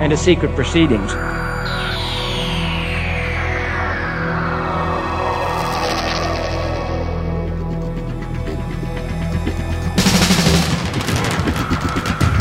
and 0.00 0.10
to 0.10 0.16
secret 0.16 0.54
proceedings. 0.56 1.12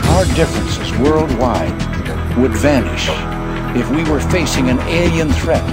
Our 0.08 0.26
differences 0.36 0.92
worldwide 1.00 1.76
would 2.38 2.52
vanish 2.52 3.10
if 3.78 3.90
we 3.92 4.10
were 4.10 4.22
facing 4.22 4.70
an 4.70 4.80
alien 4.88 5.30
threat 5.30 5.64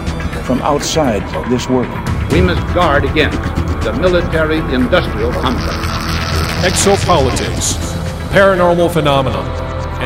from 0.45 0.61
outside 0.63 1.23
this 1.51 1.69
world. 1.69 1.89
We 2.33 2.41
must 2.41 2.63
guard 2.75 3.05
against 3.05 3.39
the 3.85 3.93
military 3.93 4.59
industrial 4.75 5.33
complex. 5.33 5.77
exopolitics, 6.67 7.77
paranormal 8.31 8.93
phenomena, 8.93 9.39
and 9.39 9.66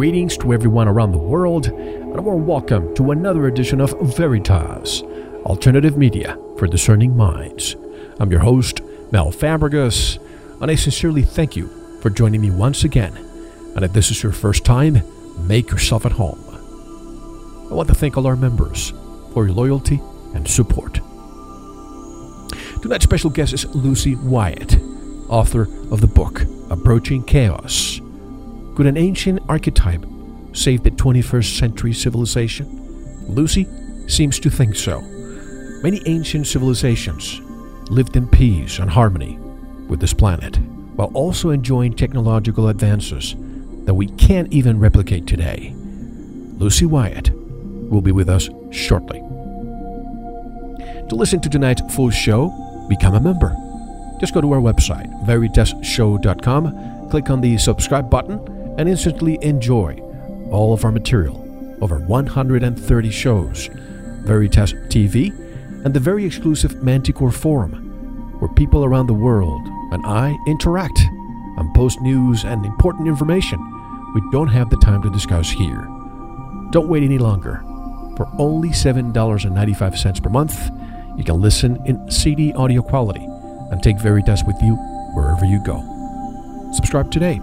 Greetings 0.00 0.38
to 0.38 0.54
everyone 0.54 0.88
around 0.88 1.12
the 1.12 1.18
world, 1.18 1.66
and 1.66 2.18
a 2.18 2.22
warm 2.22 2.46
welcome 2.46 2.94
to 2.94 3.10
another 3.10 3.46
edition 3.48 3.82
of 3.82 4.16
Veritas, 4.16 5.02
alternative 5.44 5.98
media 5.98 6.38
for 6.56 6.66
discerning 6.66 7.14
minds. 7.14 7.76
I'm 8.18 8.30
your 8.30 8.40
host, 8.40 8.80
Mel 9.12 9.30
Fabregas, 9.30 10.16
and 10.62 10.70
I 10.70 10.74
sincerely 10.74 11.20
thank 11.20 11.54
you 11.54 11.68
for 12.00 12.08
joining 12.08 12.40
me 12.40 12.50
once 12.50 12.82
again. 12.82 13.14
And 13.76 13.84
if 13.84 13.92
this 13.92 14.10
is 14.10 14.22
your 14.22 14.32
first 14.32 14.64
time, 14.64 15.02
make 15.46 15.70
yourself 15.70 16.06
at 16.06 16.12
home. 16.12 16.42
I 17.70 17.74
want 17.74 17.90
to 17.90 17.94
thank 17.94 18.16
all 18.16 18.26
our 18.26 18.36
members 18.36 18.94
for 19.34 19.44
your 19.44 19.54
loyalty 19.54 20.00
and 20.34 20.48
support. 20.48 20.94
Tonight's 22.80 23.04
special 23.04 23.28
guest 23.28 23.52
is 23.52 23.66
Lucy 23.74 24.14
Wyatt, 24.14 24.80
author 25.28 25.64
of 25.92 26.00
the 26.00 26.06
book 26.06 26.46
Approaching 26.70 27.22
Chaos. 27.22 27.99
Could 28.80 28.86
an 28.86 28.96
ancient 28.96 29.40
archetype 29.46 30.06
save 30.54 30.82
the 30.82 30.90
21st 30.90 31.58
century 31.58 31.92
civilization? 31.92 33.26
Lucy 33.28 33.66
seems 34.06 34.40
to 34.40 34.48
think 34.48 34.74
so. 34.74 35.02
Many 35.82 36.00
ancient 36.06 36.46
civilizations 36.46 37.42
lived 37.90 38.16
in 38.16 38.26
peace 38.26 38.78
and 38.78 38.90
harmony 38.90 39.36
with 39.86 40.00
this 40.00 40.14
planet, 40.14 40.56
while 40.96 41.10
also 41.12 41.50
enjoying 41.50 41.92
technological 41.92 42.68
advances 42.68 43.34
that 43.84 43.92
we 43.92 44.06
can't 44.12 44.50
even 44.50 44.80
replicate 44.80 45.26
today. 45.26 45.74
Lucy 46.56 46.86
Wyatt 46.86 47.32
will 47.34 48.00
be 48.00 48.12
with 48.12 48.30
us 48.30 48.48
shortly. 48.70 49.18
To 51.10 51.14
listen 51.14 51.42
to 51.42 51.50
tonight's 51.50 51.82
full 51.94 52.08
show, 52.08 52.48
become 52.88 53.14
a 53.14 53.20
member. 53.20 53.54
Just 54.20 54.32
go 54.32 54.40
to 54.40 54.50
our 54.50 54.60
website, 54.60 55.10
veritasshow.com, 55.26 57.10
click 57.10 57.28
on 57.28 57.42
the 57.42 57.58
subscribe 57.58 58.08
button, 58.08 58.59
and 58.80 58.88
instantly 58.88 59.38
enjoy 59.42 59.94
all 60.50 60.72
of 60.72 60.86
our 60.86 60.90
material. 60.90 61.36
Over 61.82 61.98
130 61.98 63.10
shows, 63.10 63.68
Veritas 64.24 64.72
TV, 64.88 65.28
and 65.84 65.92
the 65.92 66.00
very 66.00 66.24
exclusive 66.24 66.82
Manticore 66.82 67.30
Forum, 67.30 68.38
where 68.40 68.50
people 68.54 68.86
around 68.86 69.06
the 69.06 69.12
world 69.12 69.60
and 69.92 70.06
I 70.06 70.34
interact 70.46 70.98
and 71.58 71.74
post 71.74 72.00
news 72.00 72.44
and 72.44 72.64
important 72.64 73.06
information 73.06 73.58
we 74.14 74.22
don't 74.32 74.48
have 74.48 74.70
the 74.70 74.78
time 74.78 75.02
to 75.02 75.10
discuss 75.10 75.50
here. 75.50 75.86
Don't 76.70 76.88
wait 76.88 77.02
any 77.02 77.18
longer. 77.18 77.62
For 78.16 78.30
only 78.38 78.70
$7.95 78.70 80.22
per 80.22 80.30
month, 80.30 80.70
you 81.18 81.24
can 81.24 81.38
listen 81.38 81.84
in 81.84 82.10
CD 82.10 82.54
audio 82.54 82.80
quality 82.80 83.26
and 83.70 83.82
take 83.82 84.00
Veritas 84.00 84.42
with 84.46 84.56
you 84.62 84.76
wherever 85.14 85.44
you 85.44 85.62
go. 85.64 85.84
Subscribe 86.72 87.10
today. 87.10 87.42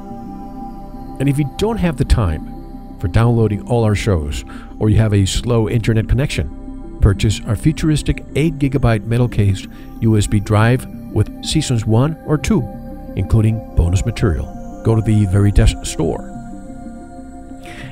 And 1.19 1.27
if 1.27 1.37
you 1.39 1.49
don't 1.57 1.77
have 1.77 1.97
the 1.97 2.05
time 2.05 2.97
for 2.99 3.07
downloading 3.07 3.67
all 3.67 3.83
our 3.83 3.95
shows 3.95 4.43
or 4.79 4.89
you 4.89 4.97
have 4.97 5.13
a 5.13 5.25
slow 5.25 5.69
internet 5.69 6.07
connection, 6.07 6.99
purchase 7.01 7.41
our 7.45 7.55
futuristic 7.55 8.23
8 8.35 8.59
gigabyte 8.59 9.05
metal 9.05 9.27
cased 9.27 9.69
USB 10.01 10.43
drive 10.43 10.85
with 11.13 11.43
seasons 11.43 11.85
1 11.85 12.23
or 12.25 12.37
2, 12.37 13.13
including 13.15 13.57
bonus 13.75 14.05
material. 14.05 14.45
Go 14.83 14.95
to 14.95 15.01
the 15.01 15.25
Veritas 15.25 15.73
store. 15.83 16.21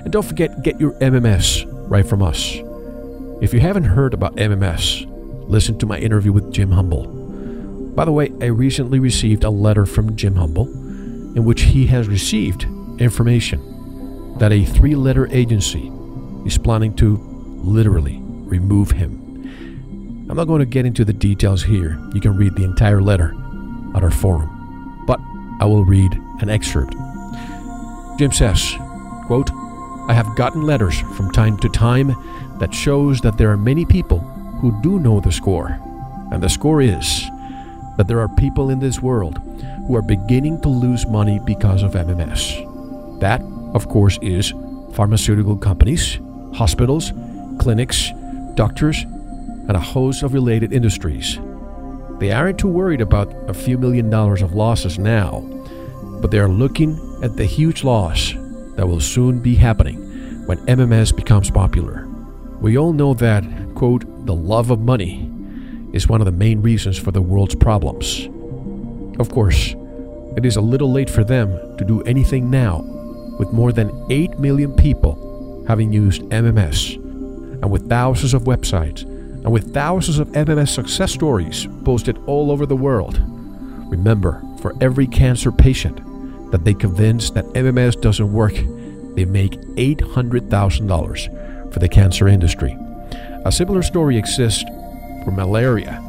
And 0.03 0.11
don't 0.11 0.25
forget, 0.25 0.61
get 0.61 0.79
your 0.79 0.93
MMS 0.99 1.65
right 1.89 2.05
from 2.05 2.21
us. 2.21 2.55
If 3.41 3.53
you 3.53 3.59
haven't 3.59 3.85
heard 3.85 4.13
about 4.13 4.35
MMS, 4.35 5.05
listen 5.49 5.77
to 5.79 5.85
my 5.85 5.97
interview 5.97 6.31
with 6.31 6.53
Jim 6.53 6.71
Humble. 6.71 7.07
By 7.95 8.05
the 8.05 8.11
way, 8.11 8.31
I 8.41 8.45
recently 8.45 8.99
received 8.99 9.43
a 9.43 9.49
letter 9.49 9.85
from 9.85 10.15
Jim 10.15 10.35
Humble 10.35 10.67
in 10.67 11.43
which 11.43 11.63
he 11.63 11.87
has 11.87 12.07
received 12.07 12.65
information 12.99 14.37
that 14.37 14.51
a 14.51 14.65
three 14.65 14.95
letter 14.95 15.27
agency 15.31 15.91
is 16.45 16.57
planning 16.57 16.95
to 16.95 17.17
literally 17.63 18.19
remove 18.21 18.91
him. 18.91 19.21
I'm 20.29 20.37
not 20.37 20.45
going 20.45 20.59
to 20.59 20.65
get 20.65 20.85
into 20.85 21.05
the 21.05 21.13
details 21.13 21.63
here. 21.63 21.99
You 22.13 22.21
can 22.21 22.35
read 22.35 22.55
the 22.55 22.63
entire 22.63 23.01
letter 23.01 23.33
at 23.95 24.03
our 24.03 24.11
forum, 24.11 25.03
but 25.07 25.19
I 25.59 25.65
will 25.65 25.85
read 25.85 26.13
an 26.41 26.49
excerpt. 26.49 26.95
Jim 28.17 28.31
says, 28.31 28.73
quote, 29.27 29.51
I 30.07 30.13
have 30.13 30.35
gotten 30.35 30.61
letters 30.61 30.99
from 31.15 31.31
time 31.31 31.57
to 31.59 31.69
time 31.69 32.15
that 32.59 32.73
shows 32.73 33.21
that 33.21 33.37
there 33.37 33.51
are 33.51 33.57
many 33.57 33.85
people 33.85 34.19
who 34.19 34.45
who 34.65 34.71
do 34.81 34.99
know 34.99 35.19
the 35.19 35.31
score. 35.31 35.79
And 36.31 36.41
the 36.41 36.49
score 36.49 36.81
is 36.81 37.29
that 37.97 38.07
there 38.07 38.19
are 38.19 38.27
people 38.27 38.71
in 38.71 38.79
this 38.79 38.99
world 38.99 39.37
who 39.87 39.95
are 39.95 40.01
beginning 40.01 40.59
to 40.61 40.69
lose 40.69 41.05
money 41.05 41.39
because 41.45 41.83
of 41.83 41.91
MMS. 41.91 42.64
That, 43.19 43.41
of 43.73 43.87
course, 43.89 44.19
is 44.21 44.53
pharmaceutical 44.93 45.57
companies, 45.57 46.19
hospitals, 46.53 47.11
clinics, 47.59 48.11
doctors, 48.55 49.03
and 49.67 49.71
a 49.71 49.79
host 49.79 50.23
of 50.23 50.33
related 50.33 50.71
industries. 50.73 51.39
They 52.19 52.31
aren't 52.31 52.59
too 52.59 52.69
worried 52.69 53.01
about 53.01 53.33
a 53.49 53.53
few 53.53 53.77
million 53.77 54.09
dollars 54.09 54.41
of 54.41 54.53
losses 54.53 54.97
now, 54.97 55.41
but 56.21 56.31
they 56.31 56.39
are 56.39 56.47
looking 56.47 56.99
at 57.21 57.35
the 57.35 57.45
huge 57.45 57.83
loss 57.83 58.33
that 58.75 58.87
will 58.87 59.01
soon 59.01 59.39
be 59.39 59.55
happening 59.55 59.97
when 60.45 60.57
MMS 60.65 61.15
becomes 61.15 61.51
popular. 61.51 62.07
We 62.61 62.77
all 62.77 62.93
know 62.93 63.13
that, 63.15 63.43
quote, 63.75 64.05
the 64.25 64.35
love 64.35 64.71
of 64.71 64.79
money 64.79 65.29
is 65.93 66.07
one 66.07 66.21
of 66.21 66.25
the 66.25 66.31
main 66.31 66.61
reasons 66.61 66.97
for 66.97 67.11
the 67.11 67.21
world's 67.21 67.55
problems. 67.55 68.27
Of 69.19 69.29
course, 69.29 69.75
it 70.37 70.45
is 70.45 70.55
a 70.55 70.61
little 70.61 70.91
late 70.91 71.09
for 71.09 71.23
them 71.23 71.77
to 71.77 71.85
do 71.85 72.01
anything 72.03 72.49
now, 72.49 72.94
with 73.39 73.53
more 73.53 73.71
than 73.71 74.05
8 74.09 74.39
million 74.39 74.75
people 74.75 75.63
having 75.67 75.91
used 75.91 76.21
MMS, 76.23 76.95
and 76.95 77.71
with 77.71 77.89
thousands 77.89 78.33
of 78.33 78.43
websites, 78.43 79.03
and 79.03 79.51
with 79.51 79.73
thousands 79.73 80.19
of 80.19 80.27
MMS 80.29 80.69
success 80.69 81.11
stories 81.11 81.67
posted 81.83 82.17
all 82.25 82.51
over 82.51 82.65
the 82.65 82.75
world. 82.75 83.19
Remember, 83.89 84.41
for 84.59 84.73
every 84.81 85.07
cancer 85.07 85.51
patient 85.51 86.01
that 86.51 86.65
they 86.65 86.73
convince 86.73 87.29
that 87.31 87.45
MMS 87.53 87.99
doesn't 88.01 88.31
work, 88.31 88.53
they 89.15 89.25
make 89.25 89.51
$800,000 89.51 91.73
for 91.73 91.79
the 91.79 91.89
cancer 91.89 92.27
industry. 92.27 92.77
A 93.45 93.51
similar 93.51 93.83
story 93.83 94.17
exists 94.17 94.63
for 95.23 95.31
malaria, 95.31 96.01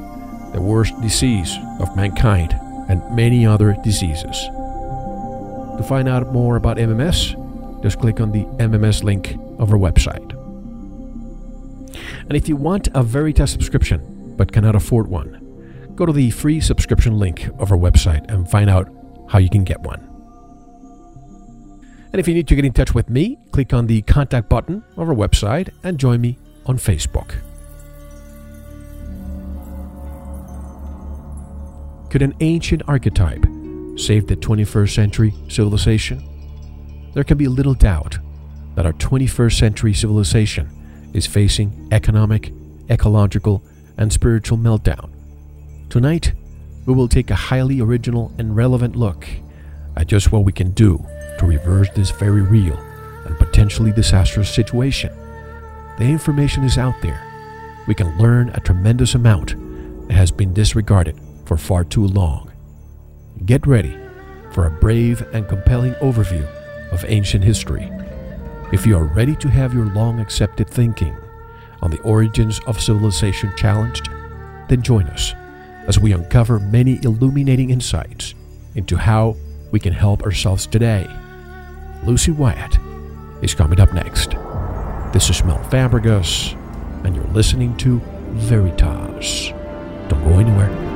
the 0.53 0.61
worst 0.61 1.01
disease 1.01 1.57
of 1.81 1.97
mankind 1.97 2.55
and 2.89 3.03
many 3.15 3.47
other 3.47 3.77
diseases. 3.83 4.37
To 5.77 5.83
find 5.83 6.09
out 6.09 6.33
more 6.33 6.57
about 6.57 6.79
MMS, 6.79 7.83
just 7.83 7.99
click 8.01 8.21
on 8.21 8.33
the 8.33 8.45
MMS 8.63 9.03
link 9.03 9.35
of 9.59 9.71
our 9.73 9.79
website. 9.79 10.33
And 12.29 12.37
if 12.37 12.49
you 12.49 12.57
want 12.57 12.89
a 12.95 13.03
Veritas 13.03 13.51
subscription 13.51 14.35
but 14.37 14.53
cannot 14.53 14.75
afford 14.75 15.09
one, 15.09 15.93
go 15.95 16.07
to 16.07 16.13
the 16.13 16.31
free 16.31 16.61
subscription 16.61 17.19
link 17.19 17.49
of 17.59 17.71
our 17.71 17.79
website 17.79 18.29
and 18.31 18.51
find 18.51 18.69
out 18.69 18.89
how 19.29 19.39
you 19.39 19.51
can 19.51 19.65
get 19.65 19.81
one. 19.81 20.01
And 22.13 22.21
if 22.21 22.27
you 22.27 22.35
need 22.35 22.49
to 22.49 22.57
get 22.57 22.65
in 22.65 22.73
touch 22.73 22.95
with 22.95 23.11
me, 23.11 23.39
click 23.53 23.75
on 23.75 23.87
the 23.87 24.03
contact 24.03 24.49
button 24.49 24.83
of 24.97 25.09
our 25.09 25.15
website 25.15 25.69
and 25.85 25.99
join 25.99 26.21
me 26.21 26.39
on 26.65 26.79
Facebook. 26.79 27.35
Could 32.09 32.23
an 32.23 32.35
ancient 32.41 32.83
archetype 32.89 33.45
save 33.97 34.27
the 34.27 34.37
21st 34.37 34.95
century 34.95 35.35
civilization? 35.49 36.23
There 37.15 37.25
can 37.25 37.39
be 37.39 37.49
little 37.49 37.75
doubt 37.75 38.19
that 38.75 38.87
our 38.87 38.93
21st 38.93 39.59
century 39.59 39.95
civilization 39.95 40.69
is 41.15 41.27
facing 41.27 41.89
economic, 41.93 42.53
ecological, 42.91 43.63
and 43.97 44.13
spiritual 44.13 44.59
meltdown. 44.59 45.11
Tonight, 45.89 46.35
we 46.85 46.95
will 46.95 47.09
take 47.09 47.31
a 47.31 47.35
highly 47.35 47.81
original 47.81 48.33
and 48.39 48.55
relevant 48.55 48.97
look 48.97 49.27
at 49.97 50.07
just 50.07 50.31
what 50.31 50.45
we 50.45 50.53
can 50.53 50.73
do 50.73 51.05
to 51.39 51.47
reverse 51.47 51.89
this 51.95 52.11
very 52.11 52.43
real 52.43 52.77
and 53.25 53.37
potentially 53.39 53.93
disastrous 53.93 54.55
situation. 54.55 55.13
The 55.99 56.05
information 56.05 56.65
is 56.65 56.79
out 56.79 56.95
there. 57.03 57.23
We 57.87 57.95
can 57.95 58.17
learn 58.19 58.51
a 58.51 58.61
tremendous 58.61 59.15
amount 59.15 59.55
that 60.09 60.15
has 60.15 60.31
been 60.31 60.53
disregarded 60.53 61.19
for 61.47 61.57
far 61.57 61.85
too 61.85 62.07
long. 62.07 62.53
Get 63.45 63.67
ready 63.67 63.97
for 64.51 64.67
a 64.67 64.71
brave 64.71 65.23
and 65.35 65.47
compelling 65.47 65.93
overview 65.95 66.49
of 66.91 67.05
ancient 67.07 67.45
history. 67.45 67.93
If 68.73 68.87
you 68.87 68.97
are 68.97 69.05
ready 69.05 69.37
to 69.37 69.49
have 69.49 69.75
your 69.75 69.87
long 69.87 70.19
accepted 70.21 70.69
thinking 70.69 71.15
on 71.83 71.91
the 71.91 72.01
origins 72.01 72.61
of 72.67 72.81
civilization 72.81 73.53
challenged, 73.57 74.09
then 74.69 74.83
join 74.83 75.05
us 75.09 75.35
as 75.87 76.01
we 76.01 76.13
uncover 76.13 76.59
many 76.59 76.99
illuminating 77.05 77.71
insights 77.71 78.35
into 78.75 78.97
how 78.97 79.37
we 79.71 79.79
can 79.79 79.93
help 79.93 80.23
ourselves 80.23 80.67
today. 80.67 81.07
Lucy 82.05 82.33
Wyatt 82.33 82.79
is 83.43 83.55
coming 83.55 83.81
up 83.81 83.93
next. 83.93 84.31
This 85.13 85.29
is 85.31 85.45
Mel 85.45 85.63
Fabregas, 85.71 86.55
and 87.05 87.15
you're 87.15 87.25
listening 87.27 87.77
to 87.77 88.01
Veritas. 88.33 89.51
Don't 90.09 90.25
go 90.25 90.39
anywhere. 90.39 90.96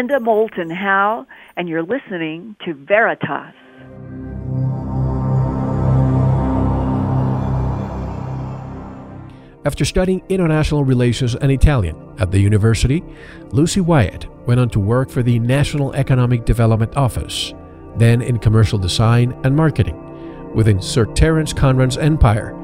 Linda 0.00 0.18
Moulton 0.18 0.70
Howe, 0.70 1.26
and 1.58 1.68
you're 1.68 1.82
listening 1.82 2.56
to 2.64 2.72
Veritas. 2.72 3.52
After 9.66 9.84
studying 9.84 10.22
international 10.30 10.84
relations 10.84 11.34
and 11.34 11.52
Italian 11.52 11.98
at 12.18 12.30
the 12.30 12.38
university, 12.38 13.04
Lucy 13.50 13.82
Wyatt 13.82 14.26
went 14.46 14.58
on 14.58 14.70
to 14.70 14.80
work 14.80 15.10
for 15.10 15.22
the 15.22 15.38
National 15.38 15.92
Economic 15.92 16.46
Development 16.46 16.96
Office, 16.96 17.52
then 17.96 18.22
in 18.22 18.38
commercial 18.38 18.78
design 18.78 19.38
and 19.44 19.54
marketing, 19.54 20.54
within 20.54 20.80
Sir 20.80 21.04
Terence 21.12 21.52
Conran's 21.52 21.98
empire, 21.98 22.56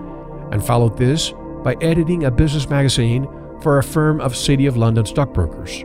and 0.52 0.64
followed 0.64 0.96
this 0.96 1.34
by 1.62 1.76
editing 1.82 2.24
a 2.24 2.30
business 2.30 2.70
magazine 2.70 3.28
for 3.60 3.76
a 3.76 3.82
firm 3.82 4.22
of 4.22 4.34
City 4.34 4.64
of 4.64 4.78
London 4.78 5.04
stockbrokers. 5.04 5.84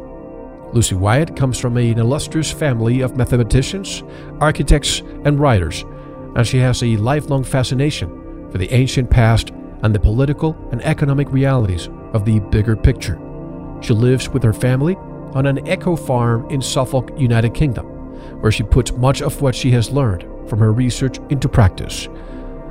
Lucy 0.74 0.96
Wyatt 0.96 1.36
comes 1.36 1.60
from 1.60 1.76
an 1.76 2.00
illustrious 2.00 2.52
family 2.52 3.02
of 3.02 3.18
mathematicians, 3.18 4.04
architects, 4.40 5.02
and 5.26 5.40
writers, 5.40 5.84
and 6.36 6.48
she 6.48 6.58
has 6.60 6.82
a 6.82 6.96
lifelong 6.98 7.44
fascination 7.44 8.50
for 8.50 8.58
the 8.58 8.72
ancient 8.74 9.10
past 9.10 9.52
and 9.84 9.94
the 9.94 10.00
political 10.00 10.56
and 10.72 10.82
economic 10.84 11.30
realities 11.32 11.90
of 12.14 12.24
the 12.24 12.40
bigger 12.40 12.76
picture. 12.76 13.20
She 13.82 13.94
lives 13.94 14.30
with 14.30 14.44
her 14.44 14.54
family 14.54 14.96
on 15.34 15.46
an 15.46 15.68
eco 15.68 15.96
farm 15.96 16.50
in 16.50 16.62
Suffolk, 16.62 17.12
United 17.18 17.54
Kingdom, 17.54 17.86
where 18.42 18.52
she 18.52 18.64
puts 18.64 18.94
much 18.94 19.22
of 19.22 19.42
what 19.42 19.56
she 19.56 19.72
has 19.72 19.92
learned 19.92 20.26
from 20.50 20.60
her 20.60 20.72
research 20.72 21.20
into 21.30 21.50
practice. 21.50 22.08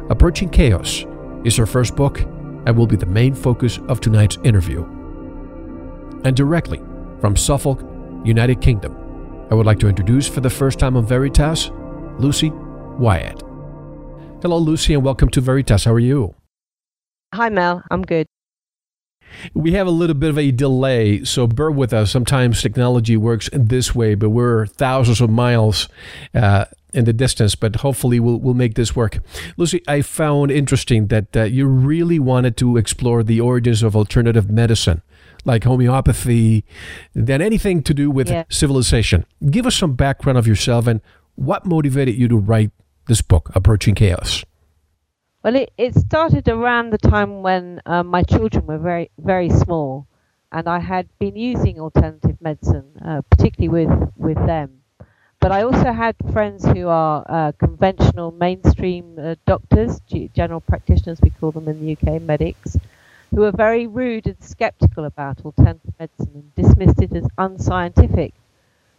Approaching 0.08 0.48
Chaos 0.48 1.04
is 1.44 1.56
her 1.56 1.66
first 1.66 1.96
book 1.96 2.20
and 2.20 2.76
will 2.76 2.86
be 2.86 2.96
the 2.96 3.06
main 3.06 3.34
focus 3.34 3.78
of 3.88 4.00
tonight's 4.00 4.38
interview. 4.44 4.84
And 6.24 6.36
directly 6.36 6.80
from 7.20 7.36
Suffolk, 7.36 7.82
United 8.24 8.60
Kingdom, 8.60 8.96
I 9.50 9.54
would 9.54 9.64
like 9.64 9.78
to 9.80 9.88
introduce 9.88 10.28
for 10.28 10.40
the 10.40 10.50
first 10.50 10.78
time 10.78 10.96
on 10.96 11.06
Veritas, 11.06 11.70
Lucy 12.18 12.50
Wyatt. 12.50 13.40
Hello, 14.42 14.58
Lucy, 14.58 14.92
and 14.92 15.02
welcome 15.02 15.30
to 15.30 15.40
Veritas. 15.40 15.84
How 15.84 15.92
are 15.92 15.98
you? 15.98 16.34
Hi, 17.34 17.48
Mel. 17.48 17.82
I'm 17.90 18.02
good. 18.02 18.26
We 19.54 19.72
have 19.72 19.86
a 19.86 19.90
little 19.90 20.14
bit 20.14 20.28
of 20.28 20.38
a 20.38 20.50
delay, 20.50 21.24
so 21.24 21.46
bear 21.46 21.70
with 21.70 21.94
us. 21.94 22.10
Sometimes 22.10 22.60
technology 22.60 23.16
works 23.16 23.48
this 23.52 23.94
way, 23.94 24.14
but 24.14 24.30
we're 24.30 24.66
thousands 24.66 25.20
of 25.20 25.30
miles 25.30 25.88
uh, 26.34 26.66
in 26.92 27.06
the 27.06 27.12
distance. 27.12 27.54
But 27.54 27.76
hopefully, 27.76 28.20
we'll 28.20 28.38
we'll 28.38 28.54
make 28.54 28.74
this 28.74 28.94
work. 28.94 29.20
Lucy, 29.56 29.82
I 29.88 30.02
found 30.02 30.50
interesting 30.50 31.06
that 31.06 31.36
uh, 31.36 31.44
you 31.44 31.66
really 31.66 32.18
wanted 32.18 32.56
to 32.58 32.76
explore 32.76 33.22
the 33.22 33.40
origins 33.40 33.82
of 33.82 33.96
alternative 33.96 34.50
medicine 34.50 35.00
like 35.44 35.64
homeopathy, 35.64 36.64
than 37.14 37.40
anything 37.40 37.82
to 37.82 37.94
do 37.94 38.10
with 38.10 38.28
yeah. 38.28 38.44
civilization. 38.50 39.24
Give 39.50 39.66
us 39.66 39.76
some 39.76 39.94
background 39.94 40.38
of 40.38 40.46
yourself 40.46 40.86
and 40.86 41.00
what 41.34 41.64
motivated 41.66 42.16
you 42.16 42.28
to 42.28 42.36
write 42.36 42.70
this 43.06 43.22
book, 43.22 43.50
Approaching 43.54 43.94
Chaos. 43.94 44.44
Well, 45.42 45.56
it, 45.56 45.72
it 45.78 45.94
started 45.94 46.48
around 46.48 46.90
the 46.90 46.98
time 46.98 47.42
when 47.42 47.80
um, 47.86 48.08
my 48.08 48.22
children 48.22 48.66
were 48.66 48.78
very, 48.78 49.10
very 49.18 49.48
small. 49.48 50.06
and 50.52 50.68
I 50.68 50.80
had 50.80 51.08
been 51.18 51.36
using 51.36 51.78
alternative 51.78 52.36
medicine, 52.40 52.86
uh, 53.04 53.22
particularly 53.30 53.68
with 53.86 54.12
with 54.16 54.46
them. 54.46 54.82
But 55.40 55.52
I 55.52 55.62
also 55.62 55.92
had 55.92 56.16
friends 56.32 56.66
who 56.66 56.88
are 56.88 57.24
uh, 57.26 57.52
conventional 57.52 58.30
mainstream 58.30 59.18
uh, 59.18 59.36
doctors, 59.46 60.00
general 60.34 60.60
practitioners, 60.60 61.18
we 61.22 61.30
call 61.30 61.50
them 61.50 61.66
in 61.66 61.80
the 61.80 61.92
UK, 61.92 62.20
medics, 62.20 62.76
who 63.30 63.40
were 63.42 63.52
very 63.52 63.86
rude 63.86 64.26
and 64.26 64.42
skeptical 64.42 65.04
about 65.04 65.44
alternative 65.44 65.94
medicine 65.98 66.32
and 66.34 66.54
dismissed 66.54 67.02
it 67.02 67.14
as 67.14 67.26
unscientific. 67.38 68.34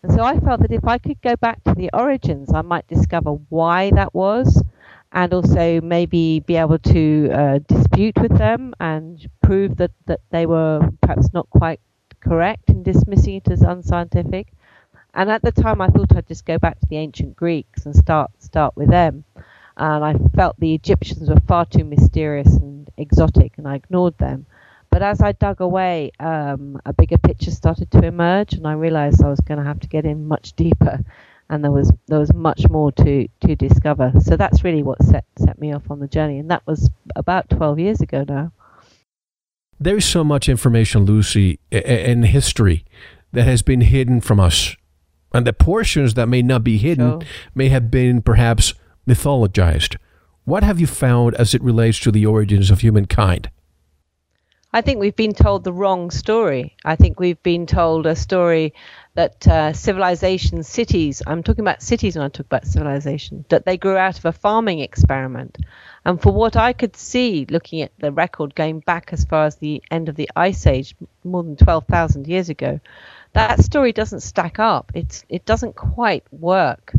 And 0.03 0.11
so 0.11 0.23
I 0.23 0.39
felt 0.39 0.61
that 0.61 0.71
if 0.71 0.85
I 0.85 0.97
could 0.97 1.21
go 1.21 1.35
back 1.35 1.63
to 1.65 1.75
the 1.75 1.89
origins, 1.93 2.53
I 2.53 2.61
might 2.61 2.87
discover 2.87 3.31
why 3.49 3.91
that 3.91 4.13
was 4.13 4.63
and 5.11 5.33
also 5.33 5.81
maybe 5.81 6.39
be 6.39 6.55
able 6.55 6.79
to 6.79 7.29
uh, 7.31 7.59
dispute 7.67 8.17
with 8.19 8.37
them 8.37 8.73
and 8.79 9.29
prove 9.43 9.77
that, 9.77 9.91
that 10.05 10.21
they 10.31 10.45
were 10.45 10.89
perhaps 11.01 11.33
not 11.33 11.49
quite 11.49 11.79
correct 12.21 12.69
in 12.69 12.83
dismissing 12.83 13.35
it 13.35 13.51
as 13.51 13.61
unscientific. 13.61 14.53
And 15.13 15.29
at 15.29 15.41
the 15.41 15.51
time, 15.51 15.81
I 15.81 15.87
thought 15.87 16.15
I'd 16.15 16.27
just 16.27 16.45
go 16.45 16.57
back 16.57 16.79
to 16.79 16.87
the 16.87 16.97
ancient 16.97 17.35
Greeks 17.35 17.85
and 17.85 17.95
start 17.95 18.31
start 18.39 18.75
with 18.77 18.89
them. 18.89 19.25
And 19.77 20.03
I 20.03 20.15
felt 20.35 20.59
the 20.59 20.73
Egyptians 20.73 21.29
were 21.29 21.39
far 21.47 21.65
too 21.65 21.83
mysterious 21.83 22.53
and 22.55 22.89
exotic, 22.97 23.53
and 23.57 23.67
I 23.67 23.75
ignored 23.75 24.17
them. 24.17 24.45
But 24.89 25.01
as 25.01 25.21
I 25.21 25.31
dug 25.31 25.61
away, 25.61 26.11
um, 26.19 26.79
a 26.85 26.93
bigger 26.93 27.17
picture 27.17 27.51
started 27.51 27.89
to 27.91 28.05
emerge, 28.05 28.53
and 28.53 28.67
I 28.67 28.73
realized 28.73 29.23
I 29.23 29.29
was 29.29 29.39
going 29.39 29.57
to 29.57 29.65
have 29.65 29.79
to 29.79 29.87
get 29.87 30.05
in 30.05 30.27
much 30.27 30.53
deeper 30.53 31.03
and 31.51 31.65
there 31.65 31.71
was 31.71 31.91
there 32.07 32.17
was 32.17 32.33
much 32.33 32.67
more 32.69 32.91
to 32.93 33.27
to 33.41 33.55
discover. 33.55 34.13
So 34.21 34.37
that's 34.37 34.63
really 34.63 34.81
what 34.81 35.03
set 35.03 35.25
set 35.37 35.59
me 35.59 35.73
off 35.73 35.91
on 35.91 35.99
the 35.99 36.07
journey, 36.07 36.39
and 36.39 36.49
that 36.49 36.65
was 36.65 36.89
about 37.15 37.49
12 37.49 37.77
years 37.77 38.01
ago 38.01 38.25
now. 38.27 38.53
There 39.79 39.97
is 39.97 40.05
so 40.05 40.23
much 40.23 40.47
information, 40.47 41.05
Lucy, 41.05 41.59
in 41.69 42.23
history 42.23 42.85
that 43.33 43.43
has 43.43 43.61
been 43.61 43.81
hidden 43.81 44.21
from 44.21 44.39
us, 44.39 44.75
and 45.33 45.45
the 45.45 45.53
portions 45.53 46.13
that 46.13 46.27
may 46.27 46.41
not 46.41 46.63
be 46.63 46.77
hidden 46.77 47.19
sure. 47.19 47.29
may 47.53 47.67
have 47.67 47.91
been 47.91 48.21
perhaps 48.21 48.73
mythologized. 49.11 49.97
What 50.45 50.63
have 50.63 50.79
you 50.79 50.87
found 50.87 51.35
as 51.35 51.53
it 51.53 51.61
relates 51.61 51.99
to 51.99 52.11
the 52.11 52.25
origins 52.25 52.71
of 52.71 52.79
humankind? 52.79 53.49
I 54.73 54.79
think 54.79 54.99
we've 54.99 55.15
been 55.15 55.33
told 55.33 55.65
the 55.65 55.73
wrong 55.73 56.11
story. 56.11 56.77
I 56.85 56.95
think 56.95 57.19
we've 57.19 57.43
been 57.43 57.65
told 57.65 58.05
a 58.05 58.15
story 58.15 58.73
that 59.15 59.45
uh, 59.45 59.73
civilization, 59.73 60.63
cities, 60.63 61.21
I'm 61.27 61.43
talking 61.43 61.65
about 61.65 61.81
cities 61.81 62.15
when 62.15 62.23
I 62.23 62.29
talk 62.29 62.45
about 62.45 62.65
civilization, 62.65 63.43
that 63.49 63.65
they 63.65 63.75
grew 63.75 63.97
out 63.97 64.17
of 64.17 64.23
a 64.23 64.31
farming 64.31 64.79
experiment. 64.79 65.57
And 66.05 66.21
for 66.21 66.31
what 66.31 66.55
I 66.55 66.71
could 66.71 66.95
see, 66.95 67.45
looking 67.49 67.81
at 67.81 67.91
the 67.99 68.13
record 68.13 68.55
going 68.55 68.79
back 68.79 69.09
as 69.11 69.25
far 69.25 69.45
as 69.45 69.57
the 69.57 69.83
end 69.91 70.07
of 70.07 70.15
the 70.15 70.29
Ice 70.37 70.65
Age, 70.65 70.95
more 71.25 71.43
than 71.43 71.57
12,000 71.57 72.25
years 72.27 72.47
ago, 72.47 72.79
that 73.33 73.59
story 73.59 73.91
doesn't 73.91 74.21
stack 74.21 74.57
up. 74.57 74.93
It's, 74.95 75.25
it 75.27 75.45
doesn't 75.45 75.75
quite 75.75 76.23
work. 76.31 76.93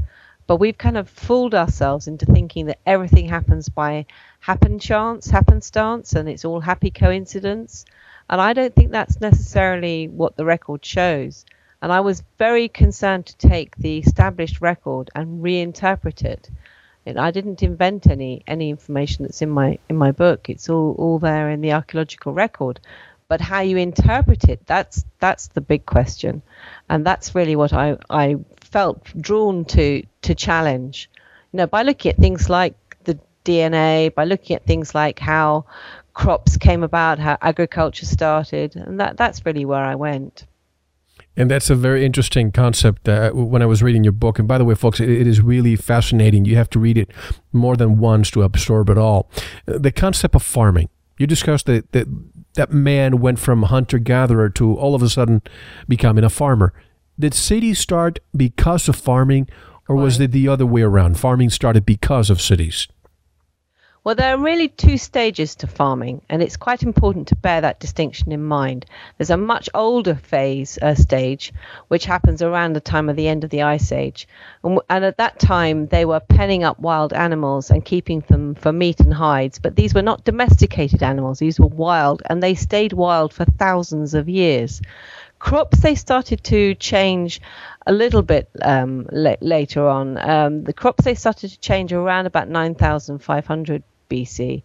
But 0.47 0.57
we've 0.57 0.79
kind 0.79 0.97
of 0.97 1.09
fooled 1.09 1.55
ourselves 1.55 2.09
into 2.09 2.27
thinking 2.27 2.67
that 2.67 2.81
everything 2.85 3.29
happens 3.29 3.69
by 3.69 4.07
happen 4.41 4.79
chance, 4.79 5.31
happenstance, 5.31 6.15
and 6.15 6.29
it's 6.29 6.45
all 6.45 6.61
happy 6.61 6.91
coincidence. 6.91 7.85
And 8.29 8.41
I 8.41 8.53
don't 8.53 8.75
think 8.75 8.91
that's 8.91 9.21
necessarily 9.21 10.09
what 10.09 10.37
the 10.37 10.45
record 10.45 10.85
shows. 10.85 11.45
And 11.81 11.93
I 11.93 12.01
was 12.01 12.23
very 12.39 12.69
concerned 12.69 13.27
to 13.27 13.37
take 13.37 13.77
the 13.77 13.99
established 13.99 14.61
record 14.61 15.11
and 15.15 15.43
reinterpret 15.43 16.25
it. 16.25 16.49
And 17.05 17.19
I 17.19 17.33
didn't 17.33 17.63
invent 17.65 18.07
any 18.07 18.45
any 18.47 18.71
information 18.71 19.25
that's 19.25 19.43
in 19.43 19.51
my 19.51 19.79
in 19.89 19.97
my 19.97 20.13
book. 20.13 20.49
It's 20.49 20.69
all 20.69 20.95
all 20.97 21.19
there 21.19 21.51
in 21.51 21.61
the 21.61 21.73
archaeological 21.73 22.33
record. 22.33 22.79
But 23.27 23.41
how 23.41 23.61
you 23.61 23.77
interpret 23.79 24.45
it, 24.45 24.67
that's 24.67 25.05
that's 25.19 25.49
the 25.49 25.61
big 25.61 25.85
question, 25.87 26.43
and 26.89 27.05
that's 27.05 27.35
really 27.35 27.57
what 27.57 27.73
I 27.73 27.97
I 28.09 28.37
felt 28.73 29.05
drawn 29.21 29.65
to 29.67 30.03
to 30.23 30.35
challenge. 30.35 31.09
You 31.53 31.59
know, 31.59 31.67
by 31.67 31.83
looking 31.83 32.11
at 32.11 32.19
things 32.19 32.49
like 32.49 32.75
the 33.05 33.19
DNA, 33.45 34.15
by 34.15 34.25
looking 34.25 34.57
at 34.57 34.67
things 34.67 34.95
like 34.95 35.19
how 35.19 35.67
crops 36.15 36.57
came 36.57 36.83
about, 36.83 37.19
how 37.19 37.39
agriculture 37.41 38.07
started, 38.07 38.75
and 38.77 38.99
that 38.99 39.17
that's 39.17 39.45
really 39.47 39.65
where 39.65 39.85
I 39.85 39.95
went. 39.95 40.47
And 41.35 41.51
that's 41.51 41.71
a 41.71 41.75
very 41.75 42.05
interesting 42.05 42.53
concept 42.53 43.09
uh, 43.09 43.31
when 43.31 43.63
I 43.63 43.67
was 43.67 43.83
reading 43.83 44.05
your 44.05 44.13
book. 44.13 44.39
And 44.39 44.47
by 44.47 44.59
the 44.59 44.65
way, 44.65 44.75
folks, 44.75 45.01
it, 45.01 45.09
it 45.09 45.27
is 45.27 45.41
really 45.41 45.77
fascinating. 45.77 46.45
You 46.45 46.57
have 46.57 46.69
to 46.71 46.79
read 46.79 46.99
it 46.99 47.11
more 47.53 47.75
than 47.75 47.99
once 47.99 48.31
to 48.33 48.43
absorb 48.43 48.91
it 48.91 48.99
all. 48.99 49.31
Uh, 49.67 49.79
the 49.79 49.93
concept 49.93 50.35
of 50.35 50.43
farming. 50.43 50.91
You 51.19 51.27
discussed 51.27 51.67
that, 51.67 51.93
that 51.93 52.07
that 52.55 52.71
man 52.71 53.21
went 53.21 53.39
from 53.39 53.65
hunter 53.65 53.99
gatherer 53.99 54.51
to 54.51 54.75
all 54.75 54.95
of 54.95 55.03
a 55.03 55.09
sudden 55.09 55.43
becoming 55.89 56.25
a 56.25 56.31
farmer. 56.31 56.75
Did 57.19 57.35
cities 57.35 57.79
start 57.79 58.21
because 58.35 58.89
of 58.89 58.97
farming, 58.97 59.49
or 59.89 59.97
was 59.97 60.19
it 60.19 60.33
the 60.33 60.49
other 60.49 60.65
way 60.65 60.83
around? 60.83 61.19
Farming 61.19 61.51
started 61.51 61.85
because 61.85 62.31
of 62.31 62.41
cities? 62.41 62.89
Well, 64.05 64.17
there 64.17 64.35
are 64.35 64.39
really 64.39 64.67
two 64.67 64.99
stages 64.99 65.55
to 65.57 65.69
farming, 65.69 66.23
and 66.29 66.43
it's 66.43 66.57
quite 66.57 66.83
important 66.83 67.29
to 67.29 67.37
bear 67.37 67.61
that 67.61 67.79
distinction 67.79 68.33
in 68.33 68.43
mind. 68.43 68.85
There's 69.17 69.31
a 69.31 69.37
much 69.37 69.69
older 69.75 70.17
phase 70.17 70.77
uh, 70.83 70.97
stage, 70.97 71.53
which 71.87 72.05
happens 72.05 72.43
around 72.43 72.73
the 72.73 72.81
time 72.81 73.09
of 73.09 73.15
the 73.15 73.29
end 73.29 73.45
of 73.45 73.51
the 73.51 73.63
Ice 73.63 73.93
Age, 73.93 74.27
and, 74.65 74.81
and, 74.91 75.05
at 75.05 75.19
that 75.19 75.39
time 75.39 75.87
they 75.87 76.05
were 76.05 76.19
penning 76.19 76.65
up 76.65 76.81
wild 76.81 77.13
animals 77.13 77.71
and 77.71 77.85
keeping 77.85 78.25
them 78.27 78.57
for 78.57 78.73
meat 78.73 78.99
and 78.99 79.15
hides. 79.15 79.61
But 79.61 79.77
these 79.77 79.95
were 79.95 80.03
not 80.03 80.25
domesticated 80.25 81.05
animals; 81.05 81.39
these 81.39 81.61
were 81.61 81.69
wild, 81.69 82.25
and 82.27 82.43
they 82.43 82.57
stayed 82.57 82.93
wild 82.95 83.33
for 83.33 83.45
thousands 83.45 84.15
of 84.15 84.29
years. 84.29 84.83
Crops 85.43 85.81
they 85.81 85.97
started 85.97 86.45
to 86.45 86.77
change 86.77 87.41
a 87.85 87.93
little 87.93 88.23
bit 88.23 88.49
um, 88.63 89.09
la- 89.11 89.35
later 89.41 89.89
on. 89.89 90.17
Um, 90.17 90.63
the 90.63 90.73
crops 90.73 91.05
they 91.05 91.17
started 91.17 91.51
to 91.51 91.59
change 91.59 91.93
around 91.93 92.27
about 92.27 92.49
9,500 92.49 93.83
BC. 94.09 94.63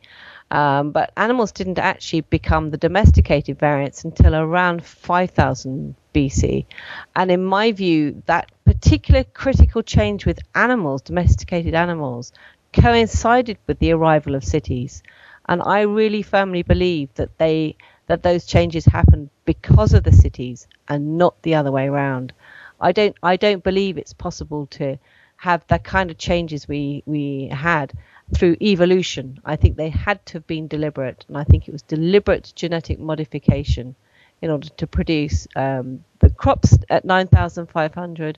Um, 0.51 0.91
but 0.91 1.11
animals 1.17 1.51
didn't 1.51 1.79
actually 1.79 2.21
become 2.21 2.69
the 2.69 2.77
domesticated 2.77 3.57
variants 3.57 4.03
until 4.03 4.35
around 4.35 4.85
5000 4.85 5.95
BC. 6.13 6.67
And 7.15 7.31
in 7.31 7.43
my 7.43 7.71
view, 7.71 8.21
that 8.27 8.51
particular 8.63 9.23
critical 9.23 9.81
change 9.81 10.27
with 10.27 10.39
animals, 10.53 11.01
domesticated 11.01 11.73
animals, 11.73 12.31
coincided 12.71 13.57
with 13.65 13.79
the 13.79 13.93
arrival 13.93 14.35
of 14.35 14.43
cities. 14.43 15.01
And 15.49 15.59
I 15.63 15.81
really 15.81 16.21
firmly 16.21 16.61
believe 16.61 17.11
that 17.15 17.35
they 17.39 17.77
that 18.07 18.23
those 18.23 18.45
changes 18.45 18.85
happened 18.85 19.29
because 19.45 19.93
of 19.93 20.03
the 20.03 20.11
cities 20.11 20.67
and 20.87 21.17
not 21.17 21.41
the 21.43 21.55
other 21.55 21.71
way 21.71 21.87
around. 21.87 22.33
I 22.79 22.91
don't 22.91 23.15
I 23.23 23.37
don't 23.37 23.63
believe 23.63 23.97
it's 23.97 24.13
possible 24.13 24.67
to 24.67 24.97
have 25.37 25.65
the 25.67 25.79
kind 25.79 26.09
of 26.09 26.17
changes 26.17 26.67
we 26.67 27.03
we 27.05 27.47
had 27.51 27.93
through 28.35 28.57
evolution. 28.61 29.39
I 29.45 29.55
think 29.55 29.77
they 29.77 29.89
had 29.89 30.25
to 30.27 30.33
have 30.33 30.47
been 30.47 30.67
deliberate, 30.67 31.25
and 31.27 31.37
I 31.37 31.43
think 31.43 31.67
it 31.67 31.71
was 31.71 31.81
deliberate 31.83 32.53
genetic 32.55 32.99
modification 32.99 33.95
in 34.41 34.51
order 34.51 34.69
to 34.69 34.87
produce 34.87 35.47
um, 35.55 36.03
the 36.19 36.29
crops 36.29 36.77
at 36.89 37.05
9,500 37.05 38.37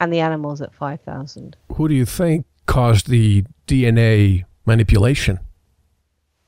and 0.00 0.12
the 0.12 0.20
animals 0.20 0.60
at 0.60 0.74
5,000. 0.74 1.56
Who 1.72 1.88
do 1.88 1.94
you 1.94 2.04
think 2.04 2.44
caused 2.66 3.08
the 3.08 3.44
DNA 3.66 4.44
manipulation? 4.66 5.40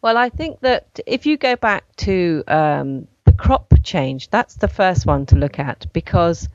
Well, 0.02 0.16
I 0.16 0.30
think 0.30 0.60
that 0.60 0.98
if 1.06 1.26
you 1.26 1.36
go 1.36 1.56
back 1.56 1.84
to 1.96 2.42
um, 2.48 3.06
the 3.24 3.32
crop 3.32 3.72
change, 3.82 4.30
that's 4.30 4.54
the 4.54 4.68
first 4.68 5.06
one 5.06 5.26
to 5.26 5.36
look 5.36 5.58
at 5.58 5.86
because 5.92 6.48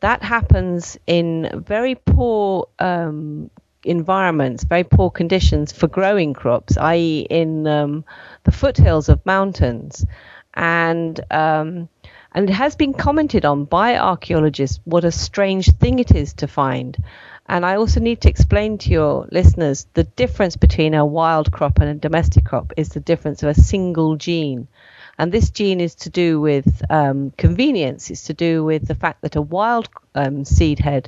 that 0.00 0.22
happens 0.22 0.98
in 1.06 1.62
very 1.66 1.94
poor 1.94 2.68
um, 2.78 3.50
environments, 3.84 4.64
very 4.64 4.84
poor 4.84 5.10
conditions 5.10 5.72
for 5.72 5.86
growing 5.88 6.34
crops, 6.34 6.76
i.e., 6.76 7.26
in 7.30 7.66
um, 7.66 8.04
the 8.44 8.52
foothills 8.52 9.08
of 9.08 9.24
mountains, 9.24 10.04
and 10.54 11.18
um, 11.30 11.88
and 12.34 12.48
it 12.48 12.52
has 12.52 12.76
been 12.76 12.92
commented 12.94 13.44
on 13.44 13.64
by 13.64 13.96
archaeologists 13.96 14.80
what 14.84 15.04
a 15.04 15.12
strange 15.12 15.70
thing 15.76 15.98
it 15.98 16.10
is 16.10 16.34
to 16.34 16.46
find. 16.46 16.96
And 17.46 17.66
I 17.66 17.76
also 17.76 18.00
need 18.00 18.20
to 18.22 18.28
explain 18.28 18.78
to 18.78 18.90
your 18.90 19.28
listeners 19.30 19.86
the 19.94 20.04
difference 20.04 20.56
between 20.56 20.94
a 20.94 21.04
wild 21.04 21.52
crop 21.52 21.78
and 21.80 21.88
a 21.90 21.94
domestic 21.94 22.44
crop 22.44 22.72
is 22.76 22.90
the 22.90 23.00
difference 23.00 23.42
of 23.42 23.48
a 23.48 23.60
single 23.60 24.16
gene. 24.16 24.68
And 25.18 25.30
this 25.30 25.50
gene 25.50 25.80
is 25.80 25.94
to 25.96 26.10
do 26.10 26.40
with 26.40 26.82
um, 26.88 27.32
convenience. 27.36 28.10
It's 28.10 28.24
to 28.24 28.34
do 28.34 28.64
with 28.64 28.86
the 28.86 28.94
fact 28.94 29.22
that 29.22 29.36
a 29.36 29.42
wild 29.42 29.88
um, 30.14 30.44
seed 30.44 30.78
head 30.78 31.06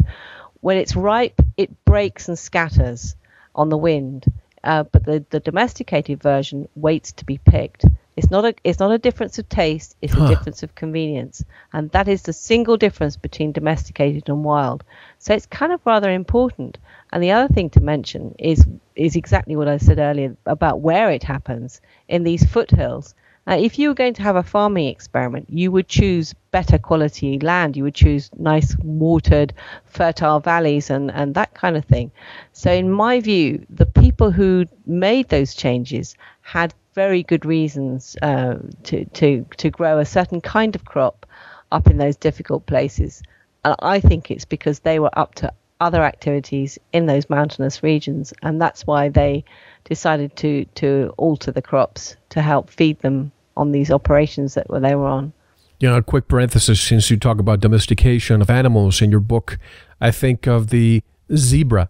when 0.64 0.78
it's 0.78 0.96
ripe, 0.96 1.42
it 1.58 1.84
breaks 1.84 2.26
and 2.28 2.38
scatters 2.38 3.16
on 3.54 3.68
the 3.68 3.76
wind. 3.76 4.24
Uh, 4.62 4.82
but 4.84 5.04
the, 5.04 5.22
the 5.28 5.40
domesticated 5.40 6.22
version 6.22 6.66
waits 6.74 7.12
to 7.12 7.26
be 7.26 7.36
picked. 7.36 7.84
It's 8.16 8.30
not 8.30 8.44
a 8.44 8.54
it's 8.62 8.78
not 8.78 8.92
a 8.92 8.99
difference 8.99 9.38
of 9.38 9.49
taste. 9.49 9.97
It's 10.00 10.12
huh. 10.12 10.25
a 10.25 10.28
difference 10.28 10.62
of 10.62 10.75
convenience, 10.75 11.44
and 11.73 11.90
that 11.90 12.06
is 12.06 12.23
the 12.23 12.33
single 12.33 12.76
difference 12.76 13.16
between 13.16 13.52
domesticated 13.52 14.28
and 14.28 14.44
wild. 14.44 14.85
So 15.18 15.35
it's 15.35 15.47
kind 15.47 15.73
of 15.73 15.80
rather 15.85 16.11
important. 16.11 16.78
And 17.12 17.23
the 17.23 17.33
other 17.33 17.52
thing 17.52 17.71
to 17.71 17.80
mention 17.80 18.35
is 18.38 18.64
is 18.94 19.16
exactly 19.16 19.56
what 19.56 19.68
I 19.68 19.78
said 19.78 19.99
earlier 19.99 20.37
about 20.47 20.80
where 20.80 21.11
it 21.11 21.25
happens 21.25 21.80
in 22.09 22.23
these 22.23 22.44
foothills. 22.44 23.14
Uh, 23.47 23.59
if 23.61 23.78
you 23.78 23.88
were 23.88 23.94
going 23.94 24.14
to 24.14 24.23
have 24.23 24.37
a 24.37 24.42
farming 24.42 24.88
experiment, 24.88 25.47
you 25.50 25.71
would 25.71 25.87
choose 25.87 26.35
better 26.50 26.78
quality 26.78 27.38
land. 27.40 27.76
You 27.76 27.83
would 27.83 27.94
choose 27.94 28.30
nice 28.38 28.75
watered, 28.83 29.52
fertile 29.85 30.40
valleys 30.40 30.88
and, 30.88 31.11
and 31.11 31.35
that 31.35 31.52
kind 31.52 31.76
of 31.76 31.85
thing. 31.85 32.11
So, 32.52 32.73
in 32.73 32.90
my 32.90 33.21
view, 33.21 33.66
the 33.68 33.87
people 33.87 34.30
who 34.30 34.64
made 34.87 35.28
those 35.28 35.54
changes 35.54 36.16
had 36.40 36.73
very 36.94 37.22
good 37.22 37.44
reasons 37.44 38.16
uh, 38.22 38.54
to, 38.84 39.04
to, 39.06 39.44
to 39.56 39.70
grow 39.70 39.98
a 39.98 40.04
certain 40.04 40.40
kind 40.40 40.74
of 40.74 40.84
crop 40.84 41.26
up 41.72 41.88
in 41.88 41.98
those 41.98 42.16
difficult 42.16 42.66
places. 42.66 43.22
And 43.64 43.74
I 43.80 44.00
think 44.00 44.30
it's 44.30 44.44
because 44.44 44.80
they 44.80 44.98
were 44.98 45.16
up 45.18 45.34
to 45.36 45.52
other 45.80 46.04
activities 46.04 46.78
in 46.92 47.06
those 47.06 47.28
mountainous 47.28 47.82
regions, 47.82 48.32
and 48.42 48.60
that's 48.60 48.86
why 48.86 49.08
they 49.08 49.44
decided 49.84 50.34
to, 50.36 50.64
to 50.76 51.12
alter 51.18 51.50
the 51.50 51.62
crops 51.62 52.16
to 52.30 52.40
help 52.40 52.70
feed 52.70 52.98
them 53.00 53.32
on 53.56 53.72
these 53.72 53.90
operations 53.90 54.54
that 54.54 54.66
they 54.70 54.94
were 54.94 55.06
on. 55.06 55.32
You 55.80 55.90
know, 55.90 55.96
a 55.96 56.02
quick 56.02 56.28
parenthesis 56.28 56.80
since 56.80 57.10
you 57.10 57.16
talk 57.16 57.38
about 57.38 57.60
domestication 57.60 58.40
of 58.40 58.48
animals 58.48 59.02
in 59.02 59.10
your 59.10 59.20
book, 59.20 59.58
I 60.00 60.10
think 60.10 60.46
of 60.46 60.68
the 60.68 61.02
zebra, 61.34 61.88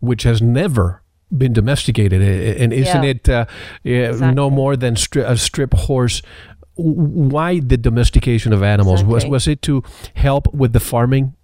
which 0.00 0.22
has 0.24 0.40
never 0.40 1.02
been 1.36 1.52
domesticated, 1.52 2.22
and 2.22 2.72
isn't 2.72 3.02
yeah. 3.02 3.10
it 3.10 3.28
uh, 3.28 3.46
exactly. 3.84 4.34
no 4.34 4.50
more 4.50 4.76
than 4.76 4.94
stri- 4.94 5.28
a 5.28 5.36
strip 5.36 5.74
horse? 5.74 6.22
Why 6.74 7.60
the 7.60 7.76
domestication 7.76 8.52
of 8.52 8.62
animals 8.62 9.00
exactly. 9.00 9.14
was 9.14 9.26
was 9.26 9.48
it 9.48 9.62
to 9.62 9.82
help 10.14 10.52
with 10.52 10.72
the 10.72 10.80
farming 10.80 11.34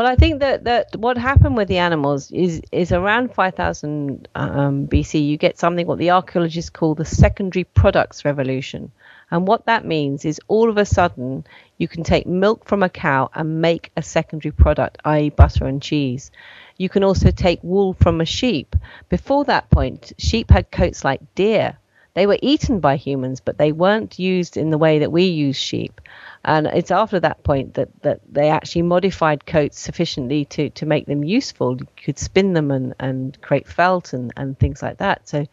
well, 0.00 0.08
I 0.08 0.16
think 0.16 0.40
that, 0.40 0.64
that 0.64 0.96
what 0.96 1.18
happened 1.18 1.58
with 1.58 1.68
the 1.68 1.76
animals 1.76 2.30
is 2.30 2.62
is 2.72 2.90
around 2.90 3.34
5000 3.34 4.28
um, 4.34 4.88
BC. 4.88 5.26
You 5.26 5.36
get 5.36 5.58
something 5.58 5.86
what 5.86 5.98
the 5.98 6.10
archaeologists 6.10 6.70
call 6.70 6.94
the 6.94 7.04
secondary 7.04 7.64
products 7.64 8.24
revolution, 8.24 8.92
and 9.30 9.46
what 9.46 9.66
that 9.66 9.84
means 9.84 10.24
is 10.24 10.40
all 10.48 10.70
of 10.70 10.78
a 10.78 10.86
sudden 10.86 11.44
you 11.76 11.86
can 11.86 12.02
take 12.02 12.26
milk 12.26 12.64
from 12.64 12.82
a 12.82 12.88
cow 12.88 13.28
and 13.34 13.60
make 13.60 13.92
a 13.94 14.02
secondary 14.02 14.52
product, 14.52 14.96
i.e., 15.04 15.28
butter 15.28 15.66
and 15.66 15.82
cheese. 15.82 16.30
You 16.80 16.88
can 16.88 17.04
also 17.04 17.30
take 17.30 17.62
wool 17.62 17.92
from 17.92 18.22
a 18.22 18.24
sheep. 18.24 18.74
Before 19.10 19.44
that 19.44 19.68
point, 19.68 20.14
sheep 20.16 20.50
had 20.50 20.70
coats 20.70 21.04
like 21.04 21.34
deer. 21.34 21.76
They 22.14 22.26
were 22.26 22.38
eaten 22.40 22.80
by 22.80 22.96
humans, 22.96 23.38
but 23.38 23.58
they 23.58 23.70
weren't 23.70 24.18
used 24.18 24.56
in 24.56 24.70
the 24.70 24.78
way 24.78 24.98
that 25.00 25.12
we 25.12 25.24
use 25.24 25.56
sheep. 25.56 26.00
And 26.42 26.66
it's 26.66 26.90
after 26.90 27.20
that 27.20 27.44
point 27.44 27.74
that, 27.74 27.90
that 28.00 28.20
they 28.26 28.48
actually 28.48 28.80
modified 28.80 29.44
coats 29.44 29.78
sufficiently 29.78 30.46
to, 30.46 30.70
to 30.70 30.86
make 30.86 31.04
them 31.04 31.22
useful. 31.22 31.76
You 31.76 31.86
could 32.02 32.18
spin 32.18 32.54
them 32.54 32.70
and, 32.70 32.94
and 32.98 33.38
create 33.42 33.68
felt 33.68 34.14
and, 34.14 34.32
and 34.38 34.58
things 34.58 34.80
like 34.80 34.96
that. 34.96 35.28
So 35.28 35.46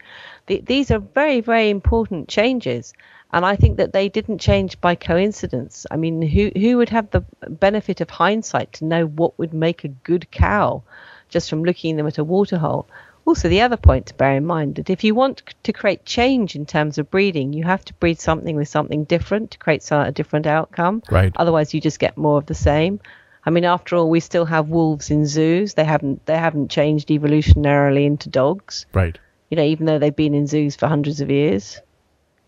the, 0.46 0.62
these 0.62 0.90
are 0.90 0.98
very, 0.98 1.42
very 1.42 1.68
important 1.68 2.30
changes. 2.30 2.94
And 3.34 3.44
I 3.44 3.56
think 3.56 3.76
that 3.76 3.92
they 3.92 4.08
didn't 4.08 4.38
change 4.38 4.80
by 4.80 4.94
coincidence. 4.94 5.84
I 5.90 5.96
mean, 5.96 6.22
who, 6.22 6.50
who 6.56 6.78
would 6.78 6.88
have 6.88 7.10
the 7.10 7.22
benefit 7.46 8.00
of 8.00 8.08
hindsight 8.08 8.72
to 8.74 8.86
know 8.86 9.04
what 9.04 9.38
would 9.38 9.52
make 9.52 9.84
a 9.84 9.88
good 9.88 10.30
cow 10.30 10.82
just 11.28 11.50
from 11.50 11.64
looking 11.64 11.96
them 11.96 12.06
at 12.06 12.18
a 12.18 12.24
waterhole? 12.24 12.88
Also, 13.28 13.48
the 13.48 13.60
other 13.60 13.76
point 13.76 14.06
to 14.06 14.14
bear 14.14 14.36
in 14.36 14.46
mind 14.46 14.76
that 14.76 14.88
if 14.88 15.04
you 15.04 15.14
want 15.14 15.42
to 15.62 15.72
create 15.72 16.06
change 16.06 16.56
in 16.56 16.64
terms 16.64 16.96
of 16.96 17.10
breeding, 17.10 17.52
you 17.52 17.62
have 17.62 17.84
to 17.84 17.92
breed 17.94 18.18
something 18.18 18.56
with 18.56 18.68
something 18.68 19.04
different 19.04 19.50
to 19.50 19.58
create 19.58 19.86
a 19.90 20.10
different 20.10 20.46
outcome. 20.46 21.02
Right. 21.10 21.30
Otherwise, 21.36 21.74
you 21.74 21.80
just 21.80 21.98
get 21.98 22.16
more 22.16 22.38
of 22.38 22.46
the 22.46 22.54
same. 22.54 23.00
I 23.44 23.50
mean, 23.50 23.64
after 23.64 23.96
all, 23.96 24.08
we 24.08 24.20
still 24.20 24.46
have 24.46 24.68
wolves 24.68 25.10
in 25.10 25.26
zoos. 25.26 25.74
They 25.74 25.84
haven't 25.84 26.24
they 26.26 26.38
haven't 26.38 26.70
changed 26.70 27.08
evolutionarily 27.08 28.06
into 28.06 28.30
dogs. 28.30 28.86
Right. 28.94 29.18
You 29.50 29.56
know, 29.56 29.64
even 29.64 29.86
though 29.86 29.98
they've 29.98 30.14
been 30.14 30.34
in 30.34 30.46
zoos 30.46 30.76
for 30.76 30.86
hundreds 30.86 31.20
of 31.20 31.30
years. 31.30 31.80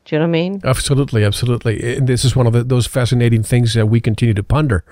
Do 0.04 0.16
you 0.16 0.18
know 0.18 0.24
what 0.24 0.28
I 0.28 0.32
mean? 0.32 0.60
Absolutely, 0.64 1.24
absolutely. 1.24 1.96
And 1.96 2.08
this 2.08 2.24
is 2.24 2.34
one 2.34 2.46
of 2.46 2.52
the, 2.52 2.64
those 2.64 2.86
fascinating 2.86 3.42
things 3.42 3.74
that 3.74 3.86
we 3.86 4.00
continue 4.00 4.34
to 4.34 4.42
ponder. 4.42 4.84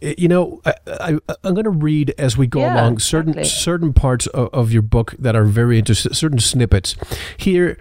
You 0.00 0.28
know, 0.28 0.62
I, 0.64 1.18
am 1.44 1.54
going 1.54 1.64
to 1.64 1.70
read 1.70 2.14
as 2.18 2.36
we 2.36 2.46
go 2.46 2.60
yeah, 2.60 2.74
along 2.74 2.98
certain 3.00 3.38
exactly. 3.38 3.50
certain 3.50 3.92
parts 3.92 4.26
of, 4.28 4.48
of, 4.52 4.72
your 4.72 4.82
book 4.82 5.14
that 5.18 5.36
are 5.36 5.44
very 5.44 5.78
interesting, 5.78 6.14
certain 6.14 6.38
snippets. 6.38 6.96
Here, 7.36 7.78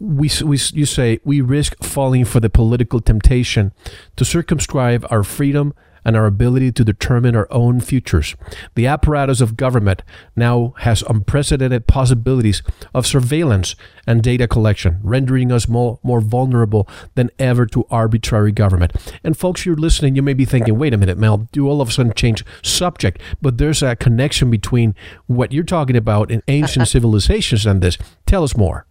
we, 0.00 0.30
we 0.44 0.58
you 0.72 0.84
say 0.84 1.20
we 1.24 1.40
risk 1.40 1.82
falling 1.82 2.24
for 2.24 2.40
the 2.40 2.50
political 2.50 3.00
temptation 3.00 3.72
to 4.16 4.24
circumscribe 4.24 5.06
our 5.10 5.22
freedom 5.22 5.74
and 6.06 6.16
our 6.16 6.24
ability 6.24 6.70
to 6.70 6.84
determine 6.84 7.34
our 7.34 7.48
own 7.50 7.80
futures. 7.80 8.36
The 8.76 8.86
apparatus 8.86 9.40
of 9.40 9.56
government 9.56 10.04
now 10.36 10.72
has 10.78 11.02
unprecedented 11.02 11.88
possibilities 11.88 12.62
of 12.94 13.08
surveillance 13.08 13.74
and 14.06 14.22
data 14.22 14.46
collection, 14.46 15.00
rendering 15.02 15.50
us 15.50 15.66
more, 15.68 15.98
more 16.04 16.20
vulnerable 16.20 16.88
than 17.16 17.30
ever 17.40 17.66
to 17.66 17.84
arbitrary 17.90 18.52
government. 18.52 18.92
And 19.24 19.36
folks, 19.36 19.66
you're 19.66 19.74
listening, 19.74 20.14
you 20.14 20.22
may 20.22 20.32
be 20.32 20.44
thinking, 20.44 20.78
wait 20.78 20.94
a 20.94 20.96
minute, 20.96 21.18
Mel, 21.18 21.48
do 21.50 21.68
all 21.68 21.80
of 21.80 21.88
a 21.88 21.92
sudden 21.92 22.14
change 22.14 22.44
subject? 22.62 23.20
But 23.42 23.58
there's 23.58 23.82
a 23.82 23.96
connection 23.96 24.48
between 24.48 24.94
what 25.26 25.50
you're 25.50 25.64
talking 25.64 25.96
about 25.96 26.30
in 26.30 26.40
ancient 26.46 26.86
civilizations 26.96 27.66
and 27.66 27.82
this. 27.82 27.98
Tell 28.26 28.44
us 28.44 28.56
more. 28.56 28.86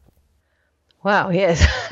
Wow, 1.05 1.29
yes. 1.29 1.63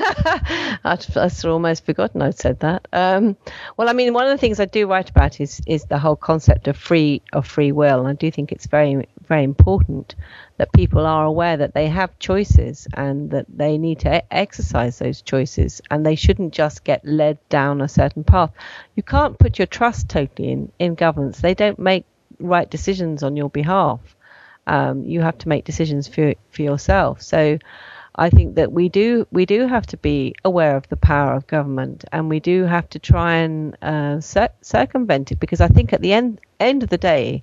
I'd, 0.84 1.06
I'd 1.16 1.44
almost 1.44 1.86
forgotten 1.86 2.20
I'd 2.20 2.36
said 2.36 2.58
that. 2.60 2.88
Um, 2.92 3.36
well, 3.76 3.88
I 3.88 3.92
mean, 3.92 4.12
one 4.12 4.26
of 4.26 4.32
the 4.32 4.38
things 4.38 4.58
I 4.58 4.64
do 4.64 4.88
write 4.88 5.08
about 5.08 5.40
is 5.40 5.60
is 5.68 5.84
the 5.84 6.00
whole 6.00 6.16
concept 6.16 6.66
of 6.66 6.76
free 6.76 7.22
of 7.32 7.46
free 7.46 7.70
will. 7.70 8.08
I 8.08 8.14
do 8.14 8.32
think 8.32 8.50
it's 8.50 8.66
very 8.66 9.06
very 9.24 9.44
important 9.44 10.16
that 10.56 10.72
people 10.72 11.06
are 11.06 11.24
aware 11.24 11.56
that 11.58 11.74
they 11.74 11.86
have 11.86 12.18
choices 12.18 12.88
and 12.92 13.30
that 13.30 13.46
they 13.48 13.78
need 13.78 14.00
to 14.00 14.34
exercise 14.34 14.98
those 14.98 15.22
choices 15.22 15.80
and 15.92 16.04
they 16.04 16.16
shouldn't 16.16 16.52
just 16.52 16.82
get 16.82 17.04
led 17.04 17.38
down 17.48 17.82
a 17.82 17.88
certain 17.88 18.24
path. 18.24 18.50
You 18.96 19.04
can't 19.04 19.38
put 19.38 19.60
your 19.60 19.66
trust 19.68 20.08
totally 20.08 20.50
in 20.50 20.72
in 20.80 20.96
governments. 20.96 21.40
They 21.40 21.54
don't 21.54 21.78
make 21.78 22.04
right 22.40 22.68
decisions 22.68 23.22
on 23.22 23.36
your 23.36 23.48
behalf. 23.48 24.00
Um, 24.66 25.04
you 25.04 25.20
have 25.20 25.38
to 25.38 25.48
make 25.48 25.64
decisions 25.64 26.08
for 26.08 26.34
for 26.50 26.62
yourself. 26.62 27.22
So. 27.22 27.58
I 28.16 28.30
think 28.30 28.54
that 28.54 28.70
we 28.72 28.88
do 28.88 29.26
we 29.32 29.44
do 29.44 29.66
have 29.66 29.86
to 29.88 29.96
be 29.96 30.34
aware 30.44 30.76
of 30.76 30.88
the 30.88 30.96
power 30.96 31.34
of 31.34 31.48
government, 31.48 32.04
and 32.12 32.28
we 32.28 32.38
do 32.38 32.62
have 32.64 32.88
to 32.90 32.98
try 33.00 33.34
and 33.36 33.76
uh, 33.82 34.20
cir- 34.20 34.54
circumvent 34.60 35.32
it 35.32 35.40
because 35.40 35.60
I 35.60 35.68
think 35.68 35.92
at 35.92 36.00
the 36.00 36.12
end 36.12 36.40
end 36.60 36.84
of 36.84 36.90
the 36.90 36.98
day, 36.98 37.42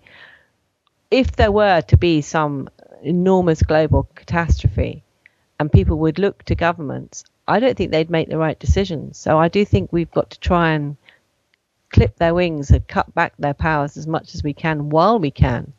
if 1.09 1.33
there 1.33 1.51
were 1.51 1.81
to 1.81 1.97
be 1.97 2.21
some 2.21 2.69
enormous 3.03 3.61
global 3.63 4.07
catastrophe, 4.15 5.03
and 5.59 5.69
people 5.71 5.97
would 5.99 6.19
look 6.19 6.43
to 6.45 6.55
governments, 6.55 7.25
I 7.47 7.59
don't 7.59 7.75
think 7.75 7.91
they'd 7.91 8.09
make 8.09 8.29
the 8.29 8.37
right 8.37 8.57
decisions. 8.57 9.17
So 9.17 9.37
I 9.37 9.49
do 9.49 9.65
think 9.65 9.91
we've 9.91 10.11
got 10.11 10.29
to 10.31 10.39
try 10.39 10.71
and 10.71 10.95
clip 11.89 12.15
their 12.15 12.33
wings 12.33 12.71
and 12.71 12.87
cut 12.87 13.13
back 13.13 13.33
their 13.37 13.53
powers 13.53 13.97
as 13.97 14.07
much 14.07 14.33
as 14.35 14.43
we 14.43 14.53
can 14.53 14.89
while 14.89 15.19
we 15.19 15.31
can 15.31 15.73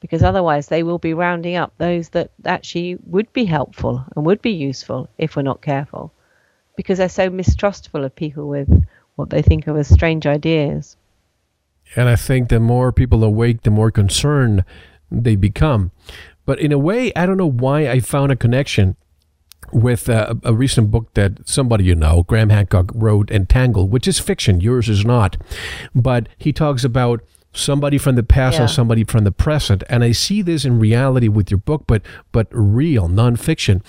because 0.00 0.22
otherwise 0.22 0.68
they 0.68 0.82
will 0.82 0.98
be 0.98 1.14
rounding 1.14 1.56
up 1.56 1.72
those 1.78 2.10
that 2.10 2.30
actually 2.44 2.96
would 3.06 3.32
be 3.32 3.44
helpful 3.44 4.04
and 4.16 4.24
would 4.24 4.42
be 4.42 4.50
useful 4.50 5.08
if 5.18 5.36
we're 5.36 5.42
not 5.42 5.62
careful 5.62 6.12
because 6.76 6.98
they're 6.98 7.08
so 7.08 7.28
mistrustful 7.28 8.04
of 8.04 8.14
people 8.16 8.48
with 8.48 8.68
what 9.16 9.30
they 9.30 9.42
think 9.42 9.66
of 9.66 9.76
as 9.76 9.88
strange 9.88 10.26
ideas. 10.26 10.96
And 11.96 12.08
I 12.08 12.16
think 12.16 12.48
the 12.48 12.60
more 12.60 12.92
people 12.92 13.22
awake, 13.22 13.62
the 13.62 13.70
more 13.70 13.90
concerned 13.90 14.64
they 15.10 15.36
become. 15.36 15.90
But 16.46 16.58
in 16.60 16.72
a 16.72 16.78
way, 16.78 17.12
I 17.14 17.26
don't 17.26 17.36
know 17.36 17.50
why 17.50 17.88
I 17.88 18.00
found 18.00 18.32
a 18.32 18.36
connection 18.36 18.96
with 19.72 20.08
uh, 20.08 20.34
a 20.42 20.54
recent 20.54 20.90
book 20.90 21.12
that 21.14 21.46
somebody 21.46 21.84
you 21.84 21.94
know, 21.94 22.22
Graham 22.22 22.50
Hancock, 22.50 22.90
wrote, 22.94 23.30
Entangled, 23.30 23.90
which 23.90 24.08
is 24.08 24.18
fiction. 24.18 24.60
Yours 24.60 24.88
is 24.88 25.04
not. 25.04 25.36
But 25.94 26.28
he 26.38 26.52
talks 26.52 26.82
about 26.82 27.22
somebody 27.52 27.98
from 27.98 28.14
the 28.14 28.22
past 28.22 28.54
yeah. 28.54 28.62
and 28.62 28.70
somebody 28.70 29.04
from 29.04 29.24
the 29.24 29.32
present. 29.32 29.82
And 29.88 30.04
I 30.04 30.12
see 30.12 30.42
this 30.42 30.64
in 30.64 30.78
reality 30.78 31.28
with 31.28 31.50
your 31.50 31.58
book, 31.58 31.84
but 31.86 32.02
but 32.32 32.46
real 32.50 33.08
nonfiction. 33.08 33.82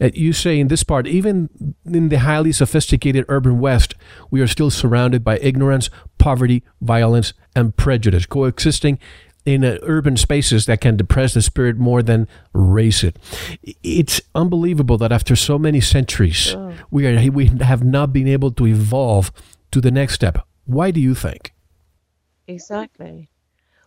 Uh, 0.00 0.10
you 0.14 0.32
say 0.32 0.58
in 0.58 0.68
this 0.68 0.84
part, 0.84 1.06
even 1.06 1.74
in 1.84 2.08
the 2.08 2.20
highly 2.20 2.52
sophisticated 2.52 3.24
urban 3.28 3.58
West, 3.58 3.94
we 4.30 4.40
are 4.40 4.46
still 4.46 4.70
surrounded 4.70 5.24
by 5.24 5.38
ignorance, 5.38 5.90
poverty, 6.18 6.62
violence, 6.80 7.32
and 7.54 7.76
prejudice 7.76 8.26
coexisting 8.26 8.98
in 9.44 9.64
uh, 9.64 9.78
urban 9.82 10.16
spaces 10.16 10.66
that 10.66 10.80
can 10.80 10.96
depress 10.96 11.32
the 11.34 11.40
spirit 11.40 11.78
more 11.78 12.02
than 12.02 12.28
raise 12.52 13.02
it. 13.02 13.16
It's 13.82 14.20
unbelievable 14.34 14.98
that 14.98 15.10
after 15.10 15.34
so 15.34 15.58
many 15.58 15.80
centuries, 15.80 16.54
oh. 16.54 16.74
we 16.90 17.06
are 17.06 17.30
we 17.30 17.46
have 17.46 17.82
not 17.82 18.12
been 18.12 18.28
able 18.28 18.50
to 18.52 18.66
evolve 18.66 19.32
to 19.70 19.80
the 19.80 19.90
next 19.90 20.14
step. 20.14 20.46
Why 20.66 20.90
do 20.90 21.00
you 21.00 21.14
think? 21.14 21.54
Exactly. 22.48 23.28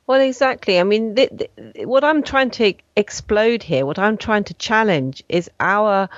Well, 0.07 0.21
exactly. 0.21 0.79
I 0.79 0.83
mean, 0.83 1.15
the, 1.15 1.29
the, 1.31 1.85
what 1.85 2.03
I'm 2.03 2.23
trying 2.23 2.51
to 2.51 2.73
explode 2.95 3.63
here, 3.63 3.85
what 3.85 3.99
I'm 3.99 4.17
trying 4.17 4.43
to 4.45 4.53
challenge, 4.53 5.23
is 5.27 5.49
our 5.59 6.09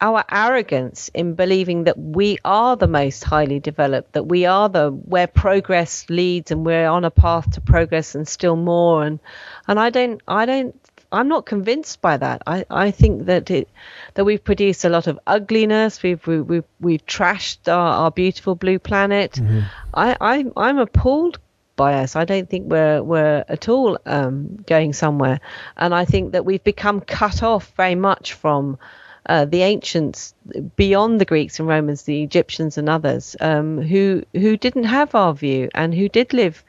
our 0.00 0.24
arrogance 0.30 1.10
in 1.12 1.34
believing 1.34 1.82
that 1.84 1.98
we 1.98 2.38
are 2.44 2.76
the 2.76 2.86
most 2.86 3.24
highly 3.24 3.58
developed, 3.58 4.12
that 4.12 4.26
we 4.26 4.46
are 4.46 4.68
the 4.68 4.90
where 4.90 5.26
progress 5.26 6.08
leads, 6.08 6.52
and 6.52 6.64
we're 6.64 6.88
on 6.88 7.04
a 7.04 7.10
path 7.10 7.50
to 7.52 7.60
progress 7.60 8.14
and 8.14 8.28
still 8.28 8.54
more. 8.54 9.02
And 9.02 9.18
and 9.66 9.80
I 9.80 9.90
don't 9.90 10.20
I 10.28 10.46
don't 10.46 10.74
I'm 11.10 11.26
not 11.26 11.46
convinced 11.46 12.00
by 12.00 12.16
that. 12.16 12.42
I, 12.46 12.64
I 12.70 12.90
think 12.90 13.26
that 13.26 13.50
it 13.50 13.68
that 14.14 14.24
we've 14.24 14.42
produced 14.42 14.84
a 14.84 14.88
lot 14.88 15.06
of 15.06 15.18
ugliness. 15.26 16.02
We've 16.02 16.24
we, 16.26 16.40
we've 16.40 16.64
we've 16.80 17.06
trashed 17.06 17.66
our, 17.66 18.04
our 18.04 18.10
beautiful 18.10 18.54
blue 18.54 18.78
planet. 18.78 19.32
Mm-hmm. 19.32 19.60
I, 19.94 20.16
I 20.20 20.44
I'm 20.56 20.78
appalled 20.78 21.38
by 21.78 21.94
us. 21.94 22.14
I 22.16 22.26
don't 22.26 22.50
think 22.50 22.70
we're 22.70 23.02
we're 23.02 23.44
at 23.48 23.70
all 23.70 23.98
um, 24.04 24.56
going 24.66 24.92
somewhere, 24.92 25.40
and 25.78 25.94
I 25.94 26.04
think 26.04 26.32
that 26.32 26.44
we've 26.44 26.62
become 26.62 27.00
cut 27.00 27.42
off 27.42 27.72
very 27.76 27.94
much 27.94 28.34
from 28.34 28.78
uh, 29.24 29.46
the 29.46 29.62
ancients 29.62 30.34
beyond 30.76 31.20
the 31.20 31.24
Greeks 31.24 31.58
and 31.58 31.68
Romans, 31.68 32.02
the 32.02 32.22
Egyptians 32.22 32.76
and 32.76 32.90
others 32.90 33.34
um, 33.40 33.80
who 33.80 34.24
who 34.34 34.58
didn't 34.58 34.84
have 34.84 35.14
our 35.14 35.32
view 35.32 35.70
and 35.74 35.94
who 35.94 36.10
did 36.10 36.34
live 36.34 36.62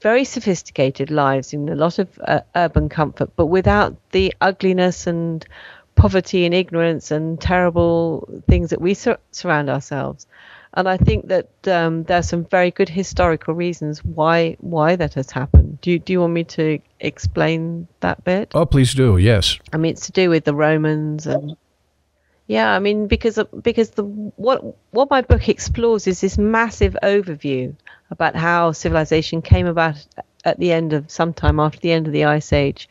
very 0.00 0.24
sophisticated 0.24 1.10
lives 1.10 1.52
in 1.52 1.68
a 1.68 1.74
lot 1.74 1.98
of 1.98 2.08
uh, 2.26 2.40
urban 2.54 2.88
comfort, 2.88 3.30
but 3.36 3.46
without 3.46 3.96
the 4.12 4.32
ugliness 4.40 5.06
and 5.06 5.46
poverty 5.94 6.46
and 6.46 6.54
ignorance 6.54 7.10
and 7.10 7.40
terrible 7.40 8.26
things 8.48 8.70
that 8.70 8.80
we 8.80 8.94
sur- 8.94 9.18
surround 9.32 9.68
ourselves. 9.68 10.26
And 10.74 10.88
I 10.88 10.96
think 10.96 11.28
that 11.28 11.48
um, 11.66 12.04
there 12.04 12.18
are 12.18 12.22
some 12.22 12.44
very 12.44 12.70
good 12.70 12.88
historical 12.88 13.54
reasons 13.54 14.04
why 14.04 14.56
why 14.60 14.96
that 14.96 15.14
has 15.14 15.30
happened. 15.30 15.80
Do 15.80 15.90
you, 15.90 15.98
do 15.98 16.12
you 16.12 16.20
want 16.20 16.32
me 16.32 16.44
to 16.44 16.78
explain 17.00 17.88
that 18.00 18.22
bit? 18.22 18.52
Oh, 18.54 18.66
please 18.66 18.94
do. 18.94 19.16
Yes. 19.16 19.58
I 19.72 19.78
mean, 19.78 19.92
it's 19.92 20.06
to 20.06 20.12
do 20.12 20.30
with 20.30 20.44
the 20.44 20.54
Romans 20.54 21.26
and 21.26 21.56
yeah, 22.46 22.72
I 22.72 22.78
mean 22.78 23.06
because 23.06 23.38
because 23.62 23.90
the 23.90 24.04
what 24.04 24.76
what 24.90 25.10
my 25.10 25.22
book 25.22 25.48
explores 25.48 26.06
is 26.06 26.20
this 26.20 26.38
massive 26.38 26.96
overview 27.02 27.74
about 28.10 28.34
how 28.34 28.72
civilization 28.72 29.42
came 29.42 29.66
about 29.66 30.04
at 30.44 30.58
the 30.58 30.72
end 30.72 30.92
of 30.92 31.10
sometime 31.10 31.60
after 31.60 31.78
the 31.80 31.92
end 31.92 32.06
of 32.06 32.12
the 32.12 32.24
ice 32.24 32.52
age 32.52 32.88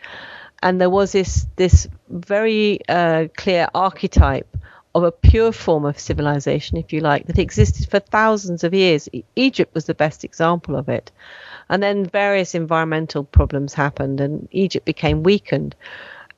and 0.61 0.79
there 0.79 0.89
was 0.89 1.11
this 1.11 1.47
this 1.55 1.87
very 2.09 2.79
uh, 2.87 3.27
clear 3.35 3.67
archetype 3.73 4.57
of 4.95 5.03
a 5.03 5.11
pure 5.11 5.51
form 5.51 5.85
of 5.85 5.99
civilization 5.99 6.77
if 6.77 6.91
you 6.91 6.99
like 6.99 7.27
that 7.27 7.37
existed 7.37 7.89
for 7.89 7.99
thousands 7.99 8.63
of 8.63 8.73
years. 8.73 9.07
Egypt 9.35 9.73
was 9.73 9.85
the 9.85 9.93
best 9.93 10.23
example 10.23 10.75
of 10.75 10.89
it. 10.89 11.11
And 11.69 11.83
then 11.83 12.05
various 12.05 12.55
environmental 12.55 13.23
problems 13.23 13.73
happened 13.73 14.19
and 14.19 14.47
egypt 14.51 14.85
became 14.85 15.21
weakened. 15.23 15.75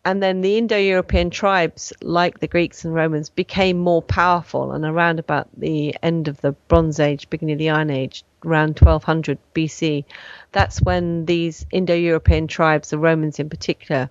And 0.03 0.21
then 0.21 0.41
the 0.41 0.57
Indo-European 0.57 1.29
tribes, 1.29 1.93
like 2.01 2.39
the 2.39 2.47
Greeks 2.47 2.83
and 2.83 2.93
Romans, 2.93 3.29
became 3.29 3.77
more 3.77 4.01
powerful. 4.01 4.71
And 4.71 4.83
around 4.83 5.19
about 5.19 5.47
the 5.55 5.95
end 6.01 6.27
of 6.27 6.41
the 6.41 6.53
Bronze 6.53 6.99
Age, 6.99 7.29
beginning 7.29 7.53
of 7.53 7.59
the 7.59 7.69
Iron 7.69 7.91
Age, 7.91 8.23
around 8.43 8.79
1200 8.79 9.37
BC, 9.53 10.03
that's 10.51 10.81
when 10.81 11.25
these 11.25 11.67
Indo-European 11.71 12.47
tribes, 12.47 12.89
the 12.89 12.97
Romans 12.97 13.37
in 13.39 13.47
particular, 13.47 14.09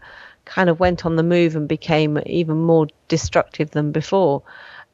kind 0.54 0.68
of 0.68 0.80
went 0.80 1.06
on 1.06 1.16
the 1.16 1.22
move 1.22 1.56
and 1.56 1.68
became 1.68 2.20
even 2.26 2.56
more 2.56 2.86
destructive 3.08 3.70
than 3.70 3.92
before. 3.92 4.42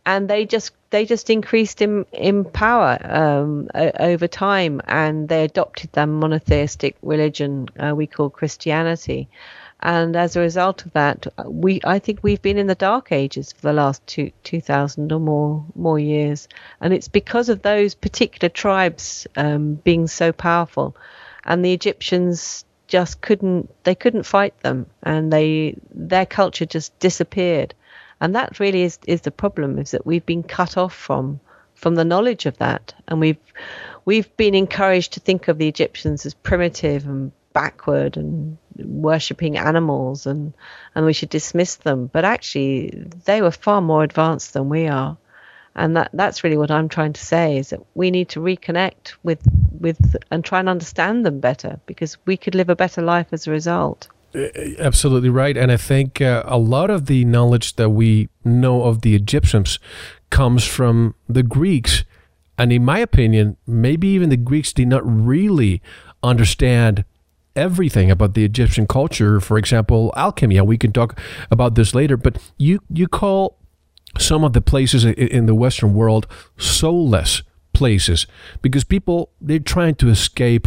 And 0.05 0.29
they 0.29 0.47
just 0.47 0.71
they 0.91 1.05
just 1.05 1.31
increased 1.31 1.83
in 1.83 2.05
in 2.13 2.45
power 2.45 2.99
um, 3.03 3.69
over 3.75 4.29
time, 4.29 4.81
and 4.87 5.29
they 5.29 5.43
adopted 5.45 5.91
that 5.93 6.07
monotheistic 6.07 6.95
religion 7.03 7.69
uh, 7.79 7.95
we 7.97 8.07
call 8.07 8.31
Christianity. 8.31 9.29
And 9.81 10.17
as 10.17 10.37
a 10.37 10.41
result 10.41 10.87
of 10.87 10.93
that, 10.93 11.27
we 11.45 11.81
I 11.85 11.99
think 11.99 12.21
we've 12.23 12.41
been 12.43 12.59
in 12.59 12.69
the 12.69 12.77
dark 12.91 13.11
ages 13.11 13.53
for 13.53 13.63
the 13.63 13.73
last 13.73 14.07
two 14.07 14.31
two 14.45 14.61
thousand 14.61 15.13
or 15.13 15.21
more 15.21 15.65
more 15.75 15.99
years, 15.99 16.49
and 16.81 16.93
it's 16.95 17.09
because 17.09 17.49
of 17.53 17.63
those 17.63 17.97
particular 17.97 18.49
tribes 18.49 19.27
um, 19.37 19.75
being 19.75 20.07
so 20.07 20.33
powerful, 20.33 20.97
and 21.45 21.65
the 21.65 21.73
Egyptians 21.73 22.65
just 22.87 23.21
couldn't 23.21 23.71
they 23.85 23.95
couldn't 23.95 24.25
fight 24.25 24.59
them, 24.61 24.87
and 25.03 25.33
they 25.33 25.77
their 25.93 26.27
culture 26.27 26.67
just 26.67 26.99
disappeared, 26.99 27.75
and 28.21 28.35
that 28.35 28.61
really 28.61 28.83
is 28.83 28.99
is 29.07 29.23
the 29.23 29.31
problem 29.31 29.79
is 29.79 29.91
that 29.91 30.07
we've 30.07 30.27
been 30.27 30.43
cut 30.43 30.77
off 30.77 30.95
from 30.95 31.41
from 31.75 31.95
the 31.95 32.05
knowledge 32.05 32.47
of 32.47 32.59
that, 32.59 32.95
and 33.09 33.21
we've 33.21 33.53
we've 34.05 34.35
been 34.37 34.55
encouraged 34.55 35.13
to 35.15 35.21
think 35.21 35.49
of 35.49 35.59
the 35.59 35.69
Egyptians 35.69 36.27
as 36.27 36.35
primitive 36.35 37.07
and 37.07 37.33
backward 37.53 38.17
and 38.19 38.59
worshipping 38.77 39.57
animals 39.57 40.27
and 40.27 40.53
and 40.95 41.07
we 41.07 41.13
should 41.13 41.31
dismiss 41.31 41.77
them. 41.77 42.07
But 42.13 42.25
actually 42.25 42.91
they 43.25 43.41
were 43.43 43.51
far 43.51 43.81
more 43.81 44.03
advanced 44.03 44.53
than 44.53 44.69
we 44.69 44.89
are 44.89 45.17
and 45.77 45.97
that 45.97 46.11
that's 46.15 46.43
really 46.43 46.57
what 46.57 46.71
I'm 46.71 46.89
trying 46.89 47.13
to 47.13 47.25
say 47.25 47.59
is 47.59 47.71
that 47.71 47.81
we 47.95 48.11
need 48.11 48.29
to 48.31 48.41
reconnect 48.41 49.15
with 49.23 49.41
with 49.79 50.17
and 50.31 50.45
try 50.45 50.59
and 50.59 50.69
understand 50.69 51.25
them 51.25 51.39
better 51.39 51.79
because 51.87 52.17
we 52.27 52.37
could 52.37 52.55
live 52.55 52.69
a 52.69 52.77
better 52.77 53.03
life 53.03 53.29
as 53.33 53.47
a 53.47 53.51
result 53.51 54.09
absolutely 54.79 55.29
right 55.29 55.57
and 55.57 55.71
I 55.71 55.77
think 55.77 56.21
uh, 56.21 56.43
a 56.47 56.59
lot 56.59 56.91
of 56.91 57.07
the 57.07 57.25
knowledge 57.25 57.77
that 57.77 57.91
we 57.91 58.29
know 58.45 58.83
of 58.83 59.03
the 59.03 59.15
Egyptians 59.15 59.79
comes 60.31 60.65
from 60.65 61.15
the 61.29 61.43
Greeks 61.43 62.05
and 62.59 62.73
in 62.73 62.85
my 62.85 62.99
opinion 62.99 63.57
maybe 63.67 64.09
even 64.09 64.31
the 64.31 64.37
Greeks 64.37 64.73
did 64.73 64.89
not 64.89 65.03
really 65.05 65.81
understand 66.23 67.05
everything 67.55 68.11
about 68.11 68.35
the 68.35 68.45
Egyptian 68.45 68.87
culture. 68.87 69.41
For 69.41 69.57
example, 69.57 70.13
alchemy. 70.15 70.59
And 70.59 70.67
we 70.67 70.77
can 70.77 70.93
talk 70.93 71.19
about 71.51 71.75
this 71.75 71.95
later. 71.95 72.19
But 72.19 72.37
you 72.59 72.81
you 72.93 73.09
call 73.09 73.57
some 74.19 74.45
of 74.45 74.53
the 74.53 74.61
places 74.61 75.05
in 75.05 75.47
the 75.47 75.55
Western 75.55 75.95
world 75.95 76.27
soulless 76.57 77.43
places 77.73 78.27
because 78.63 78.85
people 78.85 79.31
they're 79.39 79.59
trying 79.59 79.95
to 79.95 80.09
escape 80.09 80.67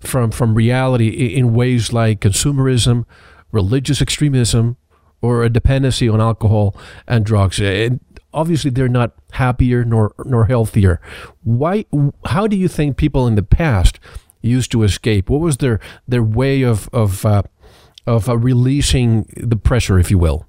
from 0.00 0.30
from 0.30 0.54
reality 0.54 1.08
in 1.08 1.52
ways 1.54 1.92
like 1.92 2.20
consumerism, 2.20 3.04
religious 3.52 4.00
extremism, 4.00 4.76
or 5.20 5.42
a 5.42 5.50
dependency 5.50 6.08
on 6.08 6.20
alcohol 6.20 6.74
and 7.06 7.26
drugs. 7.26 7.60
And 7.60 8.00
obviously, 8.32 8.70
they're 8.70 8.88
not 8.88 9.12
happier 9.32 9.84
nor 9.84 10.14
nor 10.24 10.46
healthier. 10.46 11.00
Why? 11.42 11.84
How 12.24 12.46
do 12.46 12.56
you 12.56 12.68
think 12.68 12.96
people 12.96 13.26
in 13.26 13.34
the 13.34 13.42
past 13.42 13.98
used 14.40 14.70
to 14.72 14.82
escape? 14.82 15.28
What 15.28 15.40
was 15.40 15.58
their 15.58 15.80
their 16.08 16.22
way 16.22 16.62
of 16.62 16.88
of 16.92 17.26
uh, 17.26 17.42
of 18.06 18.28
uh, 18.28 18.38
releasing 18.38 19.24
the 19.36 19.56
pressure, 19.56 19.98
if 19.98 20.10
you 20.10 20.18
will? 20.18 20.46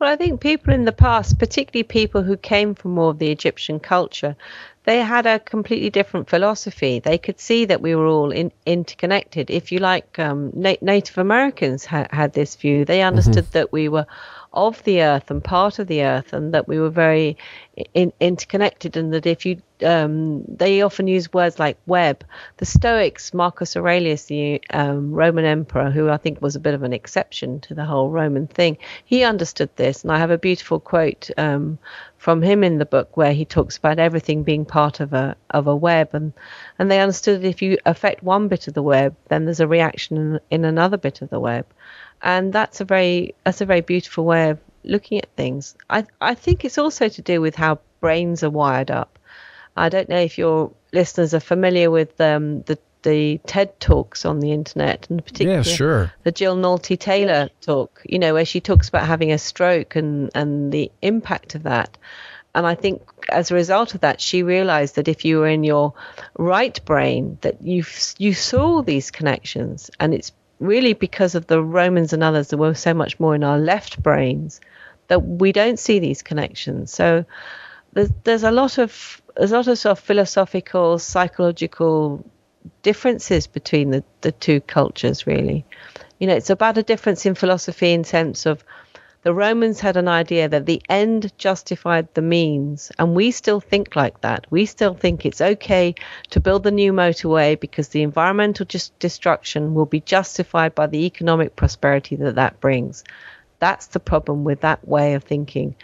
Well, 0.00 0.10
I 0.10 0.16
think 0.16 0.40
people 0.40 0.72
in 0.72 0.86
the 0.86 0.92
past, 0.92 1.38
particularly 1.38 1.82
people 1.82 2.22
who 2.22 2.38
came 2.38 2.74
from 2.74 2.92
more 2.92 3.10
of 3.10 3.18
the 3.18 3.30
Egyptian 3.30 3.78
culture, 3.78 4.34
they 4.84 5.00
had 5.00 5.26
a 5.26 5.38
completely 5.38 5.90
different 5.90 6.30
philosophy. 6.30 7.00
They 7.00 7.18
could 7.18 7.38
see 7.38 7.66
that 7.66 7.82
we 7.82 7.94
were 7.94 8.06
all 8.06 8.30
in, 8.30 8.50
interconnected. 8.64 9.50
If 9.50 9.70
you 9.70 9.78
like, 9.78 10.18
um, 10.18 10.52
Na- 10.54 10.76
Native 10.80 11.18
Americans 11.18 11.84
ha- 11.84 12.06
had 12.10 12.32
this 12.32 12.56
view. 12.56 12.86
They 12.86 13.02
understood 13.02 13.44
mm-hmm. 13.44 13.58
that 13.58 13.72
we 13.72 13.90
were 13.90 14.06
of 14.52 14.82
the 14.84 15.02
earth 15.02 15.30
and 15.30 15.42
part 15.42 15.78
of 15.78 15.86
the 15.86 16.02
earth, 16.02 16.32
and 16.32 16.52
that 16.54 16.66
we 16.66 16.78
were 16.78 16.90
very 16.90 17.36
in, 17.94 18.12
interconnected, 18.20 18.96
and 18.96 19.12
that 19.12 19.26
if 19.26 19.46
you 19.46 19.60
um, 19.82 20.44
they 20.46 20.82
often 20.82 21.06
use 21.06 21.32
words 21.32 21.58
like 21.58 21.78
web. 21.86 22.24
The 22.58 22.66
Stoics, 22.66 23.32
Marcus 23.32 23.76
Aurelius, 23.76 24.24
the 24.24 24.60
um, 24.70 25.12
Roman 25.12 25.44
emperor, 25.44 25.90
who 25.90 26.10
I 26.10 26.16
think 26.16 26.42
was 26.42 26.56
a 26.56 26.60
bit 26.60 26.74
of 26.74 26.82
an 26.82 26.92
exception 26.92 27.60
to 27.60 27.74
the 27.74 27.84
whole 27.84 28.10
Roman 28.10 28.46
thing, 28.46 28.76
he 29.04 29.24
understood 29.24 29.70
this, 29.76 30.02
and 30.02 30.12
I 30.12 30.18
have 30.18 30.30
a 30.30 30.38
beautiful 30.38 30.80
quote 30.80 31.30
um, 31.38 31.78
from 32.18 32.42
him 32.42 32.62
in 32.62 32.78
the 32.78 32.84
book 32.84 33.16
where 33.16 33.32
he 33.32 33.44
talks 33.44 33.76
about 33.76 33.98
everything 33.98 34.42
being 34.42 34.64
part 34.64 35.00
of 35.00 35.12
a 35.12 35.36
of 35.50 35.66
a 35.66 35.76
web, 35.76 36.10
and 36.12 36.32
and 36.78 36.90
they 36.90 37.00
understood 37.00 37.40
that 37.40 37.48
if 37.48 37.62
you 37.62 37.78
affect 37.86 38.22
one 38.22 38.48
bit 38.48 38.68
of 38.68 38.74
the 38.74 38.82
web, 38.82 39.14
then 39.28 39.44
there's 39.44 39.60
a 39.60 39.68
reaction 39.68 40.16
in, 40.16 40.40
in 40.50 40.64
another 40.64 40.96
bit 40.96 41.22
of 41.22 41.30
the 41.30 41.40
web 41.40 41.66
and 42.22 42.52
that's 42.52 42.80
a 42.80 42.84
very 42.84 43.34
that's 43.44 43.60
a 43.60 43.66
very 43.66 43.80
beautiful 43.80 44.24
way 44.24 44.50
of 44.50 44.58
looking 44.84 45.18
at 45.18 45.28
things. 45.36 45.74
I 45.88 46.06
I 46.20 46.34
think 46.34 46.64
it's 46.64 46.78
also 46.78 47.08
to 47.08 47.22
do 47.22 47.40
with 47.40 47.54
how 47.54 47.80
brains 48.00 48.42
are 48.42 48.50
wired 48.50 48.90
up. 48.90 49.18
I 49.76 49.88
don't 49.88 50.08
know 50.08 50.18
if 50.18 50.38
your 50.38 50.72
listeners 50.92 51.34
are 51.34 51.40
familiar 51.40 51.90
with 51.90 52.20
um, 52.20 52.62
the 52.62 52.78
the 53.02 53.40
TED 53.46 53.80
talks 53.80 54.26
on 54.26 54.40
the 54.40 54.52
internet, 54.52 55.06
and 55.08 55.24
particularly 55.24 55.66
yeah, 55.66 55.76
sure. 55.76 56.12
the 56.24 56.32
Jill 56.32 56.56
Bolte 56.56 56.98
Taylor 56.98 57.48
talk. 57.60 58.02
You 58.04 58.18
know, 58.18 58.34
where 58.34 58.44
she 58.44 58.60
talks 58.60 58.88
about 58.88 59.06
having 59.06 59.32
a 59.32 59.38
stroke 59.38 59.96
and 59.96 60.30
and 60.34 60.72
the 60.72 60.90
impact 61.02 61.54
of 61.54 61.62
that. 61.64 61.96
And 62.52 62.66
I 62.66 62.74
think 62.74 63.02
as 63.28 63.50
a 63.50 63.54
result 63.54 63.94
of 63.94 64.00
that, 64.00 64.20
she 64.20 64.42
realized 64.42 64.96
that 64.96 65.06
if 65.06 65.24
you 65.24 65.38
were 65.38 65.46
in 65.46 65.62
your 65.62 65.94
right 66.36 66.84
brain, 66.84 67.38
that 67.42 67.62
you 67.62 67.84
you 68.18 68.34
saw 68.34 68.82
these 68.82 69.10
connections, 69.10 69.90
and 70.00 70.12
it's 70.12 70.32
really 70.60 70.92
because 70.92 71.34
of 71.34 71.46
the 71.48 71.62
Romans 71.62 72.12
and 72.12 72.22
others 72.22 72.48
that 72.48 72.58
were 72.58 72.74
so 72.74 72.94
much 72.94 73.18
more 73.18 73.34
in 73.34 73.42
our 73.42 73.58
left 73.58 74.00
brains 74.02 74.60
that 75.08 75.20
we 75.20 75.50
don't 75.50 75.78
see 75.78 75.98
these 75.98 76.22
connections. 76.22 76.92
So 76.92 77.24
there's, 77.94 78.10
there's 78.24 78.44
a 78.44 78.52
lot 78.52 78.78
of 78.78 79.20
there's 79.36 79.52
a 79.52 79.56
lot 79.56 79.68
of 79.68 79.78
sort 79.78 79.98
of 79.98 80.04
philosophical, 80.04 80.98
psychological 80.98 82.24
differences 82.82 83.46
between 83.46 83.90
the, 83.90 84.04
the 84.20 84.32
two 84.32 84.60
cultures 84.60 85.26
really. 85.26 85.64
You 86.18 86.26
know, 86.26 86.34
it's 86.34 86.50
about 86.50 86.76
a 86.76 86.82
difference 86.82 87.24
in 87.24 87.34
philosophy 87.34 87.92
in 87.92 88.04
sense 88.04 88.44
of 88.44 88.62
The 89.22 89.34
Romans 89.34 89.80
had 89.80 89.98
an 89.98 90.08
idea 90.08 90.48
that 90.48 90.64
the 90.64 90.80
end 90.88 91.36
justified 91.36 92.08
the 92.14 92.22
means, 92.22 92.90
and 92.98 93.14
we 93.14 93.30
still 93.32 93.60
think 93.60 93.94
like 93.94 94.22
that. 94.22 94.46
We 94.48 94.64
still 94.64 94.94
think 94.94 95.26
it's 95.26 95.42
okay 95.42 95.94
to 96.30 96.40
build 96.40 96.62
the 96.62 96.70
new 96.70 96.94
motorway 96.94 97.60
because 97.60 97.88
the 97.88 98.02
environmental 98.02 98.64
just 98.64 98.98
destruction 98.98 99.74
will 99.74 99.84
be 99.84 100.00
justified 100.00 100.74
by 100.74 100.86
the 100.86 101.04
economic 101.04 101.54
prosperity 101.54 102.16
that 102.16 102.36
that 102.36 102.60
brings. 102.60 103.04
That's 103.58 103.88
the 103.88 104.00
problem 104.00 104.42
with 104.42 104.62
that 104.62 104.88
way 104.88 105.12
of 105.12 105.24
thinking. 105.24 105.74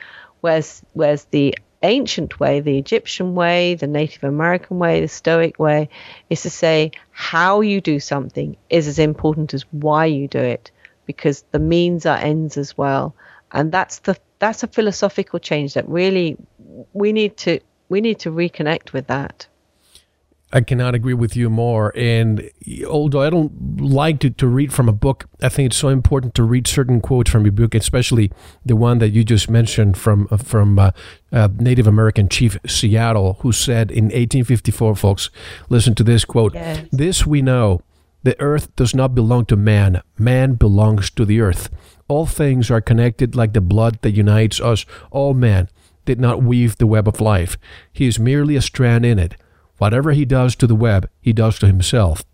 Whereas, 0.40 0.80
whereas 0.94 1.26
the 1.26 1.54
ancient 1.82 2.40
way, 2.40 2.60
the 2.60 2.78
Egyptian 2.78 3.34
way, 3.34 3.74
the 3.74 3.86
Native 3.86 4.24
American 4.24 4.78
way, 4.78 5.02
the 5.02 5.08
Stoic 5.08 5.58
way, 5.58 5.90
is 6.30 6.40
to 6.42 6.50
say 6.50 6.92
how 7.10 7.60
you 7.60 7.82
do 7.82 8.00
something 8.00 8.56
is 8.70 8.88
as 8.88 8.98
important 8.98 9.52
as 9.52 9.66
why 9.72 10.06
you 10.06 10.26
do 10.26 10.38
it, 10.38 10.70
because 11.06 11.44
the 11.52 11.58
means 11.58 12.04
are 12.04 12.18
ends 12.18 12.56
as 12.56 12.76
well 12.76 13.14
and 13.52 13.72
that's 13.72 14.00
the 14.00 14.16
that's 14.38 14.62
a 14.62 14.66
philosophical 14.66 15.38
change 15.38 15.74
that 15.74 15.88
really 15.88 16.36
we 16.92 17.12
need 17.12 17.36
to 17.38 17.60
we 17.88 18.00
need 18.00 18.18
to 18.20 18.30
reconnect 18.30 18.92
with 18.92 19.06
that. 19.06 19.46
I 20.52 20.60
cannot 20.60 20.94
agree 20.94 21.14
with 21.14 21.34
you 21.34 21.50
more. 21.50 21.92
And 21.96 22.50
although 22.88 23.20
I 23.20 23.30
don't 23.30 23.80
like 23.80 24.20
to, 24.20 24.30
to 24.30 24.46
read 24.46 24.72
from 24.72 24.88
a 24.88 24.92
book, 24.92 25.28
I 25.42 25.48
think 25.48 25.66
it's 25.66 25.76
so 25.76 25.88
important 25.88 26.36
to 26.36 26.44
read 26.44 26.68
certain 26.68 27.00
quotes 27.00 27.30
from 27.30 27.44
your 27.44 27.52
book, 27.52 27.74
especially 27.74 28.30
the 28.64 28.76
one 28.76 29.00
that 29.00 29.08
you 29.08 29.24
just 29.24 29.50
mentioned 29.50 29.98
from 29.98 30.28
uh, 30.30 30.36
from 30.36 30.78
uh, 30.78 30.90
uh, 31.32 31.48
Native 31.58 31.86
American 31.86 32.28
Chief 32.28 32.58
Seattle, 32.66 33.38
who 33.40 33.52
said 33.52 33.90
in 33.90 34.04
1854, 34.04 34.96
folks, 34.96 35.30
listen 35.68 35.94
to 35.96 36.04
this 36.04 36.24
quote: 36.24 36.54
yes. 36.54 36.86
"This 36.92 37.26
we 37.26 37.42
know: 37.42 37.82
the 38.26 38.38
earth 38.40 38.74
does 38.74 38.92
not 38.92 39.14
belong 39.14 39.44
to 39.46 39.56
man; 39.56 40.02
man 40.18 40.54
belongs 40.54 41.10
to 41.10 41.24
the 41.24 41.40
earth." 41.40 41.70
All 42.08 42.26
things 42.26 42.72
are 42.72 42.80
connected 42.80 43.36
like 43.36 43.52
the 43.52 43.60
blood 43.60 43.98
that 44.02 44.16
unites 44.16 44.60
us. 44.60 44.84
All 45.12 45.32
man 45.32 45.68
did 46.04 46.18
not 46.18 46.42
weave 46.42 46.76
the 46.76 46.88
web 46.88 47.06
of 47.06 47.20
life. 47.20 47.56
He 47.92 48.08
is 48.08 48.18
merely 48.18 48.56
a 48.56 48.60
strand 48.60 49.06
in 49.06 49.20
it. 49.20 49.36
Whatever 49.78 50.10
he 50.10 50.24
does 50.24 50.56
to 50.56 50.66
the 50.66 50.74
web, 50.74 51.08
he 51.20 51.32
does 51.32 51.58
to 51.60 51.68
himself. 51.68 52.24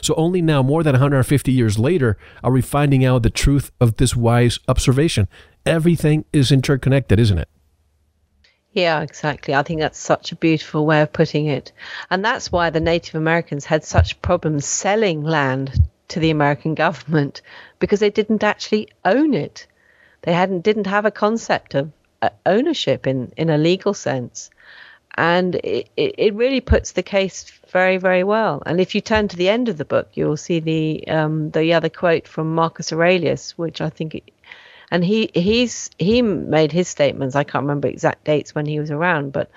So 0.00 0.14
only 0.14 0.40
now, 0.40 0.62
more 0.62 0.84
than 0.84 0.92
150 0.92 1.50
years 1.50 1.76
later, 1.76 2.16
are 2.44 2.52
we 2.52 2.62
finding 2.62 3.04
out 3.04 3.24
the 3.24 3.30
truth 3.30 3.72
of 3.80 3.96
this 3.96 4.14
wise 4.14 4.60
observation. 4.68 5.26
Everything 5.64 6.24
is 6.32 6.52
interconnected, 6.52 7.18
isn't 7.18 7.38
it? 7.38 7.48
Yeah, 8.76 9.00
exactly. 9.00 9.54
I 9.54 9.62
think 9.62 9.80
that's 9.80 9.98
such 9.98 10.32
a 10.32 10.36
beautiful 10.36 10.84
way 10.84 11.00
of 11.00 11.10
putting 11.10 11.46
it. 11.46 11.72
And 12.10 12.22
that's 12.22 12.52
why 12.52 12.68
the 12.68 12.78
Native 12.78 13.14
Americans 13.14 13.64
had 13.64 13.84
such 13.84 14.20
problems 14.20 14.66
selling 14.66 15.22
land 15.22 15.80
to 16.08 16.20
the 16.20 16.28
American 16.28 16.74
government 16.84 17.40
because 17.78 18.00
they 18.00 18.10
didn't 18.10 18.44
actually 18.44 18.88
own 19.02 19.32
it. 19.32 19.66
They 20.22 20.34
hadn't 20.34 20.60
didn't 20.60 20.88
have 20.88 21.06
a 21.06 21.10
concept 21.10 21.74
of 21.74 21.90
uh, 22.20 22.28
ownership 22.44 23.06
in 23.06 23.32
in 23.38 23.48
a 23.48 23.56
legal 23.56 23.94
sense, 23.94 24.50
and 25.14 25.54
it, 25.54 25.88
it 25.96 26.34
really 26.34 26.60
puts 26.60 26.92
the 26.92 27.02
case 27.02 27.50
very 27.70 27.96
very 27.96 28.24
well. 28.24 28.62
And 28.66 28.78
if 28.78 28.94
you 28.94 29.00
turn 29.00 29.28
to 29.28 29.36
the 29.36 29.48
end 29.48 29.70
of 29.70 29.78
the 29.78 29.86
book, 29.86 30.08
you'll 30.12 30.36
see 30.36 30.60
the 30.60 31.08
um, 31.08 31.50
the 31.50 31.72
other 31.72 31.88
quote 31.88 32.28
from 32.28 32.54
Marcus 32.54 32.92
Aurelius, 32.92 33.56
which 33.56 33.80
I 33.80 33.88
think. 33.88 34.20
And 34.90 35.04
he 35.04 35.30
he's 35.34 35.90
he 35.98 36.22
made 36.22 36.72
his 36.72 36.88
statements. 36.88 37.34
I 37.34 37.44
can't 37.44 37.64
remember 37.64 37.88
exact 37.88 38.24
dates 38.24 38.54
when 38.54 38.66
he 38.66 38.78
was 38.78 38.90
around, 38.90 39.32
but 39.32 39.50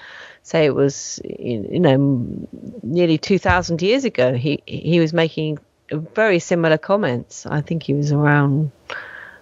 say 0.43 0.65
it 0.65 0.73
was 0.73 1.21
you 1.23 1.79
know 1.79 2.47
nearly 2.81 3.17
two 3.17 3.37
thousand 3.37 3.81
years 3.81 4.05
ago. 4.05 4.33
He 4.33 4.63
he 4.65 4.99
was 4.99 5.13
making 5.13 5.59
very 5.91 6.39
similar 6.39 6.77
comments. 6.77 7.45
I 7.45 7.61
think 7.61 7.83
he 7.83 7.93
was 7.93 8.11
around. 8.11 8.71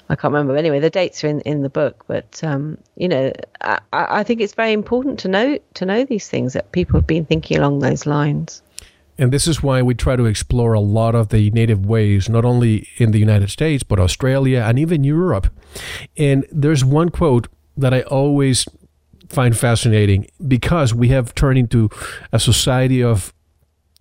I 0.09 0.15
can't 0.15 0.33
remember. 0.33 0.55
Anyway, 0.55 0.79
the 0.79 0.89
dates 0.89 1.23
are 1.23 1.27
in, 1.27 1.41
in 1.41 1.61
the 1.63 1.69
book, 1.69 2.05
but 2.07 2.41
um, 2.43 2.77
you 2.95 3.09
know, 3.09 3.31
I, 3.59 3.79
I 3.91 4.23
think 4.23 4.39
it's 4.39 4.53
very 4.53 4.71
important 4.71 5.19
to 5.19 5.27
know 5.27 5.59
to 5.75 5.85
know 5.85 6.05
these 6.05 6.29
things 6.29 6.53
that 6.53 6.71
people 6.71 6.99
have 6.99 7.07
been 7.07 7.25
thinking 7.25 7.57
along 7.57 7.79
those 7.79 8.05
lines. 8.05 8.61
And 9.17 9.33
this 9.33 9.47
is 9.47 9.63
why 9.63 9.81
we 9.81 9.95
try 9.95 10.15
to 10.15 10.25
explore 10.25 10.73
a 10.73 10.79
lot 10.79 11.15
of 11.15 11.29
the 11.29 11.49
native 11.51 11.85
ways, 11.85 12.29
not 12.29 12.45
only 12.45 12.87
in 12.97 13.11
the 13.11 13.19
United 13.19 13.49
States, 13.49 13.83
but 13.83 13.99
Australia 13.99 14.63
and 14.65 14.77
even 14.77 15.03
Europe. 15.03 15.47
And 16.15 16.45
there's 16.51 16.85
one 16.85 17.09
quote 17.09 17.47
that 17.75 17.93
I 17.93 18.01
always 18.01 18.67
find 19.29 19.57
fascinating 19.57 20.27
because 20.47 20.93
we 20.93 21.09
have 21.09 21.35
turned 21.35 21.57
into 21.57 21.89
a 22.31 22.39
society 22.39 23.03
of 23.03 23.33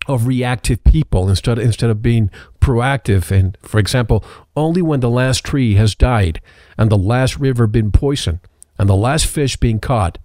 of 0.06 0.26
reactive 0.28 0.84
people 0.84 1.28
instead 1.28 1.58
instead 1.58 1.90
of 1.90 2.00
being 2.00 2.30
proactive 2.60 3.32
and 3.32 3.58
for 3.60 3.80
example 3.80 4.24
only 4.54 4.80
when 4.80 5.00
the 5.00 5.10
last 5.10 5.44
tree 5.44 5.74
has 5.74 5.96
died 5.96 6.40
and 6.78 6.92
the 6.92 6.96
last 6.96 7.40
river 7.40 7.66
been 7.66 7.90
poisoned 7.90 8.38
and 8.78 8.88
the 8.88 8.94
last 8.94 9.26
fish 9.26 9.56
being 9.56 9.80
caught 9.80 10.18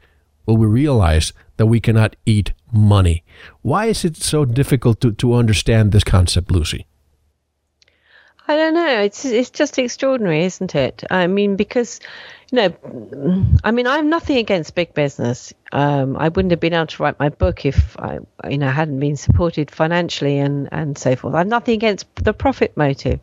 will 0.46 0.58
we 0.58 0.68
realize 0.68 1.34
that 1.58 1.66
we 1.66 1.80
cannot 1.80 2.16
eat 2.28 2.54
money. 2.72 3.24
Why 3.62 3.86
is 3.88 4.06
it 4.06 4.18
so 4.18 4.46
difficult 4.46 5.02
to, 5.02 5.12
to 5.14 5.34
understand 5.34 5.92
this 5.92 6.04
concept 6.04 6.52
lucy? 6.52 6.88
I 8.48 8.56
don't 8.56 8.74
know. 8.74 9.02
It's 9.02 9.24
it's 9.24 9.50
just 9.50 9.78
extraordinary 9.78 10.44
isn't 10.44 10.76
it? 10.76 11.04
I 11.10 11.28
mean 11.28 11.56
because 11.56 12.00
you 12.52 12.58
know, 12.58 13.48
I 13.64 13.72
mean, 13.72 13.88
I 13.88 13.96
have 13.96 14.06
nothing 14.06 14.38
against 14.38 14.76
big 14.76 14.94
business. 14.94 15.54
Um, 15.72 16.18
I 16.18 16.28
wouldn't 16.28 16.52
have 16.52 16.60
been 16.60 16.74
able 16.74 16.88
to 16.88 17.04
write 17.04 17.18
my 17.18 17.30
book 17.30 17.66
if 17.66 17.98
I, 17.98 18.20
you 18.50 18.58
know, 18.58 18.68
hadn't 18.68 19.00
been 19.00 19.16
supported 19.16 19.72
financially 19.72 20.38
and 20.38 20.68
and 20.72 20.98
so 20.98 21.16
forth. 21.16 21.34
I 21.34 21.40
have 21.40 21.48
nothing 21.48 21.76
against 21.76 22.14
the 22.16 22.34
profit 22.34 22.76
motive, 22.76 23.22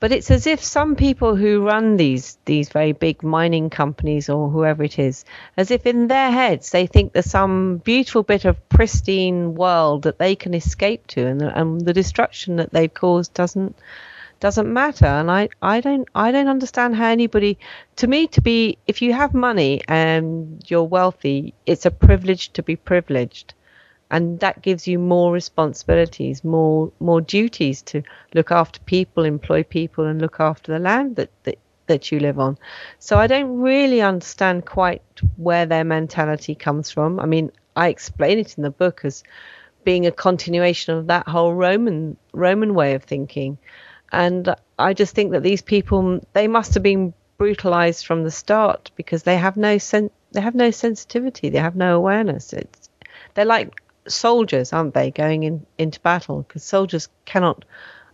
but 0.00 0.12
it's 0.12 0.30
as 0.30 0.46
if 0.46 0.62
some 0.62 0.96
people 0.96 1.36
who 1.36 1.64
run 1.64 1.96
these 1.96 2.38
these 2.44 2.68
very 2.68 2.92
big 2.92 3.22
mining 3.22 3.70
companies 3.70 4.28
or 4.28 4.50
whoever 4.50 4.84
it 4.84 4.98
is, 4.98 5.24
as 5.56 5.70
if 5.70 5.86
in 5.86 6.08
their 6.08 6.30
heads 6.30 6.70
they 6.70 6.86
think 6.86 7.12
there's 7.12 7.30
some 7.30 7.78
beautiful 7.78 8.22
bit 8.22 8.44
of 8.44 8.68
pristine 8.68 9.54
world 9.54 10.02
that 10.02 10.18
they 10.18 10.34
can 10.36 10.54
escape 10.54 11.06
to, 11.06 11.26
and 11.26 11.40
the, 11.40 11.58
and 11.58 11.80
the 11.80 11.92
destruction 11.92 12.56
that 12.56 12.72
they've 12.72 12.92
caused 12.92 13.32
doesn't 13.34 13.76
doesn't 14.38 14.70
matter. 14.70 15.06
And 15.06 15.30
I, 15.30 15.48
I 15.62 15.80
don't 15.80 16.08
I 16.14 16.30
don't 16.30 16.48
understand 16.48 16.96
how 16.96 17.08
anybody 17.08 17.58
to 17.96 18.06
me 18.06 18.26
to 18.28 18.40
be 18.40 18.78
if 18.86 19.00
you 19.02 19.12
have 19.14 19.34
money 19.34 19.80
and 19.88 20.62
you're 20.66 20.84
wealthy 20.84 21.54
it's 21.64 21.86
a 21.86 21.90
privilege 21.90 22.52
to 22.52 22.62
be 22.62 22.76
privileged 22.76 23.54
and 24.10 24.40
that 24.40 24.62
gives 24.62 24.86
you 24.86 24.98
more 24.98 25.32
responsibilities 25.32 26.44
more 26.44 26.92
more 27.00 27.20
duties 27.20 27.82
to 27.82 28.02
look 28.34 28.50
after 28.50 28.80
people 28.80 29.24
employ 29.24 29.62
people 29.62 30.04
and 30.04 30.20
look 30.20 30.38
after 30.40 30.72
the 30.72 30.78
land 30.78 31.16
that, 31.16 31.30
that 31.44 31.58
that 31.86 32.10
you 32.10 32.18
live 32.18 32.38
on. 32.38 32.58
So 32.98 33.16
I 33.16 33.28
don't 33.28 33.60
really 33.60 34.00
understand 34.00 34.66
quite 34.66 35.02
where 35.36 35.66
their 35.66 35.84
mentality 35.84 36.54
comes 36.54 36.90
from. 36.90 37.20
I 37.20 37.26
mean 37.26 37.50
I 37.76 37.88
explain 37.88 38.38
it 38.38 38.56
in 38.56 38.62
the 38.62 38.70
book 38.70 39.04
as 39.04 39.22
being 39.84 40.06
a 40.06 40.12
continuation 40.12 40.96
of 40.96 41.06
that 41.06 41.28
whole 41.28 41.54
Roman 41.54 42.16
Roman 42.32 42.74
way 42.74 42.94
of 42.94 43.04
thinking. 43.04 43.58
And 44.12 44.54
I 44.78 44.94
just 44.94 45.14
think 45.14 45.32
that 45.32 45.42
these 45.42 45.62
people 45.62 46.20
they 46.32 46.48
must 46.48 46.74
have 46.74 46.82
been 46.82 47.14
brutalized 47.38 48.06
from 48.06 48.24
the 48.24 48.30
start 48.30 48.90
because 48.96 49.22
they 49.22 49.36
have 49.36 49.56
no 49.56 49.78
sen- 49.78 50.10
they 50.32 50.40
have 50.40 50.54
no 50.54 50.70
sensitivity, 50.70 51.50
they 51.50 51.58
have 51.58 51.76
no 51.76 51.96
awareness. 51.96 52.52
It's 52.52 52.88
they're 53.34 53.44
like 53.44 53.80
soldiers, 54.08 54.72
aren't 54.72 54.94
they, 54.94 55.10
going 55.10 55.42
in, 55.44 55.66
into 55.78 56.00
battle 56.00 56.42
because 56.42 56.62
soldiers 56.62 57.08
cannot 57.24 57.64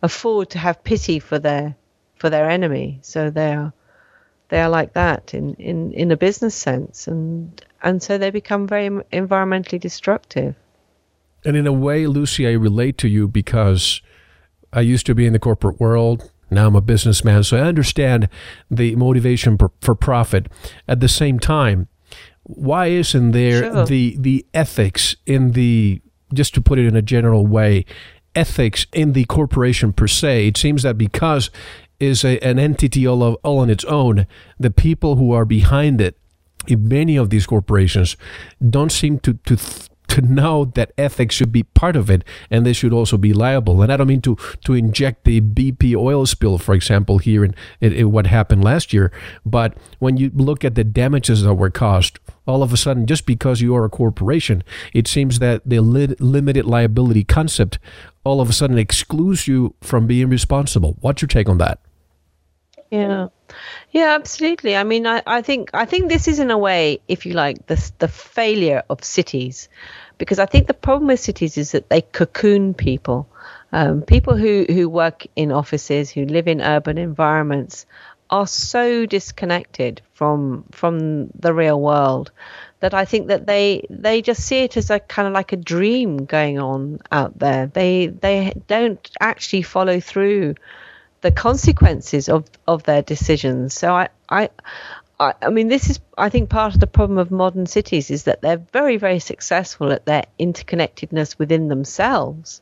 afford 0.03 0.51
to 0.51 0.59
have 0.59 0.83
pity 0.85 1.19
for 1.19 1.39
their 1.39 1.77
for 2.17 2.31
their 2.31 2.49
enemy. 2.49 2.99
So 3.03 3.31
they 3.31 3.53
are 3.55 3.73
they 4.49 4.61
are 4.61 4.69
like 4.69 4.93
that 4.93 5.35
in, 5.35 5.55
in, 5.55 5.93
in 5.93 6.13
a 6.13 6.17
business 6.17 6.55
sense 6.55 7.09
and 7.09 7.65
and 7.83 8.03
so 8.03 8.19
they 8.19 8.31
become 8.31 8.67
very 8.67 8.89
environmentally 8.89 9.81
destructive. 9.81 10.55
And 11.45 11.57
in 11.57 11.67
a 11.67 11.73
way, 11.73 12.07
Lucy, 12.07 12.47
I 12.47 12.53
relate 12.53 12.99
to 12.99 13.09
you 13.09 13.27
because 13.27 14.01
I 14.73 14.81
used 14.81 15.07
to 15.07 15.15
be 15.15 15.27
in 15.27 15.33
the 15.33 15.41
corporate 15.41 15.81
world. 15.81 16.31
Now 16.51 16.69
I'm 16.69 16.77
a 16.77 16.81
businessman, 16.81 17.43
so 17.45 17.57
I 17.57 17.63
understand 17.63 18.29
the 18.71 18.95
motivation 18.95 19.59
for, 19.59 19.73
for 19.81 19.95
profit. 19.95 20.47
At 20.87 21.01
the 21.01 21.09
same 21.09 21.41
time, 21.41 21.89
why 22.45 22.87
isn't 22.87 23.33
there 23.33 23.63
sure. 23.63 23.87
the 23.87 24.17
the 24.19 24.47
ethics 24.53 25.17
in 25.27 25.53
the 25.53 26.03
just 26.35 26.55
to 26.55 26.61
put 26.61 26.79
it 26.79 26.87
in 26.87 26.97
a 26.97 27.03
general 27.03 27.47
way, 27.47 27.85
ethics 28.35 28.87
in 28.93 29.13
the 29.13 29.25
corporation 29.27 29.93
per 29.93 30.07
se? 30.07 30.49
It 30.49 30.57
seems 30.57 30.83
that 30.83 30.99
because 30.99 31.51
is 32.01 32.25
a, 32.25 32.45
an 32.45 32.59
entity 32.59 33.07
all, 33.07 33.23
of, 33.23 33.37
all 33.45 33.61
on 33.61 33.71
its 33.71 33.85
own, 33.85 34.27
the 34.59 34.73
people 34.73 35.17
who 35.17 35.31
are 35.33 35.45
behind 35.45 36.01
it 36.01 36.19
in 36.67 36.89
many 36.89 37.17
of 37.17 37.31
these 37.31 37.47
corporations 37.47 38.17
don't 38.69 38.93
seem 38.93 39.19
to 39.21 39.35
to 39.35 39.57
th- 39.57 39.89
to 40.13 40.21
know 40.21 40.67
that 40.67 40.93
ethics 40.99 41.35
should 41.35 41.53
be 41.53 41.63
part 41.63 41.97
of 41.97 42.11
it 42.11 42.23
and 42.51 42.67
they 42.67 42.73
should 42.73 42.93
also 42.93 43.17
be 43.17 43.33
liable. 43.33 43.83
And 43.83 43.93
I 43.93 43.97
don't 43.97 44.07
mean 44.07 44.21
to, 44.23 44.37
to 44.65 44.75
inject 44.75 45.25
the 45.25 45.41
BP 45.41 45.97
oil 45.97 46.27
spill, 46.27 46.59
for 46.59 46.75
example, 46.75 47.19
here 47.19 47.45
in, 47.45 47.55
in, 47.81 47.93
in 47.93 48.13
what 48.13 48.27
happened 48.27 48.63
last 48.63 48.93
year, 48.93 49.11
but 49.47 49.77
when 49.99 50.19
you 50.19 50.31
look 50.35 50.65
at 50.65 50.75
the 50.75 50.85
damages 50.85 51.43
that 51.43 51.55
were 51.55 51.71
caused, 51.71 52.19
all 52.47 52.63
of 52.63 52.73
a 52.73 52.77
sudden, 52.77 53.07
just 53.07 53.25
because 53.25 53.61
you 53.61 53.75
are 53.75 53.85
a 53.85 53.89
corporation, 53.89 54.63
it 54.93 55.09
seems 55.09 55.39
that 55.39 55.63
the 55.65 55.81
li- 55.81 56.15
limited 56.19 56.67
liability 56.67 57.25
concept 57.25 57.79
all 58.25 58.41
of 58.41 58.51
a 58.51 58.53
sudden 58.53 58.79
excludes 58.79 59.49
you 59.49 59.75
from 59.81 60.07
being 60.07 60.29
responsible. 60.29 60.97
What's 61.01 61.23
your 61.23 61.29
take 61.29 61.49
on 61.49 61.59
that? 61.59 61.81
Yeah. 62.91 63.29
Yeah, 63.91 64.15
absolutely. 64.15 64.77
I 64.77 64.85
mean, 64.85 65.07
I, 65.07 65.23
I 65.27 65.43
think 65.43 65.71
I 65.75 65.85
think 65.85 66.09
this 66.09 66.29
is 66.29 66.39
in 66.39 66.51
a 66.51 66.59
way, 66.59 67.01
if 67.09 67.27
you 67.27 67.33
like, 67.33 67.67
the 67.67 67.93
the 67.99 68.09
failure 68.09 68.83
of 68.89 69.05
cities, 69.05 69.69
because 70.23 70.39
I 70.39 70.47
think 70.47 70.69
the 70.69 70.73
problem 70.75 71.09
with 71.09 71.19
cities 71.19 71.59
is 71.59 71.73
that 71.73 71.89
they 71.89 72.01
cocoon 72.01 72.75
people. 72.75 73.29
Um, 73.73 74.03
people 74.03 74.37
who, 74.37 74.65
who 74.69 74.89
work 74.89 75.27
in 75.35 75.51
offices, 75.51 76.13
who 76.13 76.27
live 76.27 76.47
in 76.47 76.61
urban 76.61 76.97
environments, 76.97 77.87
are 78.31 78.47
so 78.47 79.05
disconnected 79.05 80.01
from 80.15 80.65
from 80.71 81.27
the 81.31 81.53
real 81.53 81.81
world 81.81 82.31
that 82.79 82.95
I 82.95 83.05
think 83.05 83.27
that 83.27 83.49
they 83.49 83.85
they 83.91 84.23
just 84.23 84.47
see 84.47 84.61
it 84.61 84.77
as 84.77 84.91
a 84.91 85.01
kind 85.01 85.27
of 85.27 85.35
like 85.35 85.53
a 85.53 85.57
dream 85.57 86.25
going 86.25 86.61
on 86.61 87.01
out 87.11 87.37
there. 87.41 87.67
They 87.67 88.07
they 88.07 88.53
don't 88.69 89.11
actually 89.19 89.63
follow 89.63 89.99
through 89.99 90.55
the 91.23 91.33
consequences 91.33 92.29
of, 92.29 92.45
of 92.69 92.85
their 92.85 93.03
decisions. 93.03 93.75
So 93.75 93.93
I, 93.93 94.09
I 94.29 94.51
I, 95.21 95.35
I 95.43 95.51
mean, 95.51 95.69
this 95.69 95.91
is, 95.91 96.01
I 96.17 96.29
think, 96.29 96.51
part 96.51 96.75
of 96.75 96.81
the 96.81 96.87
problem 96.87 97.19
of 97.19 97.31
modern 97.31 97.67
cities 97.67 98.11
is 98.11 98.25
that 98.25 98.43
they're 98.43 98.57
very, 98.73 98.97
very 98.97 99.19
successful 99.19 99.93
at 99.93 100.07
their 100.07 100.25
interconnectedness 100.39 101.39
within 101.39 101.69
themselves, 101.69 102.61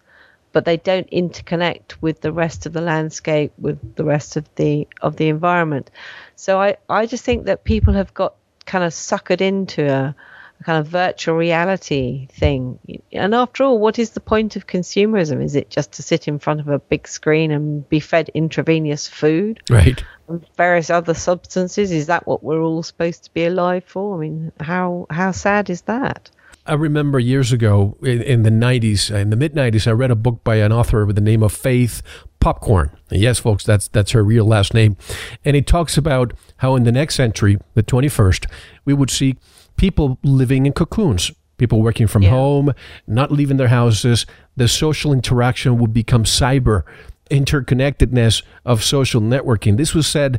but 0.52 0.64
they 0.64 0.76
don't 0.76 1.10
interconnect 1.10 1.92
with 2.00 2.20
the 2.20 2.32
rest 2.32 2.66
of 2.66 2.72
the 2.72 2.80
landscape, 2.80 3.52
with 3.58 3.96
the 3.96 4.04
rest 4.04 4.36
of 4.36 4.52
the 4.56 4.86
of 5.00 5.16
the 5.16 5.28
environment. 5.28 5.90
So 6.36 6.60
I, 6.60 6.76
I 6.88 7.06
just 7.06 7.24
think 7.24 7.46
that 7.46 7.64
people 7.64 7.94
have 7.94 8.12
got 8.14 8.34
kind 8.66 8.84
of 8.84 8.92
suckered 8.92 9.40
into 9.40 9.82
a, 9.90 10.02
a 10.04 10.16
kind 10.62 10.78
of 10.78 10.88
virtual 10.88 11.36
reality 11.36 12.28
thing. 12.32 12.78
And 13.12 13.34
after 13.34 13.64
all, 13.64 13.78
what 13.78 13.98
is 13.98 14.10
the 14.10 14.20
point 14.20 14.56
of 14.56 14.66
consumerism? 14.66 15.42
Is 15.42 15.56
it 15.56 15.70
just 15.70 15.92
to 15.92 16.02
sit 16.02 16.28
in 16.28 16.38
front 16.38 16.60
of 16.60 16.68
a 16.68 16.78
big 16.78 17.08
screen 17.08 17.50
and 17.50 17.88
be 17.88 18.00
fed 18.00 18.30
intravenous 18.34 19.08
food? 19.08 19.60
Right. 19.70 20.02
And 20.28 20.44
various 20.56 20.90
other 20.90 21.14
substances. 21.14 21.92
Is 21.92 22.06
that 22.06 22.26
what 22.26 22.42
we're 22.42 22.60
all 22.60 22.82
supposed 22.82 23.24
to 23.24 23.32
be 23.32 23.46
alive 23.46 23.84
for? 23.84 24.16
I 24.16 24.20
mean, 24.20 24.52
how 24.60 25.06
how 25.10 25.32
sad 25.32 25.70
is 25.70 25.82
that? 25.82 26.30
I 26.66 26.74
remember 26.74 27.18
years 27.18 27.52
ago 27.52 27.96
in, 28.02 28.22
in 28.22 28.42
the 28.42 28.50
90s, 28.50 29.10
in 29.10 29.30
the 29.30 29.36
mid 29.36 29.54
90s, 29.54 29.86
I 29.86 29.92
read 29.92 30.10
a 30.10 30.14
book 30.14 30.44
by 30.44 30.56
an 30.56 30.72
author 30.72 31.06
with 31.06 31.16
the 31.16 31.22
name 31.22 31.42
of 31.42 31.52
Faith 31.52 32.02
Popcorn. 32.38 32.90
And 33.08 33.20
yes, 33.20 33.38
folks, 33.38 33.64
that's 33.64 33.88
that's 33.88 34.12
her 34.12 34.22
real 34.22 34.44
last 34.44 34.74
name. 34.74 34.96
And 35.44 35.56
he 35.56 35.62
talks 35.62 35.96
about 35.96 36.34
how 36.58 36.76
in 36.76 36.84
the 36.84 36.92
next 36.92 37.14
century, 37.14 37.58
the 37.74 37.82
21st, 37.82 38.46
we 38.84 38.92
would 38.92 39.10
see 39.10 39.36
people 39.80 40.18
living 40.22 40.66
in 40.66 40.74
cocoons, 40.74 41.32
people 41.56 41.80
working 41.80 42.06
from 42.06 42.20
yeah. 42.22 42.28
home, 42.28 42.74
not 43.06 43.32
leaving 43.32 43.56
their 43.56 43.68
houses. 43.68 44.26
The 44.56 44.68
social 44.68 45.10
interaction 45.10 45.78
would 45.78 45.94
become 45.94 46.24
cyber 46.24 46.82
interconnectedness 47.30 48.42
of 48.66 48.84
social 48.84 49.22
networking. 49.22 49.78
This 49.78 49.94
was 49.94 50.06
said 50.06 50.38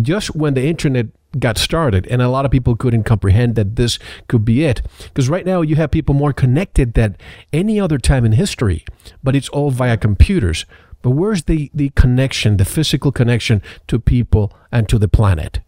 just 0.00 0.36
when 0.36 0.54
the 0.54 0.64
internet 0.64 1.06
got 1.40 1.58
started 1.58 2.06
and 2.06 2.22
a 2.22 2.28
lot 2.28 2.44
of 2.44 2.52
people 2.52 2.76
couldn't 2.76 3.02
comprehend 3.02 3.56
that 3.56 3.74
this 3.74 3.98
could 4.28 4.44
be 4.44 4.64
it 4.64 4.80
because 5.04 5.28
right 5.28 5.44
now 5.44 5.60
you 5.60 5.74
have 5.74 5.90
people 5.90 6.14
more 6.14 6.32
connected 6.32 6.94
than 6.94 7.16
any 7.52 7.80
other 7.80 7.98
time 7.98 8.24
in 8.24 8.32
history 8.32 8.84
but 9.22 9.36
it's 9.36 9.48
all 9.50 9.70
via 9.70 9.96
computers 9.96 10.64
but 11.02 11.10
where's 11.10 11.44
the 11.44 11.70
the 11.74 11.90
connection 11.90 12.56
the 12.56 12.64
physical 12.64 13.12
connection 13.12 13.60
to 13.86 13.98
people 13.98 14.52
and 14.72 14.88
to 14.88 14.98
the 14.98 15.08
planet 15.08 15.60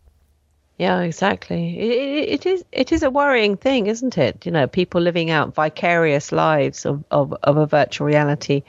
yeah, 0.81 1.01
exactly. 1.03 1.79
It, 1.79 2.29
it 2.31 2.47
is 2.47 2.65
it 2.73 2.91
is 2.91 3.03
a 3.03 3.11
worrying 3.11 3.59
thing, 3.59 3.87
isn't 3.87 4.17
it? 4.17 4.47
You 4.47 4.53
know, 4.53 4.67
people 4.67 5.03
living 5.03 5.29
out 5.29 5.55
vicarious 5.55 6.33
lives 6.33 6.87
of, 6.87 7.05
of, 7.11 7.35
of 7.43 7.59
a 7.59 7.67
virtual 7.67 8.07
reality 8.07 8.63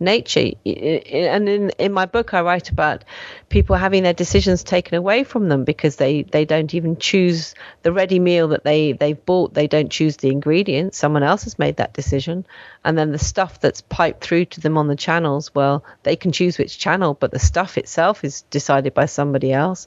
nature. 0.00 0.50
And 0.66 1.48
in, 1.48 1.70
in 1.78 1.92
my 1.92 2.06
book, 2.06 2.34
I 2.34 2.40
write 2.40 2.70
about 2.70 3.04
people 3.48 3.76
having 3.76 4.02
their 4.02 4.12
decisions 4.12 4.64
taken 4.64 4.96
away 4.96 5.22
from 5.22 5.48
them 5.48 5.62
because 5.62 5.94
they, 5.94 6.22
they 6.22 6.44
don't 6.44 6.74
even 6.74 6.96
choose 6.96 7.54
the 7.82 7.92
ready 7.92 8.18
meal 8.18 8.48
that 8.48 8.64
they, 8.64 8.90
they've 8.90 9.24
bought. 9.24 9.54
They 9.54 9.68
don't 9.68 9.88
choose 9.88 10.16
the 10.16 10.30
ingredients. 10.30 10.98
Someone 10.98 11.22
else 11.22 11.44
has 11.44 11.60
made 11.60 11.76
that 11.76 11.94
decision. 11.94 12.44
And 12.84 12.98
then 12.98 13.12
the 13.12 13.20
stuff 13.20 13.60
that's 13.60 13.82
piped 13.82 14.24
through 14.24 14.46
to 14.46 14.60
them 14.60 14.76
on 14.76 14.88
the 14.88 14.96
channels, 14.96 15.54
well, 15.54 15.84
they 16.02 16.16
can 16.16 16.32
choose 16.32 16.58
which 16.58 16.76
channel, 16.76 17.14
but 17.14 17.30
the 17.30 17.38
stuff 17.38 17.78
itself 17.78 18.24
is 18.24 18.42
decided 18.50 18.94
by 18.94 19.06
somebody 19.06 19.52
else 19.52 19.86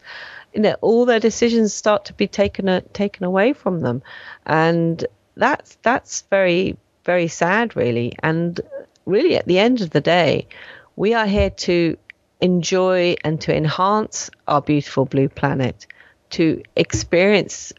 you 0.56 0.62
know, 0.62 0.76
all 0.82 1.06
their 1.06 1.20
decisions 1.20 1.74
start 1.74 2.06
to 2.06 2.14
be 2.14 2.28
taken 2.28 2.70
uh, 2.70 2.82
taken 2.94 3.26
away 3.26 3.52
from 3.52 3.82
them, 3.82 4.02
and 4.46 5.06
that's 5.36 5.78
that's 5.82 6.22
very 6.32 6.78
very 7.04 7.28
sad, 7.28 7.76
really. 7.76 8.14
And 8.24 8.60
really, 9.06 9.36
at 9.36 9.46
the 9.46 9.60
end 9.60 9.82
of 9.82 9.90
the 9.90 10.02
day, 10.02 10.48
we 10.96 11.14
are 11.14 11.26
here 11.26 11.50
to 11.50 11.98
enjoy 12.40 13.16
and 13.24 13.40
to 13.42 13.56
enhance 13.56 14.30
our 14.48 14.62
beautiful 14.62 15.06
blue 15.06 15.28
planet, 15.28 15.88
to 16.32 16.64
experience 16.76 17.74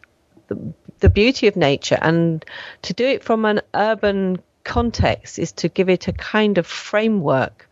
the, 0.47 0.73
the 0.99 1.09
beauty 1.09 1.47
of 1.47 1.55
nature, 1.55 1.97
and 1.99 2.45
to 2.83 2.93
do 2.93 3.05
it 3.05 3.23
from 3.23 3.43
an 3.45 3.61
urban 3.73 4.39
context 4.63 5.39
is 5.39 5.51
to 5.53 5.67
give 5.67 5.89
it 5.89 6.07
a 6.07 6.13
kind 6.13 6.59
of 6.59 6.67
framework, 6.67 7.67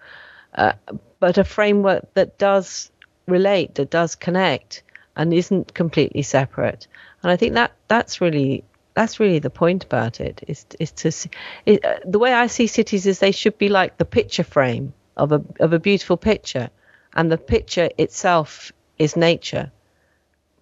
uh, 0.55 0.73
but 1.19 1.37
a 1.37 1.43
framework 1.43 2.11
that 2.15 2.39
does 2.39 2.89
relate, 3.27 3.75
that 3.75 3.91
does 3.91 4.15
connect, 4.15 4.81
and 5.15 5.33
isn't 5.33 5.73
completely 5.73 6.21
separate. 6.21 6.87
And 7.23 7.31
I 7.31 7.35
think 7.35 7.53
that 7.53 7.71
that's 7.87 8.21
really 8.21 8.63
that's 8.93 9.19
really 9.19 9.39
the 9.39 9.49
point 9.49 9.83
about 9.83 10.19
it 10.19 10.43
is 10.47 10.65
is 10.79 10.91
to 10.91 11.11
see, 11.11 11.29
it, 11.65 11.83
uh, 11.83 11.99
the 12.05 12.19
way 12.19 12.33
I 12.33 12.47
see 12.47 12.67
cities 12.67 13.05
is 13.05 13.19
they 13.19 13.31
should 13.31 13.57
be 13.57 13.69
like 13.69 13.97
the 13.97 14.05
picture 14.05 14.43
frame 14.43 14.93
of 15.17 15.31
a 15.31 15.41
of 15.59 15.73
a 15.73 15.79
beautiful 15.79 16.17
picture, 16.17 16.69
and 17.13 17.31
the 17.31 17.37
picture 17.37 17.89
itself 17.97 18.71
is 18.97 19.15
nature, 19.15 19.71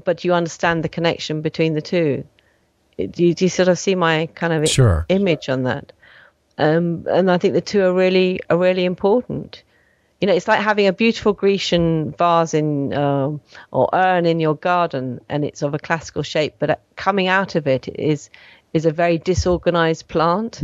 but 0.04 0.24
you 0.24 0.34
understand 0.34 0.84
the 0.84 0.90
connection 0.90 1.42
between 1.42 1.74
the 1.74 1.82
two. 1.82 2.24
Do 2.98 3.24
you, 3.24 3.34
do 3.34 3.46
you 3.46 3.50
sort 3.50 3.70
of 3.70 3.80
see 3.80 3.96
my 3.96 4.28
kind 4.36 4.54
of 4.54 4.70
sure. 4.70 5.06
image 5.10 5.50
on 5.50 5.64
that? 5.64 5.92
Um, 6.60 7.08
and 7.10 7.32
I 7.32 7.40
think 7.40 7.56
the 7.56 7.62
two 7.62 7.82
are 7.82 7.94
really 7.94 8.40
are 8.50 8.58
really 8.58 8.86
important 8.86 9.64
you 10.24 10.28
know, 10.28 10.34
it's 10.34 10.48
like 10.48 10.62
having 10.62 10.88
a 10.88 10.94
beautiful 10.94 11.34
Grecian 11.34 12.14
vase 12.14 12.54
in 12.54 12.94
um, 12.94 13.42
or 13.72 13.90
urn 13.92 14.26
in 14.26 14.40
your 14.40 14.56
garden, 14.56 15.20
and 15.28 15.44
it's 15.44 15.62
of 15.62 15.74
a 15.74 15.78
classical 15.78 16.24
shape, 16.24 16.56
but 16.60 16.82
coming 16.96 17.28
out 17.28 17.56
of 17.56 17.68
it 17.68 17.90
is 17.90 18.30
is 18.72 18.86
a 18.86 18.92
very 18.92 19.18
disorganized 19.18 20.08
plant, 20.08 20.64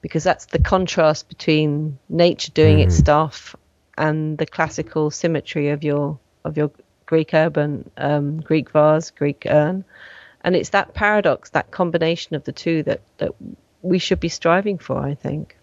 because 0.00 0.24
that's 0.24 0.46
the 0.46 0.58
contrast 0.58 1.28
between 1.28 1.98
nature 2.08 2.50
doing 2.52 2.78
mm. 2.78 2.84
its 2.84 2.96
stuff 2.96 3.54
and 3.98 4.38
the 4.38 4.46
classical 4.46 5.10
symmetry 5.10 5.68
of 5.68 5.84
your 5.84 6.18
of 6.46 6.56
your 6.56 6.70
Greek 7.04 7.34
urban 7.34 7.90
um, 7.98 8.40
Greek 8.40 8.70
vase, 8.70 9.10
Greek 9.10 9.44
urn, 9.50 9.84
and 10.40 10.56
it's 10.56 10.70
that 10.70 10.94
paradox, 10.94 11.50
that 11.50 11.70
combination 11.70 12.36
of 12.36 12.44
the 12.44 12.52
two 12.52 12.82
that 12.84 13.02
that 13.18 13.32
we 13.82 13.98
should 13.98 14.18
be 14.18 14.30
striving 14.30 14.78
for, 14.78 14.98
I 14.98 15.14
think. 15.14 15.58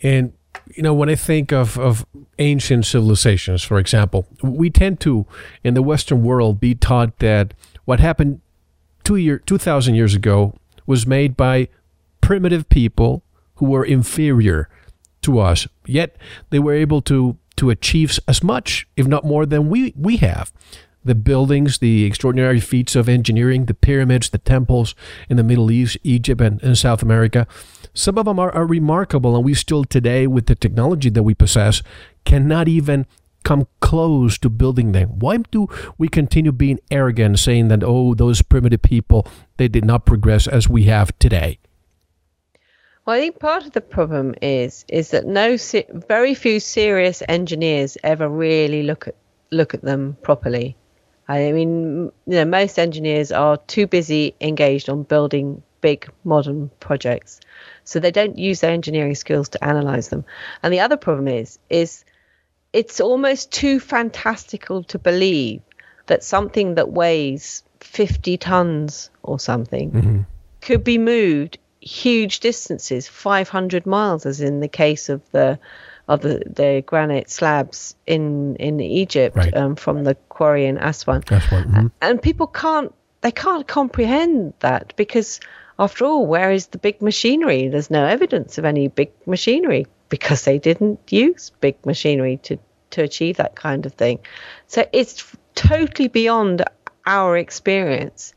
And 0.00 0.32
you 0.74 0.82
know, 0.82 0.94
when 0.94 1.08
I 1.08 1.14
think 1.14 1.52
of, 1.52 1.78
of 1.78 2.06
ancient 2.38 2.86
civilizations, 2.86 3.62
for 3.62 3.78
example, 3.78 4.26
we 4.42 4.70
tend 4.70 5.00
to, 5.00 5.26
in 5.64 5.74
the 5.74 5.82
Western 5.82 6.22
world, 6.22 6.60
be 6.60 6.74
taught 6.74 7.18
that 7.18 7.54
what 7.84 8.00
happened 8.00 8.40
two 9.04 9.16
year, 9.16 9.38
2,000 9.38 9.94
years 9.94 10.14
ago 10.14 10.54
was 10.86 11.06
made 11.06 11.36
by 11.36 11.68
primitive 12.20 12.68
people 12.68 13.22
who 13.56 13.66
were 13.66 13.84
inferior 13.84 14.68
to 15.22 15.38
us. 15.38 15.66
Yet 15.86 16.16
they 16.50 16.58
were 16.58 16.74
able 16.74 17.02
to, 17.02 17.36
to 17.56 17.70
achieve 17.70 18.18
as 18.26 18.42
much, 18.42 18.86
if 18.96 19.06
not 19.06 19.24
more, 19.24 19.46
than 19.46 19.68
we, 19.68 19.92
we 19.96 20.18
have 20.18 20.52
the 21.04 21.14
buildings, 21.14 21.78
the 21.78 22.04
extraordinary 22.04 22.60
feats 22.60 22.94
of 22.94 23.08
engineering, 23.08 23.66
the 23.66 23.74
pyramids, 23.74 24.30
the 24.30 24.38
temples 24.38 24.94
in 25.28 25.36
the 25.36 25.42
Middle 25.42 25.70
East, 25.70 25.96
Egypt, 26.02 26.40
and, 26.40 26.62
and 26.62 26.76
South 26.76 27.02
America. 27.02 27.46
Some 27.94 28.18
of 28.18 28.24
them 28.24 28.38
are, 28.38 28.52
are 28.52 28.66
remarkable, 28.66 29.36
and 29.36 29.44
we 29.44 29.54
still 29.54 29.84
today, 29.84 30.26
with 30.26 30.46
the 30.46 30.54
technology 30.54 31.10
that 31.10 31.22
we 31.22 31.34
possess, 31.34 31.82
cannot 32.24 32.68
even 32.68 33.06
come 33.42 33.66
close 33.80 34.38
to 34.38 34.50
building 34.50 34.92
them. 34.92 35.18
Why 35.18 35.38
do 35.38 35.68
we 35.98 36.08
continue 36.08 36.52
being 36.52 36.78
arrogant, 36.90 37.38
saying 37.38 37.68
that, 37.68 37.82
oh, 37.82 38.14
those 38.14 38.42
primitive 38.42 38.82
people, 38.82 39.26
they 39.56 39.68
did 39.68 39.84
not 39.84 40.06
progress 40.06 40.46
as 40.46 40.68
we 40.68 40.84
have 40.84 41.18
today? 41.18 41.58
Well, 43.06 43.16
I 43.16 43.20
think 43.20 43.38
part 43.38 43.66
of 43.66 43.72
the 43.72 43.80
problem 43.80 44.34
is 44.42 44.84
is 44.88 45.10
that 45.10 45.26
no 45.26 45.56
very 46.06 46.34
few 46.34 46.60
serious 46.60 47.22
engineers 47.28 47.96
ever 48.04 48.28
really 48.28 48.82
look 48.82 49.08
at 49.08 49.16
look 49.50 49.74
at 49.74 49.82
them 49.82 50.16
properly. 50.22 50.76
I 51.26 51.52
mean, 51.52 52.12
you 52.26 52.34
know, 52.36 52.44
most 52.44 52.78
engineers 52.78 53.32
are 53.32 53.56
too 53.56 53.86
busy 53.86 54.34
engaged 54.40 54.88
on 54.88 55.04
building 55.04 55.62
big 55.80 56.08
modern 56.24 56.70
projects, 56.80 57.40
so 57.84 58.00
they 58.00 58.10
don't 58.10 58.38
use 58.38 58.60
their 58.60 58.70
engineering 58.70 59.14
skills 59.14 59.48
to 59.50 59.64
analyze 59.64 60.08
them. 60.08 60.24
And 60.62 60.72
the 60.72 60.80
other 60.80 60.96
problem 60.96 61.28
is, 61.28 61.58
is 61.68 62.04
it's 62.72 63.00
almost 63.00 63.52
too 63.52 63.80
fantastical 63.80 64.84
to 64.84 64.98
believe 64.98 65.62
that 66.06 66.24
something 66.24 66.74
that 66.74 66.90
weighs 66.90 67.62
50 67.80 68.36
tons 68.36 69.10
or 69.22 69.38
something 69.38 69.90
mm-hmm. 69.90 70.20
could 70.60 70.84
be 70.84 70.98
moved 70.98 71.58
huge 71.80 72.40
distances, 72.40 73.08
500 73.08 73.86
miles, 73.86 74.26
as 74.26 74.40
in 74.40 74.60
the 74.60 74.68
case 74.68 75.08
of 75.08 75.22
the 75.32 75.58
of 76.08 76.22
the, 76.22 76.42
the 76.44 76.82
granite 76.84 77.30
slabs 77.30 77.94
in 78.06 78.56
in 78.56 78.80
Egypt 78.80 79.36
Right. 79.36 79.56
um, 79.56 79.76
from 79.76 80.04
the 80.04 80.16
quarry 80.28 80.66
in 80.66 80.76
Aswan. 80.76 81.22
Aswan, 81.30 81.64
mhm. 81.64 81.90
And 82.02 82.20
people 82.20 82.48
can't 82.48 82.92
they 83.20 83.30
can't 83.30 83.66
comprehend 83.66 84.54
that 84.60 84.94
because 84.96 85.40
after 85.80 86.04
all, 86.04 86.26
where 86.26 86.52
is 86.52 86.66
the 86.66 86.78
big 86.78 87.00
machinery? 87.00 87.68
There's 87.68 87.90
no 87.90 88.04
evidence 88.04 88.58
of 88.58 88.66
any 88.66 88.88
big 88.88 89.10
machinery 89.26 89.86
because 90.10 90.44
they 90.44 90.58
didn't 90.58 91.00
use 91.10 91.50
big 91.60 91.84
machinery 91.86 92.36
to 92.44 92.58
to 92.90 93.02
achieve 93.02 93.36
that 93.38 93.54
kind 93.54 93.86
of 93.86 93.94
thing. 93.94 94.18
So 94.66 94.86
it's 94.92 95.34
totally 95.54 96.08
beyond 96.08 96.64
our 97.06 97.36
experience. 97.38 98.34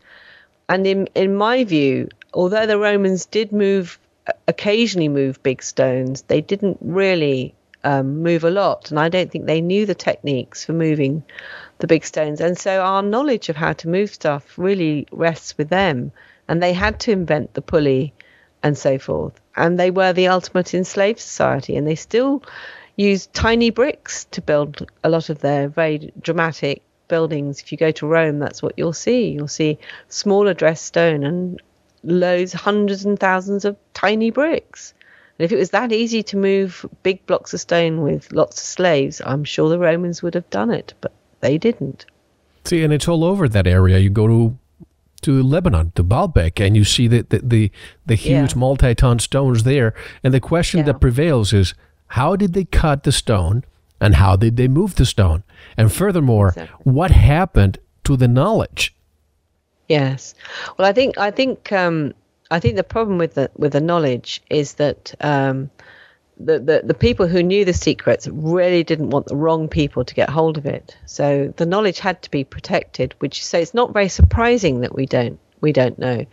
And 0.70 0.88
in 0.88 1.08
in 1.16 1.36
my 1.36 1.66
view, 1.66 2.08
although 2.34 2.66
the 2.66 2.80
Romans 2.80 3.26
did 3.26 3.52
move 3.52 4.00
occasionally 4.48 5.10
move 5.10 5.44
big 5.44 5.62
stones, 5.62 6.22
they 6.22 6.40
didn't 6.40 6.78
really 6.80 7.54
um, 7.84 8.24
move 8.24 8.46
a 8.46 8.50
lot, 8.50 8.90
and 8.90 8.98
I 8.98 9.10
don't 9.10 9.30
think 9.30 9.46
they 9.46 9.60
knew 9.60 9.86
the 9.86 9.96
techniques 9.96 10.64
for 10.64 10.72
moving 10.72 11.24
the 11.80 11.88
big 11.88 12.06
stones. 12.06 12.40
And 12.40 12.58
so 12.58 12.82
our 12.82 13.02
knowledge 13.02 13.50
of 13.50 13.58
how 13.58 13.74
to 13.74 13.90
move 13.90 14.14
stuff 14.14 14.58
really 14.58 15.08
rests 15.12 15.58
with 15.58 15.68
them, 15.68 16.14
and 16.48 16.62
they 16.62 16.74
had 16.74 17.00
to 17.02 17.12
invent 17.12 17.54
the 17.54 17.62
pulley 17.62 18.14
and 18.62 18.78
so 18.78 18.98
forth. 18.98 19.40
And 19.56 19.80
they 19.80 19.92
were 19.92 20.14
the 20.14 20.28
ultimate 20.28 20.74
enslaved 20.74 21.20
society, 21.20 21.76
and 21.76 21.88
they 21.88 21.96
still 21.96 22.44
use 22.96 23.28
tiny 23.28 23.70
bricks 23.70 24.26
to 24.32 24.42
build 24.42 24.90
a 25.04 25.10
lot 25.10 25.30
of 25.30 25.40
their 25.40 25.68
very 25.68 26.12
dramatic 26.22 26.82
buildings. 27.08 27.62
If 27.62 27.72
you 27.72 27.78
go 27.78 27.92
to 27.92 28.08
Rome, 28.08 28.40
that's 28.40 28.62
what 28.62 28.74
you'll 28.78 28.94
see. 28.94 29.30
You'll 29.30 29.48
see 29.48 29.78
smaller 30.10 30.54
dressed 30.54 30.86
stone 30.86 31.24
and 31.24 31.62
loads, 32.04 32.54
hundreds 32.54 33.06
and 33.06 33.20
thousands 33.20 33.66
of 33.66 33.78
tiny 33.94 34.32
bricks. 34.32 34.94
And 35.38 35.46
if 35.46 35.52
it 35.52 35.58
was 35.58 35.72
that 35.72 35.92
easy 35.92 36.24
to 36.24 36.38
move 36.38 36.86
big 37.02 37.26
blocks 37.26 37.54
of 37.54 37.60
stone 37.60 38.02
with 38.02 38.32
lots 38.32 38.62
of 38.62 38.66
slaves, 38.66 39.22
I'm 39.26 39.44
sure 39.44 39.70
the 39.70 39.80
Romans 39.80 40.22
would 40.22 40.36
have 40.36 40.50
done 40.50 40.72
it, 40.72 40.94
but 41.02 41.12
they 41.42 41.58
didn't. 41.58 42.06
See, 42.66 42.84
and 42.84 42.94
it's 42.94 43.08
all 43.08 43.24
over 43.24 43.50
that 43.50 43.68
area. 43.68 43.98
You 43.98 44.10
go 44.10 44.28
to 44.28 44.58
to 45.24 45.42
Lebanon, 45.44 45.92
to 45.96 46.04
Baalbek, 46.04 46.66
and 46.66 46.76
you 46.78 46.84
see 46.84 47.08
the 47.08 47.24
the 47.30 47.40
the, 47.44 47.72
the 48.06 48.16
huge 48.16 48.54
Yeah. 48.54 48.60
multi-ton 48.60 49.20
stones 49.20 49.64
there. 49.64 49.94
And 50.24 50.34
the 50.34 50.40
question 50.40 50.86
that 50.86 51.00
prevails 51.02 51.54
is, 51.54 51.74
how 52.08 52.36
did 52.36 52.54
they 52.54 52.66
cut 52.66 53.04
the 53.04 53.12
stone, 53.12 53.64
and 54.00 54.16
how 54.16 54.36
did 54.36 54.56
they 54.58 54.68
move 54.68 54.96
the 54.96 55.06
stone? 55.06 55.44
And 55.78 55.92
furthermore, 55.92 56.54
what 56.84 57.12
happened 57.12 57.78
to 58.04 58.16
the 58.18 58.28
knowledge? 58.28 58.94
Yes. 59.90 60.36
Well, 60.78 60.88
I 60.88 60.94
think 60.94 61.18
I 61.18 61.32
think 61.32 61.72
um, 61.72 62.14
I 62.52 62.60
think 62.60 62.76
the 62.76 62.84
problem 62.84 63.18
with 63.18 63.34
the 63.34 63.50
with 63.58 63.72
the 63.74 63.82
knowledge 63.82 64.42
is 64.50 64.74
that 64.76 65.14
um, 65.22 65.70
the, 66.38 66.60
the 66.60 66.82
the 66.84 66.94
people 66.94 67.28
who 67.28 67.44
knew 67.44 67.66
the 67.66 67.74
secrets 67.74 68.28
really 68.28 68.84
didn't 68.84 69.12
want 69.12 69.28
the 69.28 69.36
wrong 69.36 69.68
people 69.68 70.04
to 70.04 70.14
get 70.14 70.30
hold 70.30 70.58
of 70.58 70.66
it. 70.66 70.98
So 71.06 71.54
the 71.56 71.66
knowledge 71.66 72.00
had 72.00 72.22
to 72.24 72.32
be 72.32 72.44
protected. 72.44 73.16
Which 73.20 73.46
so 73.46 73.60
it's 73.60 73.74
not 73.74 73.94
very 73.94 74.10
surprising 74.10 74.82
that 74.82 74.96
we 74.96 75.06
don't 75.06 75.40
we 75.62 75.72
don't 75.72 75.98
know. 75.98 76.26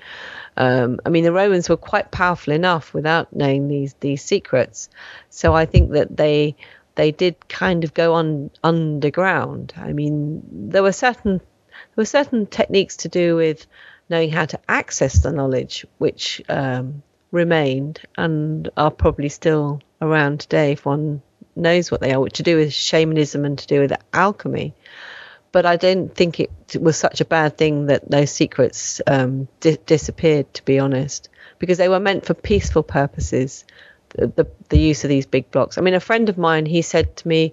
Um, 0.56 1.00
I 1.06 1.08
mean, 1.10 1.24
the 1.24 1.32
Romans 1.32 1.68
were 1.68 1.76
quite 1.76 2.10
powerful 2.10 2.52
enough 2.52 2.92
without 2.92 3.34
knowing 3.34 3.68
these 3.68 3.94
these 4.00 4.22
secrets. 4.22 4.88
So 5.28 5.54
I 5.54 5.66
think 5.66 5.92
that 5.92 6.16
they 6.16 6.56
they 6.96 7.12
did 7.12 7.48
kind 7.48 7.84
of 7.84 7.94
go 7.94 8.14
on 8.14 8.50
underground. 8.62 9.72
I 9.76 9.92
mean, 9.92 10.42
there 10.70 10.82
were 10.82 10.92
certain 10.92 11.38
there 11.38 12.02
were 12.02 12.04
certain 12.04 12.46
techniques 12.46 12.96
to 12.98 13.08
do 13.08 13.36
with 13.36 13.66
knowing 14.08 14.30
how 14.30 14.44
to 14.44 14.58
access 14.68 15.22
the 15.22 15.32
knowledge, 15.32 15.86
which 15.98 16.42
um, 16.48 17.02
remained 17.30 18.00
and 18.16 18.68
are 18.76 18.90
probably 18.90 19.28
still 19.28 19.80
around 20.00 20.40
today 20.40 20.72
if 20.72 20.84
one 20.84 21.22
knows 21.56 21.90
what 21.90 22.00
they 22.00 22.12
are, 22.12 22.20
which 22.20 22.34
to 22.34 22.42
do 22.42 22.56
with 22.56 22.72
shamanism 22.72 23.44
and 23.44 23.58
to 23.58 23.66
do 23.66 23.80
with 23.80 23.92
alchemy. 24.12 24.74
But 25.52 25.66
I 25.66 25.76
don't 25.76 26.14
think 26.14 26.38
it 26.38 26.50
was 26.80 26.96
such 26.96 27.20
a 27.20 27.24
bad 27.24 27.58
thing 27.58 27.86
that 27.86 28.08
those 28.08 28.30
secrets 28.30 29.00
um, 29.06 29.48
di- 29.58 29.78
disappeared, 29.84 30.52
to 30.54 30.64
be 30.64 30.78
honest, 30.78 31.28
because 31.58 31.78
they 31.78 31.88
were 31.88 32.00
meant 32.00 32.24
for 32.24 32.34
peaceful 32.34 32.84
purposes. 32.84 33.64
The, 34.10 34.28
the 34.28 34.46
the 34.68 34.78
use 34.78 35.04
of 35.04 35.08
these 35.08 35.26
big 35.26 35.50
blocks. 35.50 35.76
I 35.78 35.80
mean, 35.82 35.94
a 35.94 36.00
friend 36.00 36.28
of 36.28 36.38
mine 36.38 36.66
he 36.66 36.82
said 36.82 37.16
to 37.16 37.28
me, 37.28 37.52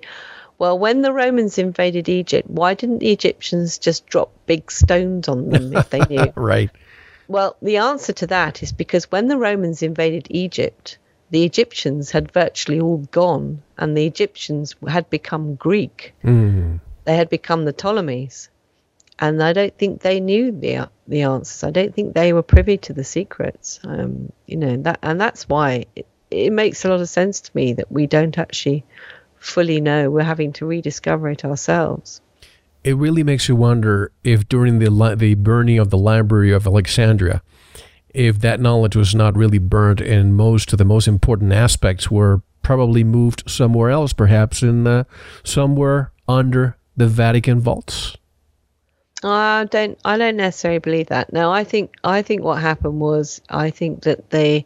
"Well, 0.59 0.77
when 0.77 1.01
the 1.01 1.11
Romans 1.11 1.57
invaded 1.57 2.07
Egypt, 2.07 2.47
why 2.49 2.75
didn't 2.75 2.99
the 2.99 3.11
Egyptians 3.11 3.77
just 3.79 4.05
drop 4.07 4.31
big 4.45 4.71
stones 4.71 5.27
on 5.27 5.49
them 5.49 5.75
if 5.75 5.89
they 5.89 5.99
knew?" 6.01 6.31
right. 6.35 6.69
Well, 7.27 7.57
the 7.61 7.77
answer 7.77 8.13
to 8.13 8.27
that 8.27 8.63
is 8.63 8.71
because 8.71 9.11
when 9.11 9.27
the 9.27 9.37
Romans 9.37 9.83
invaded 9.83 10.27
Egypt, 10.29 10.97
the 11.29 11.43
Egyptians 11.43 12.11
had 12.11 12.31
virtually 12.31 12.79
all 12.79 12.99
gone, 13.11 13.61
and 13.77 13.97
the 13.97 14.05
Egyptians 14.05 14.75
had 14.87 15.09
become 15.09 15.55
Greek. 15.55 16.13
Mm. 16.23 16.79
They 17.03 17.15
had 17.17 17.29
become 17.29 17.65
the 17.65 17.73
Ptolemies, 17.73 18.49
and 19.19 19.43
I 19.43 19.51
don't 19.53 19.77
think 19.77 20.01
they 20.01 20.19
knew 20.19 20.51
the 20.51 20.89
the 21.07 21.23
answers. 21.23 21.63
I 21.63 21.71
don't 21.71 21.93
think 21.93 22.13
they 22.13 22.31
were 22.33 22.43
privy 22.43 22.77
to 22.77 22.93
the 22.93 23.03
secrets. 23.03 23.79
Um, 23.83 24.31
you 24.45 24.57
know 24.57 24.77
that, 24.77 24.99
and 25.03 25.19
that's 25.19 25.49
why 25.49 25.85
it, 25.95 26.07
it 26.31 26.51
makes 26.51 26.85
a 26.85 26.89
lot 26.89 27.01
of 27.01 27.09
sense 27.09 27.41
to 27.41 27.51
me 27.53 27.73
that 27.73 27.91
we 27.91 28.07
don't 28.07 28.37
actually 28.37 28.85
fully 29.37 29.81
know. 29.81 30.09
We're 30.09 30.23
having 30.23 30.53
to 30.53 30.65
rediscover 30.65 31.29
it 31.29 31.43
ourselves. 31.43 32.21
It 32.87 32.95
really 32.95 33.21
makes 33.21 33.49
you 33.49 33.55
wonder 33.57 34.13
if 34.23 34.47
during 34.47 34.79
the 34.79 34.89
li- 34.89 35.15
the 35.15 35.33
burning 35.33 35.77
of 35.77 35.89
the 35.89 35.97
Library 35.97 36.53
of 36.53 36.65
Alexandria, 36.65 37.43
if 38.13 38.39
that 38.39 38.61
knowledge 38.61 38.95
was 38.95 39.13
not 39.13 39.35
really 39.35 39.57
burnt 39.57 39.99
and 39.99 40.33
most 40.33 40.71
of 40.71 40.77
the 40.77 40.85
most 40.85 41.05
important 41.05 41.51
aspects 41.51 42.09
were 42.09 42.43
probably 42.63 43.03
moved 43.03 43.43
somewhere 43.45 43.89
else, 43.89 44.13
perhaps 44.13 44.63
in 44.63 44.87
uh, 44.87 45.03
somewhere 45.43 46.13
under 46.29 46.77
the 46.95 47.07
Vatican 47.07 47.59
vaults. 47.59 48.15
I 49.21 49.67
don't. 49.69 49.99
I 50.05 50.17
don't 50.17 50.37
necessarily 50.37 50.79
believe 50.79 51.07
that. 51.07 51.33
No, 51.33 51.51
I 51.51 51.65
think. 51.65 51.93
I 52.05 52.21
think 52.21 52.41
what 52.41 52.61
happened 52.61 53.01
was. 53.01 53.41
I 53.49 53.69
think 53.69 54.03
that 54.03 54.29
they, 54.29 54.65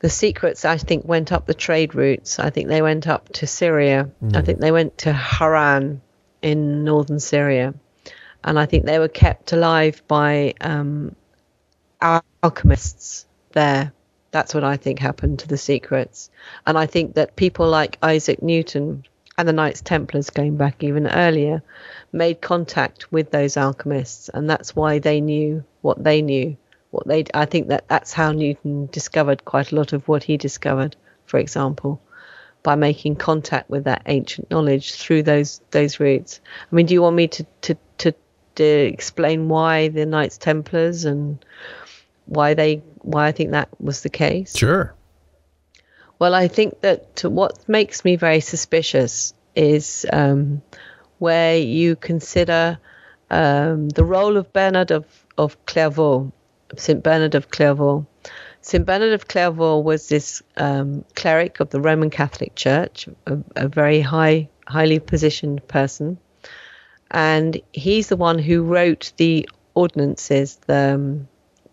the 0.00 0.10
secrets. 0.10 0.64
I 0.64 0.78
think 0.78 1.04
went 1.04 1.30
up 1.30 1.46
the 1.46 1.54
trade 1.54 1.94
routes. 1.94 2.40
I 2.40 2.50
think 2.50 2.66
they 2.66 2.82
went 2.82 3.06
up 3.06 3.28
to 3.34 3.46
Syria. 3.46 4.10
I 4.34 4.42
think 4.42 4.58
they 4.58 4.72
went 4.72 4.98
to 4.98 5.12
Haran, 5.12 6.00
in 6.44 6.84
northern 6.84 7.18
Syria, 7.18 7.74
and 8.44 8.58
I 8.58 8.66
think 8.66 8.84
they 8.84 8.98
were 8.98 9.08
kept 9.08 9.52
alive 9.52 10.02
by 10.06 10.54
um, 10.60 11.16
alchemists 12.42 13.26
there. 13.52 13.92
That's 14.30 14.52
what 14.52 14.64
I 14.64 14.76
think 14.76 14.98
happened 14.98 15.38
to 15.40 15.48
the 15.48 15.56
secrets, 15.56 16.30
and 16.66 16.76
I 16.76 16.86
think 16.86 17.14
that 17.14 17.34
people 17.34 17.68
like 17.68 17.98
Isaac 18.02 18.42
Newton 18.42 19.04
and 19.38 19.48
the 19.48 19.52
Knights 19.52 19.80
Templars, 19.80 20.30
going 20.30 20.56
back 20.56 20.84
even 20.84 21.06
earlier, 21.08 21.62
made 22.12 22.40
contact 22.40 23.10
with 23.10 23.30
those 23.30 23.56
alchemists, 23.56 24.28
and 24.28 24.48
that's 24.48 24.76
why 24.76 24.98
they 24.98 25.20
knew 25.20 25.64
what 25.80 26.02
they 26.04 26.20
knew. 26.20 26.56
What 26.90 27.08
they, 27.08 27.24
I 27.34 27.46
think 27.46 27.68
that 27.68 27.88
that's 27.88 28.12
how 28.12 28.32
Newton 28.32 28.86
discovered 28.92 29.44
quite 29.44 29.72
a 29.72 29.76
lot 29.76 29.92
of 29.92 30.06
what 30.06 30.22
he 30.22 30.36
discovered, 30.36 30.94
for 31.26 31.38
example, 31.38 32.00
by 32.64 32.74
making 32.74 33.14
contact 33.14 33.70
with 33.70 33.84
that 33.84 34.02
ancient 34.06 34.50
knowledge 34.50 34.94
through 34.94 35.22
those 35.22 35.60
those 35.70 36.00
routes. 36.00 36.40
I 36.72 36.74
mean, 36.74 36.86
do 36.86 36.94
you 36.94 37.02
want 37.02 37.14
me 37.14 37.28
to 37.28 37.46
to 37.60 37.76
to, 37.98 38.14
to 38.56 38.64
explain 38.64 39.48
why 39.48 39.88
the 39.88 40.06
Knights 40.06 40.38
Templars 40.38 41.04
and 41.04 41.44
why 42.26 42.54
they 42.54 42.82
why 43.02 43.28
I 43.28 43.32
think 43.32 43.52
that 43.52 43.68
was 43.78 44.02
the 44.02 44.08
case? 44.08 44.56
Sure. 44.56 44.92
Well, 46.18 46.34
I 46.34 46.48
think 46.48 46.80
that 46.80 47.22
what 47.24 47.68
makes 47.68 48.04
me 48.04 48.16
very 48.16 48.40
suspicious 48.40 49.34
is 49.54 50.06
um, 50.10 50.62
where 51.18 51.58
you 51.58 51.96
consider 51.96 52.78
um, 53.30 53.88
the 53.90 54.04
role 54.04 54.36
of 54.36 54.52
Bernard 54.52 54.90
of, 54.90 55.04
of 55.36 55.66
Clairvaux, 55.66 56.32
St. 56.76 57.02
Bernard 57.02 57.34
of 57.34 57.50
Clairvaux. 57.50 58.06
St. 58.64 58.86
Bernard 58.86 59.12
of 59.12 59.28
Clairvaux 59.28 59.80
was 59.80 60.08
this 60.08 60.42
um, 60.56 61.04
cleric 61.14 61.60
of 61.60 61.68
the 61.68 61.82
Roman 61.82 62.08
Catholic 62.08 62.54
Church, 62.54 63.06
a, 63.26 63.38
a 63.56 63.68
very 63.68 64.00
high, 64.00 64.48
highly 64.66 65.00
positioned 65.00 65.68
person. 65.68 66.16
And 67.10 67.60
he's 67.74 68.08
the 68.08 68.16
one 68.16 68.38
who 68.38 68.62
wrote 68.62 69.12
the 69.18 69.46
ordinances, 69.74 70.56
the, 70.66 70.94
um, 70.94 71.28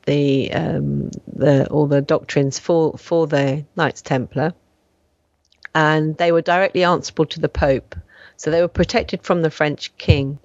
the 0.05 0.51
um, 0.51 1.11
the 1.31 1.65
all 1.69 1.87
the 1.87 2.01
doctrines 2.01 2.59
for 2.59 2.97
for 2.97 3.25
the 3.25 3.63
Knights 3.77 4.01
Templar, 4.01 4.53
and 5.73 6.17
they 6.17 6.33
were 6.33 6.41
directly 6.41 6.83
answerable 6.83 7.27
to 7.27 7.39
the 7.39 7.47
Pope, 7.47 7.95
so 8.35 8.51
they 8.51 8.59
were 8.59 8.67
protected 8.67 9.23
from 9.23 9.43
the 9.43 9.51
French 9.51 9.95
king. 9.97 10.39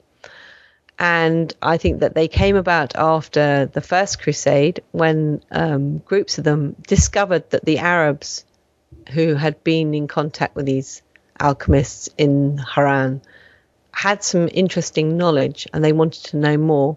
And 0.98 1.52
I 1.60 1.76
think 1.76 2.00
that 2.00 2.14
they 2.14 2.28
came 2.28 2.56
about 2.56 2.96
after 2.96 3.66
the 3.66 3.82
First 3.82 4.22
Crusade, 4.22 4.82
when 4.92 5.42
um, 5.50 5.98
groups 5.98 6.38
of 6.38 6.44
them 6.44 6.74
discovered 6.86 7.50
that 7.50 7.64
the 7.64 7.78
Arabs, 7.78 8.44
who 9.10 9.34
had 9.34 9.62
been 9.62 9.94
in 9.94 10.08
contact 10.08 10.56
with 10.56 10.64
these 10.64 11.02
alchemists 11.38 12.08
in 12.16 12.56
Haran, 12.58 13.20
had 13.92 14.24
some 14.24 14.48
interesting 14.52 15.16
knowledge, 15.18 15.66
and 15.72 15.84
they 15.84 15.92
wanted 15.92 16.24
to 16.24 16.38
know 16.38 16.56
more. 16.56 16.96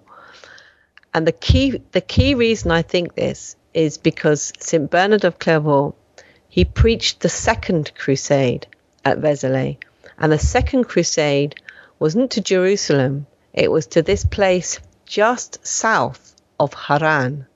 And 1.14 1.28
the 1.28 1.32
key 1.32 1.82
the 1.92 2.02
key 2.02 2.36
reason 2.36 2.72
I 2.72 2.84
think 2.84 3.16
this 3.16 3.56
is 3.74 3.98
because 3.98 4.54
St 4.60 4.90
Bernard 4.90 5.26
of 5.26 5.40
Clairvaux 5.40 5.96
he 6.50 6.66
preached 6.66 7.20
the 7.20 7.30
second 7.30 7.92
crusade 7.96 8.68
at 9.06 9.20
Vézelay. 9.20 9.78
And 10.18 10.32
the 10.32 10.40
second 10.40 10.86
crusade 10.86 11.56
wasn't 12.00 12.32
to 12.32 12.42
Jerusalem, 12.42 13.28
it 13.54 13.72
was 13.72 13.88
to 13.88 14.02
this 14.02 14.26
place 14.26 14.80
just 15.06 15.66
south 15.66 16.36
of 16.60 16.74
Haran. 16.74 17.48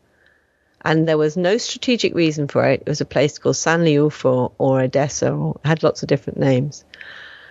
And 0.82 1.08
there 1.08 1.18
was 1.18 1.38
no 1.38 1.58
strategic 1.58 2.14
reason 2.14 2.48
for 2.48 2.66
it. 2.66 2.82
It 2.82 2.90
was 2.90 3.02
a 3.02 3.06
place 3.06 3.38
called 3.38 3.56
Sanliurfa 3.56 4.26
or, 4.26 4.52
or 4.58 4.82
Edessa, 4.82 5.32
or 5.32 5.60
had 5.64 5.84
lots 5.84 6.04
of 6.04 6.10
different 6.10 6.40
names. 6.40 6.84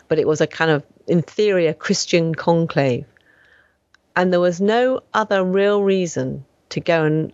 But 0.08 0.18
it 0.18 0.26
was 0.26 0.40
a 0.40 0.46
kind 0.46 0.70
of 0.70 0.84
inferior 1.06 1.72
Christian 1.72 2.34
conclave. 2.34 3.06
And 4.14 4.32
there 4.32 4.40
was 4.40 4.60
no 4.60 5.00
other 5.14 5.42
real 5.42 5.82
reason 5.82 6.44
to 6.70 6.80
go 6.80 7.04
and 7.04 7.32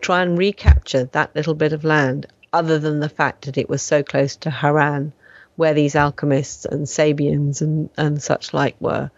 try 0.00 0.22
and 0.22 0.36
recapture 0.36 1.04
that 1.04 1.34
little 1.36 1.54
bit 1.54 1.72
of 1.72 1.84
land 1.84 2.26
other 2.52 2.78
than 2.78 3.00
the 3.00 3.08
fact 3.08 3.44
that 3.44 3.58
it 3.58 3.68
was 3.68 3.82
so 3.82 4.02
close 4.02 4.36
to 4.36 4.50
Haran, 4.50 5.12
where 5.56 5.74
these 5.74 5.94
alchemists 5.94 6.64
and 6.64 6.86
Sabians 6.86 7.60
and, 7.60 7.90
and 7.96 8.22
such 8.22 8.52
like 8.52 8.80
were. 8.80 9.10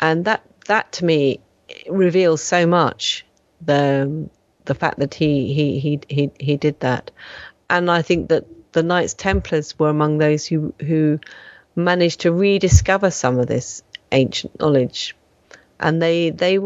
And 0.00 0.24
that, 0.26 0.42
that 0.66 0.92
to 0.92 1.04
me 1.04 1.40
reveals 1.88 2.42
so 2.42 2.66
much 2.66 3.24
the 3.60 4.28
the 4.64 4.74
fact 4.74 4.98
that 4.98 5.14
he 5.14 5.52
he 5.52 5.78
he 5.78 6.00
he, 6.08 6.30
he 6.38 6.56
did 6.56 6.80
that, 6.80 7.10
and 7.68 7.90
I 7.90 8.02
think 8.02 8.28
that 8.28 8.44
the 8.72 8.82
Knights 8.82 9.14
Templars 9.14 9.78
were 9.78 9.90
among 9.90 10.18
those 10.18 10.46
who 10.46 10.74
who 10.80 11.20
managed 11.76 12.20
to 12.20 12.32
rediscover 12.32 13.10
some 13.10 13.38
of 13.38 13.46
this 13.46 13.82
ancient 14.12 14.58
knowledge, 14.60 15.16
and 15.78 16.00
they 16.00 16.30
they 16.30 16.58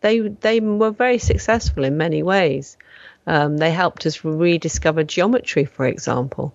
they 0.00 0.20
they 0.20 0.60
were 0.60 0.90
very 0.90 1.18
successful 1.18 1.84
in 1.84 1.96
many 1.96 2.22
ways. 2.22 2.76
Um, 3.26 3.58
they 3.58 3.70
helped 3.70 4.06
us 4.06 4.24
rediscover 4.24 5.04
geometry, 5.04 5.66
for 5.66 5.86
example, 5.86 6.54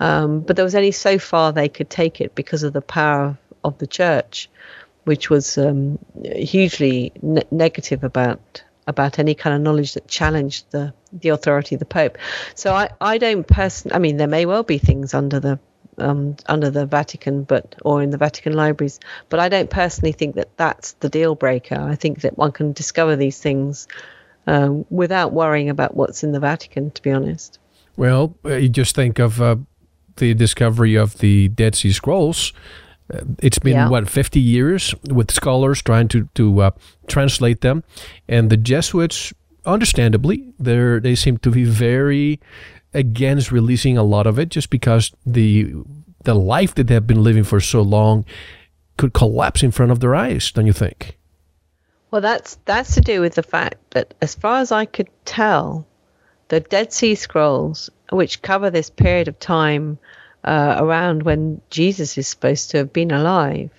um, 0.00 0.40
but 0.40 0.56
there 0.56 0.64
was 0.64 0.74
only 0.74 0.90
so 0.90 1.18
far 1.18 1.52
they 1.52 1.68
could 1.68 1.88
take 1.88 2.20
it 2.20 2.34
because 2.34 2.64
of 2.64 2.72
the 2.72 2.82
power 2.82 3.26
of, 3.26 3.36
of 3.62 3.78
the 3.78 3.86
church 3.86 4.48
which 5.04 5.30
was 5.30 5.58
um, 5.58 5.98
hugely 6.24 7.12
ne- 7.22 7.42
negative 7.50 8.04
about 8.04 8.62
about 8.86 9.18
any 9.18 9.34
kind 9.34 9.54
of 9.54 9.62
knowledge 9.62 9.94
that 9.94 10.06
challenged 10.08 10.70
the 10.70 10.92
the 11.12 11.30
authority 11.30 11.74
of 11.74 11.78
the 11.78 11.84
Pope. 11.84 12.18
So 12.54 12.74
I, 12.74 12.90
I 13.00 13.18
don't 13.18 13.46
personally. 13.46 13.94
I 13.94 13.98
mean, 13.98 14.16
there 14.16 14.28
may 14.28 14.46
well 14.46 14.62
be 14.62 14.78
things 14.78 15.14
under 15.14 15.40
the 15.40 15.58
um, 15.98 16.36
under 16.46 16.70
the 16.70 16.86
Vatican, 16.86 17.44
but 17.44 17.76
or 17.84 18.02
in 18.02 18.10
the 18.10 18.18
Vatican 18.18 18.52
libraries, 18.52 19.00
but 19.28 19.40
I 19.40 19.48
don't 19.48 19.70
personally 19.70 20.12
think 20.12 20.34
that 20.36 20.56
that's 20.56 20.92
the 20.92 21.08
deal 21.08 21.34
breaker. 21.34 21.76
I 21.76 21.94
think 21.94 22.22
that 22.22 22.36
one 22.36 22.52
can 22.52 22.72
discover 22.72 23.16
these 23.16 23.38
things 23.38 23.88
um, 24.46 24.84
without 24.90 25.32
worrying 25.32 25.70
about 25.70 25.96
what's 25.96 26.22
in 26.22 26.32
the 26.32 26.40
Vatican. 26.40 26.90
To 26.90 27.02
be 27.02 27.10
honest. 27.10 27.58
Well, 27.96 28.34
uh, 28.44 28.54
you 28.54 28.68
just 28.68 28.94
think 28.94 29.18
of 29.18 29.42
uh, 29.42 29.56
the 30.16 30.34
discovery 30.34 30.94
of 30.94 31.18
the 31.18 31.48
Dead 31.48 31.74
Sea 31.74 31.92
Scrolls 31.92 32.52
it's 33.38 33.58
been 33.58 33.74
yeah. 33.74 33.88
what 33.88 34.08
50 34.08 34.40
years 34.40 34.94
with 35.08 35.30
scholars 35.30 35.82
trying 35.82 36.08
to 36.08 36.28
to 36.34 36.62
uh, 36.62 36.70
translate 37.06 37.60
them, 37.60 37.82
and 38.28 38.50
the 38.50 38.56
Jesuits, 38.56 39.32
understandably, 39.64 40.52
they 40.58 40.98
they 40.98 41.14
seem 41.14 41.38
to 41.38 41.50
be 41.50 41.64
very 41.64 42.40
against 42.92 43.52
releasing 43.52 43.96
a 43.96 44.02
lot 44.02 44.26
of 44.26 44.38
it, 44.38 44.48
just 44.48 44.70
because 44.70 45.12
the 45.26 45.72
the 46.24 46.34
life 46.34 46.74
that 46.74 46.86
they've 46.86 47.06
been 47.06 47.22
living 47.22 47.44
for 47.44 47.60
so 47.60 47.82
long 47.82 48.24
could 48.96 49.12
collapse 49.12 49.62
in 49.62 49.70
front 49.70 49.92
of 49.92 50.00
their 50.00 50.14
eyes. 50.14 50.52
Don't 50.52 50.66
you 50.66 50.72
think? 50.72 51.16
Well, 52.10 52.20
that's 52.20 52.58
that's 52.64 52.94
to 52.94 53.00
do 53.00 53.20
with 53.20 53.34
the 53.34 53.42
fact 53.42 53.76
that, 53.90 54.14
as 54.20 54.34
far 54.34 54.60
as 54.60 54.72
I 54.72 54.84
could 54.84 55.08
tell, 55.24 55.86
the 56.48 56.60
Dead 56.60 56.92
Sea 56.92 57.14
Scrolls, 57.14 57.88
which 58.10 58.42
cover 58.42 58.70
this 58.70 58.90
period 58.90 59.28
of 59.28 59.38
time 59.38 59.98
uh, 60.44 60.76
around 60.78 61.22
when 61.22 61.60
Jesus 61.70 62.16
is 62.18 62.28
supposed 62.28 62.70
to 62.70 62.78
have 62.78 62.92
been 62.92 63.10
alive. 63.10 63.70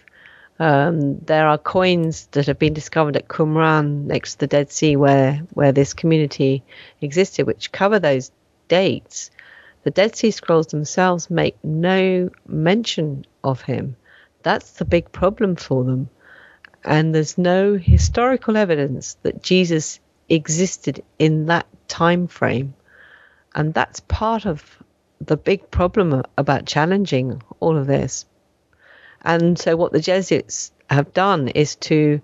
Um, 0.60 1.18
there 1.20 1.48
are 1.48 1.58
coins 1.58 2.28
that 2.32 2.46
have 2.46 2.60
been 2.60 2.74
discovered 2.74 3.18
at 3.18 3.28
Qumran 3.28 4.06
next 4.06 4.34
to 4.34 4.40
the 4.42 4.48
Dead 4.48 4.72
Sea 4.72 4.96
where, 4.96 5.42
where 5.54 5.72
this 5.72 5.94
community 5.94 6.64
existed, 7.02 7.48
which 7.48 7.72
cover 7.72 7.98
those 7.98 8.32
dates. 8.68 9.32
The 9.84 9.92
Dead 9.92 10.16
Sea 10.16 10.30
Scrolls 10.30 10.68
themselves 10.68 11.32
make 11.32 11.58
no 11.64 12.30
mention 12.48 13.26
of 13.44 13.62
him. 13.62 13.96
That's 14.44 14.74
the 14.74 14.86
big 14.86 15.12
problem 15.12 15.56
for 15.56 15.84
them. 15.84 16.10
And 16.84 17.14
there's 17.14 17.38
no 17.38 17.78
historical 17.78 18.56
evidence 18.56 19.18
that 19.24 19.42
Jesus 19.42 20.00
existed 20.30 21.04
in 21.18 21.48
that 21.48 21.66
time 21.88 22.28
frame. 22.28 22.76
And 23.56 23.74
that's 23.74 24.00
part 24.02 24.46
of 24.46 24.64
the 25.26 25.38
big 25.38 25.72
problem 25.72 26.24
about 26.38 26.66
challenging 26.66 27.42
all 27.60 27.78
of 27.78 27.88
this. 27.88 28.26
And 29.22 29.58
so, 29.58 29.76
what 29.76 29.92
the 29.92 30.00
Jesuits 30.00 30.72
have 30.90 31.14
done 31.14 31.48
is 31.50 31.76
to 31.78 32.22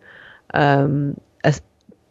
um, 0.53 1.19
uh, 1.43 1.53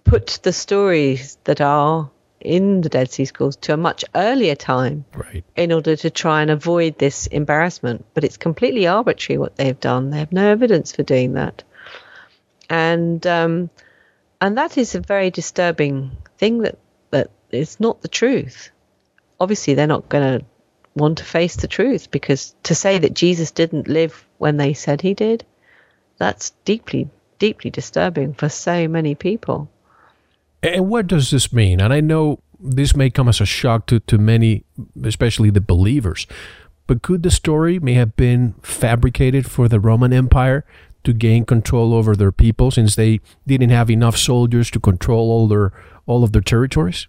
put 0.05 0.39
the 0.43 0.53
stories 0.53 1.39
that 1.45 1.61
are 1.61 2.11
in 2.41 2.81
the 2.81 2.89
Dead 2.89 3.11
Sea 3.11 3.25
Scrolls 3.25 3.57
to 3.57 3.75
a 3.75 3.77
much 3.77 4.05
earlier 4.15 4.55
time 4.55 5.05
right. 5.15 5.45
in 5.57 5.73
order 5.73 5.97
to 5.97 6.11
try 6.11 6.43
and 6.43 6.51
avoid 6.51 6.99
this 6.99 7.27
embarrassment. 7.27 8.05
But 8.15 8.25
it's 8.25 8.37
completely 8.37 8.87
arbitrary 8.87 9.39
what 9.39 9.57
they've 9.57 9.79
done. 9.79 10.11
They 10.11 10.19
have 10.19 10.33
no 10.33 10.49
evidence 10.49 10.93
for 10.93 11.03
doing 11.03 11.33
that. 11.33 11.65
And 12.71 13.27
um, 13.27 13.71
and 14.41 14.59
that 14.59 14.79
is 14.79 14.95
a 14.95 15.01
very 15.01 15.31
disturbing 15.31 16.17
thing 16.39 16.59
that, 16.59 16.79
that 17.11 17.31
is 17.51 17.81
not 17.81 18.03
the 18.03 18.09
truth. 18.09 18.71
Obviously, 19.41 19.75
they're 19.75 19.87
not 19.87 20.09
going 20.09 20.41
to 20.41 20.47
want 20.97 21.19
to 21.19 21.25
face 21.25 21.57
the 21.57 21.69
truth 21.69 22.11
because 22.11 22.55
to 22.65 22.75
say 22.75 22.99
that 22.99 23.15
Jesus 23.15 23.51
didn't 23.53 23.87
live 23.87 24.27
when 24.39 24.57
they 24.57 24.73
said 24.73 25.01
he 25.01 25.15
did, 25.15 25.45
that's 26.19 26.51
deeply, 26.65 27.09
deeply 27.39 27.71
disturbing 27.71 28.35
for 28.35 28.49
so 28.49 28.89
many 28.89 29.15
people. 29.15 29.71
And 30.63 30.89
what 30.89 31.07
does 31.07 31.31
this 31.31 31.53
mean? 31.53 31.81
And 31.81 31.93
I 31.93 32.01
know 32.01 32.41
this 32.59 32.97
may 32.97 33.11
come 33.11 33.29
as 33.29 33.41
a 33.41 33.47
shock 33.47 33.87
to, 33.87 34.01
to 34.01 34.19
many, 34.19 34.65
especially 35.05 35.51
the 35.51 35.61
believers, 35.61 36.27
but 36.87 37.03
could 37.03 37.23
the 37.23 37.31
story 37.31 37.79
may 37.79 37.95
have 37.95 38.17
been 38.17 38.55
fabricated 38.63 39.49
for 39.51 39.69
the 39.69 39.79
Roman 39.79 40.13
Empire 40.13 40.65
to 41.05 41.13
gain 41.13 41.45
control 41.45 41.93
over 41.93 42.17
their 42.17 42.33
people 42.33 42.71
since 42.71 42.97
they 42.97 43.21
didn't 43.47 43.71
have 43.71 43.91
enough 43.91 44.17
soldiers 44.17 44.71
to 44.71 44.81
control 44.81 45.31
all 45.31 45.47
their 45.47 45.73
all 46.07 46.25
of 46.25 46.33
their 46.33 46.43
territories? 46.43 47.07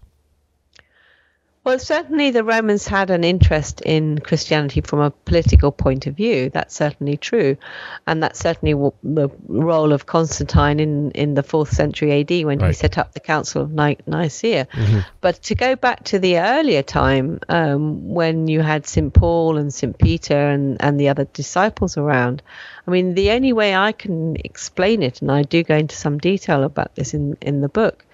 Well, 1.68 1.78
certainly 1.78 2.30
the 2.30 2.44
Romans 2.44 2.86
had 2.86 3.10
an 3.10 3.24
interest 3.24 3.82
in 3.82 4.20
Christianity 4.20 4.80
from 4.80 5.00
a 5.00 5.10
political 5.10 5.70
point 5.70 6.06
of 6.06 6.14
view. 6.14 6.48
That's 6.48 6.74
certainly 6.74 7.18
true. 7.18 7.58
And 8.06 8.22
that's 8.22 8.38
certainly 8.38 8.72
the 9.02 9.28
role 9.48 9.92
of 9.92 10.06
Constantine 10.06 10.80
in, 10.80 11.10
in 11.10 11.34
the 11.34 11.42
4th 11.42 11.68
century 11.68 12.22
AD 12.22 12.46
when 12.46 12.60
right. 12.60 12.68
he 12.68 12.72
set 12.72 12.96
up 12.96 13.12
the 13.12 13.20
Council 13.20 13.60
of 13.60 13.70
Ni- 13.70 13.98
Nicaea. 14.06 14.64
Mm-hmm. 14.64 15.00
But 15.20 15.42
to 15.42 15.54
go 15.54 15.76
back 15.76 16.04
to 16.04 16.18
the 16.18 16.38
earlier 16.38 16.82
time 16.82 17.38
um, 17.50 18.14
when 18.14 18.48
you 18.48 18.62
had 18.62 18.86
St. 18.86 19.12
Paul 19.12 19.58
and 19.58 19.70
St. 19.70 19.98
Peter 19.98 20.48
and, 20.48 20.78
and 20.80 20.98
the 20.98 21.10
other 21.10 21.26
disciples 21.26 21.98
around, 21.98 22.42
I 22.86 22.90
mean, 22.90 23.12
the 23.12 23.32
only 23.32 23.52
way 23.52 23.76
I 23.76 23.92
can 23.92 24.36
explain 24.36 25.02
it, 25.02 25.20
and 25.20 25.30
I 25.30 25.42
do 25.42 25.62
go 25.62 25.76
into 25.76 25.96
some 25.96 26.16
detail 26.16 26.64
about 26.64 26.94
this 26.94 27.12
in, 27.12 27.36
in 27.42 27.60
the 27.60 27.68
book, 27.68 28.06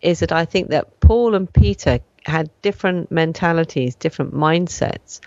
is 0.00 0.20
that 0.20 0.30
I 0.30 0.44
think 0.44 0.68
that 0.68 1.00
Paul 1.00 1.34
and 1.34 1.52
Peter 1.52 1.98
had 2.24 2.50
different 2.62 3.10
mentalities, 3.10 3.94
different 3.94 4.34
mindsets. 4.34 5.20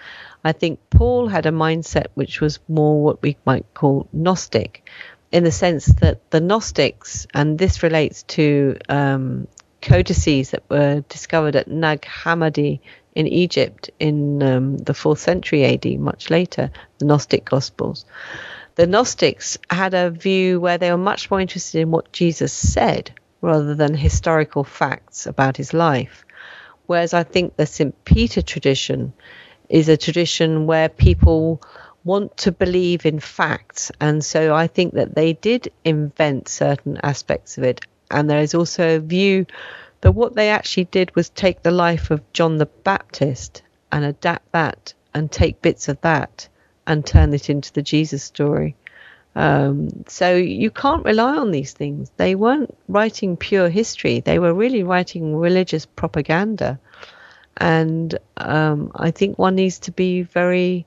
I 0.44 0.52
think 0.52 0.80
Paul 0.90 1.28
had 1.28 1.46
a 1.46 1.52
mindset 1.52 2.08
which 2.16 2.42
was 2.42 2.60
more 2.68 3.02
what 3.02 3.22
we 3.22 3.38
might 3.46 3.66
call 3.74 4.08
Gnostic, 4.14 4.90
in 5.32 5.44
the 5.44 5.52
sense 5.52 5.86
that 5.86 6.30
the 6.32 6.40
Gnostics, 6.40 7.26
and 7.34 7.58
this 7.58 7.82
relates 7.82 8.24
to 8.24 8.78
um, 8.90 9.48
codices 9.82 10.52
that 10.52 10.64
were 10.70 11.02
discovered 11.10 11.56
at 11.56 11.68
Nag 11.68 12.02
Hammadi 12.02 12.80
in 13.16 13.28
Egypt 13.28 13.90
in 14.00 14.42
um, 14.44 14.78
the 14.78 14.94
4th 14.94 15.20
century 15.20 15.66
AD, 15.66 16.00
much 16.00 16.30
later, 16.30 16.72
the 17.00 17.06
Gnostic 17.06 17.46
Gospels. 17.46 18.06
The 18.76 18.88
Gnostics 18.88 19.58
had 19.70 19.94
a 19.94 20.10
view 20.10 20.60
where 20.60 20.78
they 20.78 20.92
were 20.92 20.98
much 20.98 21.30
more 21.30 21.40
interested 21.40 21.82
in 21.82 21.92
what 21.92 22.12
Jesus 22.12 22.52
said 22.52 23.12
rather 23.42 23.76
than 23.76 23.94
historical 23.94 24.64
facts 24.64 25.28
about 25.28 25.58
his 25.58 25.74
life. 25.74 26.26
Whereas 26.94 27.16
I 27.16 27.24
think 27.24 27.56
the 27.56 27.66
St. 27.66 28.06
Peter 28.06 28.44
tradition 28.44 29.14
is 29.68 29.90
a 29.90 29.98
tradition 29.98 30.68
where 30.68 30.90
people 30.90 31.60
want 32.04 32.38
to 32.38 32.52
believe 32.52 33.08
in 33.08 33.20
facts. 33.20 33.92
And 34.00 34.24
so 34.24 34.54
I 34.54 34.68
think 34.68 34.94
that 34.94 35.16
they 35.16 35.34
did 35.34 35.72
invent 35.84 36.50
certain 36.50 37.00
aspects 37.02 37.58
of 37.58 37.64
it. 37.64 37.82
And 38.12 38.30
there 38.30 38.42
is 38.42 38.54
also 38.54 38.98
a 38.98 39.00
view 39.00 39.48
that 40.02 40.12
what 40.12 40.36
they 40.36 40.52
actually 40.52 40.84
did 40.84 41.16
was 41.16 41.30
take 41.30 41.64
the 41.64 41.72
life 41.72 42.12
of 42.12 42.32
John 42.32 42.60
the 42.60 42.68
Baptist 42.68 43.64
and 43.92 44.06
adapt 44.06 44.52
that 44.52 44.94
and 45.16 45.32
take 45.32 45.64
bits 45.64 45.88
of 45.88 46.00
that 46.02 46.48
and 46.86 47.04
turn 47.04 47.34
it 47.34 47.50
into 47.50 47.74
the 47.74 47.82
Jesus 47.82 48.22
story. 48.22 48.76
Um, 49.36 50.06
so 50.08 50.36
you 50.36 50.70
can't 50.70 51.06
rely 51.06 51.38
on 51.38 51.50
these 51.50 51.74
things. 51.74 52.12
They 52.18 52.36
weren't 52.36 52.78
writing 52.88 53.36
pure 53.36 53.70
history. 53.70 54.20
They 54.20 54.38
were 54.38 54.54
really 54.54 54.84
writing 54.84 55.36
religious 55.36 55.88
propaganda. 55.88 56.80
And 57.58 58.18
um, 58.38 58.92
I 58.96 59.12
think 59.12 59.38
one 59.38 59.56
needs 59.56 59.80
to 59.80 59.92
be 59.92 60.24
very 60.24 60.86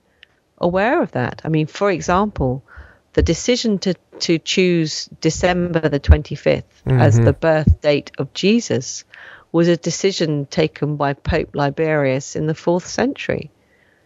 aware 0.59 1.03
of 1.03 1.13
that. 1.13 1.43
I 1.45 1.49
mean, 1.49 1.67
for 1.67 1.91
example, 1.91 2.65
the 3.13 3.23
decision 3.23 3.79
to, 3.81 3.95
to 4.21 4.39
choose 4.39 5.09
December 5.21 5.89
the 5.89 6.01
25th 6.01 6.65
mm-hmm. 6.87 7.01
as 7.01 7.19
the 7.19 7.33
birth 7.33 7.81
date 7.81 8.11
of 8.19 8.33
Jesus 8.35 9.05
was 9.53 9.69
a 9.69 9.77
decision 9.77 10.47
taken 10.47 10.97
by 10.97 11.15
Pope 11.15 11.55
Liberius 11.55 12.37
in 12.37 12.47
the 12.47 12.55
fourth 12.55 12.87
century. 12.87 13.51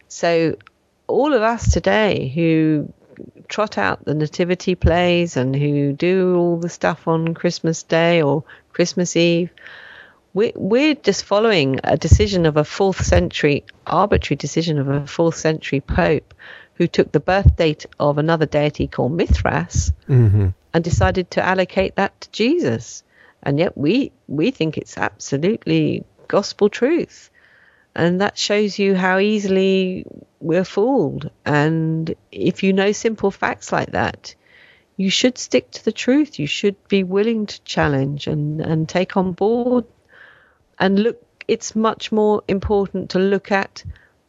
So, 0.07 0.55
all 1.07 1.33
of 1.33 1.41
us 1.41 1.73
today 1.73 2.29
who 2.29 2.93
trot 3.49 3.77
out 3.77 4.05
the 4.05 4.13
nativity 4.13 4.75
plays 4.75 5.35
and 5.35 5.55
who 5.55 5.93
do 5.93 6.37
all 6.37 6.57
the 6.57 6.69
stuff 6.69 7.07
on 7.07 7.33
Christmas 7.33 7.83
Day 7.83 8.21
or 8.21 8.43
Christmas 8.71 9.15
Eve, 9.15 9.51
we, 10.33 10.53
we're 10.55 10.95
just 10.95 11.25
following 11.25 11.79
a 11.83 11.97
decision 11.97 12.45
of 12.45 12.57
a 12.57 12.63
fourth 12.63 13.03
century, 13.03 13.65
arbitrary 13.85 14.37
decision 14.37 14.79
of 14.79 14.87
a 14.87 15.05
fourth 15.05 15.35
century 15.35 15.81
pope 15.81 16.33
who 16.75 16.87
took 16.87 17.11
the 17.11 17.19
birth 17.19 17.55
date 17.57 17.85
of 17.99 18.17
another 18.17 18.45
deity 18.45 18.87
called 18.87 19.11
Mithras 19.11 19.91
mm-hmm. 20.07 20.49
and 20.73 20.83
decided 20.83 21.31
to 21.31 21.45
allocate 21.45 21.95
that 21.95 22.19
to 22.21 22.31
Jesus. 22.31 23.03
And 23.43 23.59
yet 23.59 23.77
we, 23.77 24.11
we 24.27 24.51
think 24.51 24.77
it's 24.77 24.97
absolutely 24.97 26.05
gospel 26.27 26.69
truth. 26.69 27.29
And 27.93 28.21
that 28.21 28.37
shows 28.37 28.79
you 28.79 28.95
how 28.95 29.19
easily 29.19 30.05
we're 30.39 30.63
fooled. 30.63 31.29
And 31.45 32.15
if 32.31 32.63
you 32.63 32.71
know 32.71 32.93
simple 32.93 33.31
facts 33.31 33.73
like 33.73 33.91
that, 33.91 34.33
you 34.95 35.09
should 35.09 35.37
stick 35.37 35.71
to 35.71 35.83
the 35.83 35.91
truth. 35.91 36.39
You 36.39 36.47
should 36.47 36.75
be 36.87 37.03
willing 37.03 37.47
to 37.47 37.61
challenge 37.63 38.27
and, 38.27 38.61
and 38.61 38.87
take 38.87 39.17
on 39.17 39.33
board 39.33 39.85
and 40.81 40.99
look 40.99 41.23
it's 41.47 41.75
much 41.75 42.11
more 42.11 42.43
important 42.47 43.11
to 43.11 43.19
look 43.19 43.51
at 43.51 43.83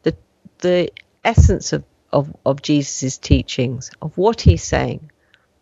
the 0.04 0.14
the 0.60 0.92
essence 1.24 1.72
of 1.72 1.82
of, 2.12 2.34
of 2.44 2.60
Jesus' 2.62 3.16
teachings, 3.16 3.90
of 4.02 4.16
what 4.18 4.42
he's 4.42 4.62
saying, 4.62 5.10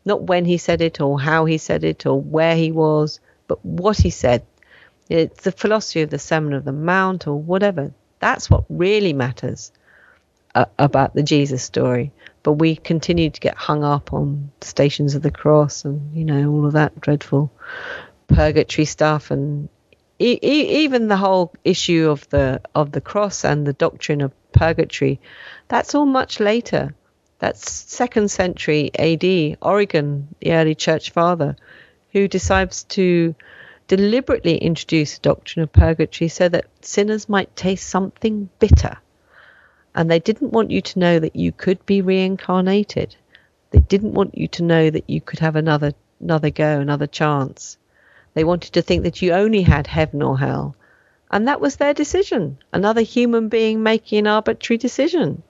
not 0.04 0.22
when 0.24 0.44
he 0.44 0.58
said 0.58 0.80
it 0.80 1.00
or 1.00 1.20
how 1.20 1.44
he 1.44 1.58
said 1.58 1.84
it 1.84 2.06
or 2.06 2.20
where 2.20 2.56
he 2.56 2.72
was, 2.72 3.20
but 3.46 3.64
what 3.64 3.96
he 3.96 4.10
said. 4.10 4.44
It's 5.08 5.42
the 5.42 5.52
philosophy 5.52 6.02
of 6.02 6.10
the 6.10 6.18
Sermon 6.18 6.52
of 6.52 6.64
the 6.64 6.72
Mount 6.72 7.26
or 7.26 7.36
whatever. 7.36 7.92
That's 8.18 8.50
what 8.50 8.64
really 8.68 9.12
matters 9.12 9.72
uh, 10.54 10.66
about 10.78 11.14
the 11.14 11.22
Jesus 11.22 11.62
story. 11.62 12.12
But 12.42 12.54
we 12.54 12.76
continue 12.76 13.30
to 13.30 13.40
get 13.40 13.56
hung 13.56 13.84
up 13.84 14.12
on 14.12 14.50
stations 14.60 15.14
of 15.14 15.22
the 15.22 15.30
cross 15.30 15.84
and, 15.84 16.16
you 16.16 16.24
know, 16.24 16.50
all 16.50 16.66
of 16.66 16.72
that 16.74 17.00
dreadful 17.00 17.52
purgatory 18.28 18.86
stuff 18.86 19.30
and 19.30 19.68
e- 20.20 20.84
even 20.84 21.08
the 21.08 21.16
whole 21.16 21.52
issue 21.64 22.08
of 22.10 22.28
the 22.28 22.60
of 22.74 22.92
the 22.92 23.00
cross 23.00 23.44
and 23.44 23.66
the 23.66 23.72
doctrine 23.72 24.20
of 24.20 24.32
purgatory, 24.52 25.20
that's 25.68 25.94
all 25.94 26.06
much 26.06 26.40
later. 26.40 26.94
That's 27.38 27.70
second 27.70 28.30
century 28.30 28.90
AD. 28.98 29.56
Origen, 29.62 30.28
the 30.40 30.52
early 30.52 30.74
church 30.74 31.10
father, 31.10 31.56
who 32.12 32.28
decides 32.28 32.84
to 32.84 33.34
deliberately 33.88 34.58
introduce 34.58 35.14
the 35.14 35.22
doctrine 35.22 35.62
of 35.62 35.72
purgatory 35.72 36.28
so 36.28 36.48
that 36.48 36.66
sinners 36.82 37.28
might 37.28 37.56
taste 37.56 37.88
something 37.88 38.48
bitter. 38.58 38.98
And 39.94 40.10
they 40.10 40.20
didn't 40.20 40.52
want 40.52 40.70
you 40.70 40.82
to 40.82 40.98
know 40.98 41.18
that 41.18 41.34
you 41.34 41.50
could 41.50 41.84
be 41.86 42.02
reincarnated. 42.02 43.16
They 43.70 43.80
didn't 43.80 44.14
want 44.14 44.36
you 44.36 44.46
to 44.48 44.62
know 44.62 44.90
that 44.90 45.08
you 45.08 45.20
could 45.20 45.38
have 45.40 45.56
another 45.56 45.92
another 46.20 46.50
go, 46.50 46.78
another 46.78 47.06
chance. 47.06 47.78
They 48.34 48.44
wanted 48.44 48.72
to 48.74 48.82
think 48.82 49.02
that 49.02 49.22
you 49.22 49.32
only 49.32 49.62
had 49.62 49.86
heaven 49.86 50.22
or 50.22 50.38
hell. 50.38 50.76
And 51.30 51.46
that 51.48 51.60
was 51.60 51.76
their 51.76 51.94
decision. 51.94 52.58
Another 52.72 53.02
human 53.02 53.48
being 53.48 53.82
making 53.82 54.20
an 54.20 54.26
arbitrary 54.26 54.78
decision, 54.78 55.42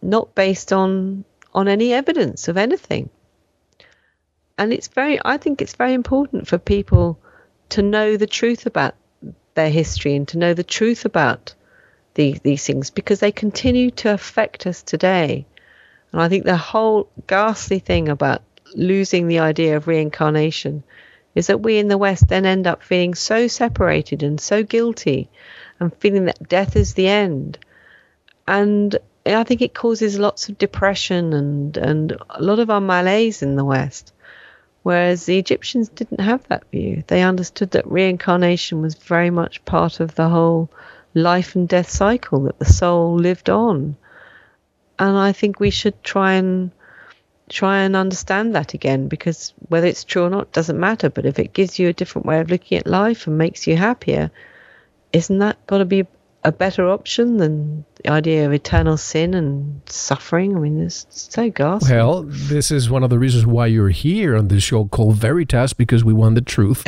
not 0.00 0.34
based 0.34 0.72
on 0.72 1.24
on 1.54 1.68
any 1.68 1.92
evidence 1.92 2.48
of 2.48 2.56
anything. 2.56 3.10
And 4.56 4.72
it's 4.72 4.88
very 4.88 5.18
I 5.24 5.36
think 5.36 5.60
it's 5.60 5.74
very 5.74 5.92
important 5.92 6.48
for 6.48 6.58
people 6.58 7.18
to 7.70 7.82
know 7.82 8.16
the 8.16 8.26
truth 8.26 8.66
about 8.66 8.94
their 9.54 9.70
history 9.70 10.14
and 10.14 10.26
to 10.28 10.38
know 10.38 10.54
the 10.54 10.64
truth 10.64 11.04
about 11.04 11.54
the, 12.14 12.38
these 12.42 12.66
things 12.66 12.90
because 12.90 13.20
they 13.20 13.32
continue 13.32 13.90
to 13.90 14.12
affect 14.12 14.66
us 14.66 14.82
today. 14.82 15.46
And 16.12 16.20
I 16.20 16.28
think 16.28 16.44
the 16.44 16.56
whole 16.56 17.08
ghastly 17.26 17.78
thing 17.78 18.08
about 18.08 18.42
losing 18.74 19.28
the 19.28 19.40
idea 19.40 19.76
of 19.76 19.86
reincarnation 19.86 20.84
is 21.34 21.46
that 21.46 21.62
we 21.62 21.78
in 21.78 21.88
the 21.88 21.98
West 21.98 22.28
then 22.28 22.46
end 22.46 22.66
up 22.66 22.82
feeling 22.82 23.14
so 23.14 23.48
separated 23.48 24.22
and 24.22 24.40
so 24.40 24.62
guilty 24.62 25.30
and 25.80 25.94
feeling 25.96 26.26
that 26.26 26.48
death 26.48 26.76
is 26.76 26.94
the 26.94 27.08
end. 27.08 27.58
And 28.46 28.96
I 29.24 29.44
think 29.44 29.62
it 29.62 29.74
causes 29.74 30.18
lots 30.18 30.48
of 30.48 30.58
depression 30.58 31.32
and, 31.32 31.76
and 31.76 32.12
a 32.30 32.42
lot 32.42 32.58
of 32.58 32.70
our 32.70 32.80
malaise 32.80 33.42
in 33.42 33.56
the 33.56 33.64
West. 33.64 34.12
Whereas 34.82 35.26
the 35.26 35.38
Egyptians 35.38 35.88
didn't 35.88 36.20
have 36.20 36.46
that 36.48 36.68
view. 36.70 37.04
They 37.06 37.22
understood 37.22 37.70
that 37.70 37.86
reincarnation 37.86 38.82
was 38.82 38.96
very 38.96 39.30
much 39.30 39.64
part 39.64 40.00
of 40.00 40.16
the 40.16 40.28
whole 40.28 40.70
life 41.14 41.54
and 41.54 41.68
death 41.68 41.88
cycle, 41.88 42.40
that 42.44 42.58
the 42.58 42.64
soul 42.64 43.14
lived 43.14 43.48
on. 43.48 43.96
And 44.98 45.16
I 45.16 45.32
think 45.32 45.60
we 45.60 45.70
should 45.70 46.02
try 46.02 46.34
and 46.34 46.72
try 47.48 47.80
and 47.80 47.96
understand 47.96 48.54
that 48.54 48.74
again 48.74 49.08
because 49.08 49.52
whether 49.68 49.86
it's 49.86 50.04
true 50.04 50.24
or 50.24 50.30
not 50.30 50.52
doesn't 50.52 50.78
matter. 50.78 51.10
But 51.10 51.26
if 51.26 51.38
it 51.38 51.52
gives 51.52 51.78
you 51.78 51.88
a 51.88 51.92
different 51.92 52.26
way 52.26 52.40
of 52.40 52.50
looking 52.50 52.78
at 52.78 52.86
life 52.86 53.26
and 53.26 53.38
makes 53.38 53.66
you 53.66 53.76
happier, 53.76 54.30
isn't 55.12 55.38
that 55.38 55.64
got 55.66 55.78
to 55.78 55.84
be 55.84 56.06
a 56.44 56.50
better 56.50 56.88
option 56.88 57.36
than 57.36 57.84
the 57.96 58.10
idea 58.10 58.46
of 58.46 58.52
eternal 58.52 58.96
sin 58.96 59.34
and 59.34 59.80
suffering? 59.86 60.56
I 60.56 60.60
mean, 60.60 60.80
it's 60.80 61.06
so 61.08 61.50
ghastly. 61.50 61.96
Well, 61.96 62.24
this 62.26 62.70
is 62.70 62.90
one 62.90 63.04
of 63.04 63.10
the 63.10 63.18
reasons 63.18 63.46
why 63.46 63.66
you're 63.66 63.90
here 63.90 64.36
on 64.36 64.48
this 64.48 64.62
show 64.62 64.86
called 64.86 65.16
Veritas 65.16 65.72
because 65.72 66.04
we 66.04 66.12
want 66.12 66.34
the 66.34 66.40
truth. 66.40 66.82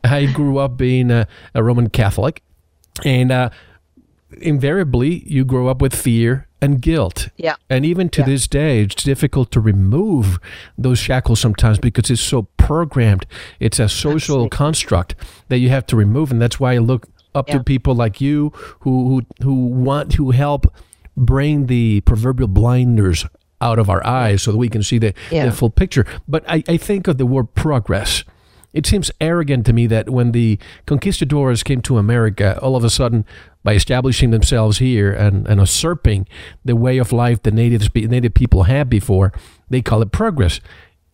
I 0.04 0.26
grew 0.26 0.58
up 0.58 0.76
being 0.76 1.10
a, 1.10 1.26
a 1.54 1.64
Roman 1.64 1.88
Catholic, 1.88 2.42
and 3.04 3.32
uh, 3.32 3.50
invariably 4.40 5.22
you 5.26 5.44
grow 5.44 5.68
up 5.68 5.80
with 5.80 5.94
fear 5.94 6.46
and 6.62 6.80
guilt. 6.80 7.28
Yeah. 7.36 7.56
And 7.68 7.84
even 7.84 8.08
to 8.10 8.20
yeah. 8.22 8.26
this 8.26 8.46
day, 8.46 8.82
it's 8.82 9.02
difficult 9.02 9.50
to 9.50 9.60
remove 9.60 10.38
those 10.78 10.98
shackles 10.98 11.40
sometimes 11.40 11.78
because 11.78 12.08
it's 12.08 12.22
so 12.22 12.44
programmed. 12.56 13.26
It's 13.60 13.80
a 13.80 13.88
social 13.88 14.14
Absolutely. 14.14 14.48
construct 14.50 15.14
that 15.48 15.58
you 15.58 15.68
have 15.68 15.84
to 15.86 15.96
remove, 15.96 16.30
and 16.30 16.40
that's 16.40 16.60
why 16.60 16.74
I 16.74 16.78
look 16.78 17.08
up 17.34 17.48
yeah. 17.48 17.58
to 17.58 17.64
people 17.64 17.94
like 17.94 18.20
you 18.20 18.52
who 18.80 19.08
who 19.08 19.22
who 19.42 19.66
want 19.66 20.12
to 20.12 20.30
help 20.30 20.72
bring 21.16 21.66
the 21.66 22.00
proverbial 22.02 22.48
blinders 22.48 23.26
out 23.60 23.78
of 23.78 23.90
our 23.90 24.04
eyes 24.06 24.42
so 24.42 24.52
that 24.52 24.58
we 24.58 24.68
can 24.68 24.82
see 24.82 24.98
the, 24.98 25.14
yeah. 25.30 25.46
the 25.46 25.52
full 25.52 25.70
picture. 25.70 26.04
But 26.26 26.44
I, 26.48 26.64
I 26.66 26.76
think 26.76 27.06
of 27.06 27.18
the 27.18 27.26
word 27.26 27.54
progress. 27.54 28.24
It 28.72 28.86
seems 28.86 29.10
arrogant 29.20 29.66
to 29.66 29.72
me 29.72 29.86
that 29.86 30.10
when 30.10 30.32
the 30.32 30.58
conquistadors 30.86 31.62
came 31.62 31.82
to 31.82 31.98
America, 31.98 32.58
all 32.60 32.74
of 32.74 32.84
a 32.84 32.90
sudden 32.90 33.24
by 33.62 33.74
establishing 33.74 34.30
themselves 34.30 34.78
here 34.78 35.12
and, 35.12 35.46
and 35.46 35.60
usurping 35.60 36.26
the 36.64 36.76
way 36.76 36.98
of 36.98 37.12
life 37.12 37.42
the 37.42 37.50
natives, 37.50 37.88
native 37.94 38.34
people 38.34 38.64
had 38.64 38.88
before, 38.88 39.32
they 39.68 39.82
call 39.82 40.02
it 40.02 40.12
progress. 40.12 40.60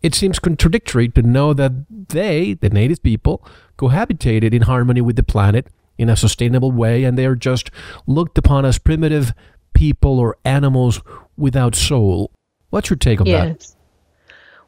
It 0.02 0.14
seems 0.14 0.38
contradictory 0.38 1.08
to 1.10 1.22
know 1.22 1.52
that 1.54 1.72
they, 2.08 2.54
the 2.54 2.70
native 2.70 3.02
people, 3.02 3.44
cohabitated 3.76 4.54
in 4.54 4.62
harmony 4.62 5.00
with 5.00 5.16
the 5.16 5.22
planet 5.22 5.68
in 5.98 6.08
a 6.08 6.16
sustainable 6.16 6.70
way, 6.70 7.04
and 7.04 7.18
they 7.18 7.26
are 7.26 7.34
just 7.34 7.70
looked 8.06 8.38
upon 8.38 8.64
as 8.64 8.78
primitive 8.78 9.34
people 9.74 10.18
or 10.18 10.36
animals 10.44 11.00
without 11.36 11.74
soul. 11.74 12.30
What's 12.70 12.90
your 12.90 12.96
take 12.96 13.20
on 13.20 13.26
yes. 13.26 13.70
that? 13.70 13.74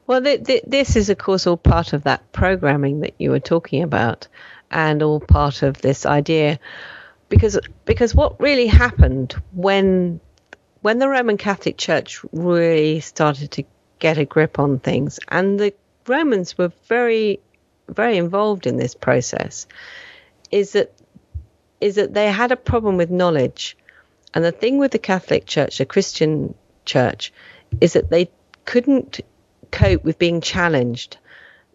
Well, 0.06 0.22
th- 0.22 0.44
th- 0.44 0.64
this 0.66 0.96
is, 0.96 1.08
of 1.08 1.18
course, 1.18 1.46
all 1.46 1.56
part 1.56 1.92
of 1.92 2.02
that 2.02 2.32
programming 2.32 3.00
that 3.00 3.14
you 3.18 3.30
were 3.30 3.40
talking 3.40 3.84
about, 3.84 4.26
and 4.72 5.02
all 5.02 5.20
part 5.20 5.62
of 5.62 5.80
this 5.82 6.04
idea 6.04 6.58
because 7.30 7.58
because 7.86 8.14
what 8.14 8.38
really 8.38 8.66
happened 8.66 9.34
when 9.52 10.20
when 10.82 10.98
the 10.98 11.08
Roman 11.08 11.38
Catholic 11.38 11.78
Church 11.78 12.22
really 12.32 13.00
started 13.00 13.52
to 13.52 13.64
get 13.98 14.18
a 14.18 14.26
grip 14.26 14.58
on 14.58 14.78
things, 14.78 15.18
and 15.28 15.58
the 15.58 15.72
Romans 16.06 16.58
were 16.58 16.72
very 16.88 17.40
very 17.88 18.18
involved 18.18 18.66
in 18.66 18.76
this 18.76 18.94
process, 18.94 19.66
is 20.50 20.72
that 20.72 20.92
is 21.80 21.94
that 21.94 22.12
they 22.12 22.30
had 22.30 22.52
a 22.52 22.56
problem 22.56 22.98
with 22.98 23.10
knowledge, 23.10 23.76
and 24.34 24.44
the 24.44 24.52
thing 24.52 24.76
with 24.76 24.90
the 24.90 24.98
Catholic 24.98 25.46
Church, 25.46 25.78
the 25.78 25.86
Christian 25.86 26.54
Church, 26.84 27.32
is 27.80 27.94
that 27.94 28.10
they 28.10 28.28
couldn't 28.64 29.20
cope 29.70 30.04
with 30.04 30.18
being 30.18 30.40
challenged. 30.40 31.16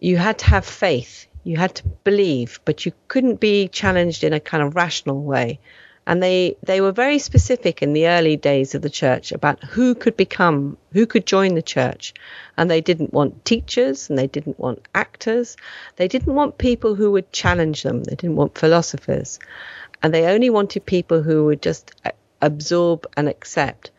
You 0.00 0.18
had 0.18 0.38
to 0.40 0.46
have 0.46 0.66
faith 0.66 1.25
you 1.46 1.56
had 1.56 1.74
to 1.76 1.84
believe, 2.04 2.60
but 2.66 2.84
you 2.84 2.92
couldn't 3.08 3.40
be 3.40 3.68
challenged 3.68 4.24
in 4.24 4.32
a 4.32 4.40
kind 4.40 4.62
of 4.64 4.76
rational 4.76 5.22
way. 5.22 5.60
And 6.08 6.22
they, 6.22 6.56
they 6.62 6.80
were 6.80 6.92
very 6.92 7.18
specific 7.18 7.82
in 7.82 7.92
the 7.92 8.08
early 8.08 8.36
days 8.36 8.74
of 8.74 8.82
the 8.82 8.90
church 9.02 9.32
about 9.32 9.62
who 9.64 9.94
could 9.94 10.16
become, 10.16 10.78
who 10.92 11.06
could 11.06 11.26
join 11.26 11.54
the 11.54 11.62
church. 11.76 12.14
And 12.56 12.70
they 12.70 12.80
didn't 12.80 13.12
want 13.12 13.44
teachers 13.44 14.08
and 14.10 14.18
they 14.18 14.28
didn't 14.28 14.58
want 14.58 14.86
actors. 14.94 15.56
They 15.96 16.08
didn't 16.08 16.34
want 16.34 16.58
people 16.58 16.94
who 16.94 17.10
would 17.12 17.32
challenge 17.32 17.82
them. 17.82 18.04
They 18.04 18.16
didn't 18.16 18.36
want 18.36 18.58
philosophers. 18.58 19.38
And 20.02 20.14
they 20.14 20.26
only 20.26 20.50
wanted 20.50 20.86
people 20.86 21.22
who 21.22 21.46
would 21.46 21.62
just 21.62 21.92
absorb 22.42 23.06
and 23.16 23.28
accept. 23.28 23.90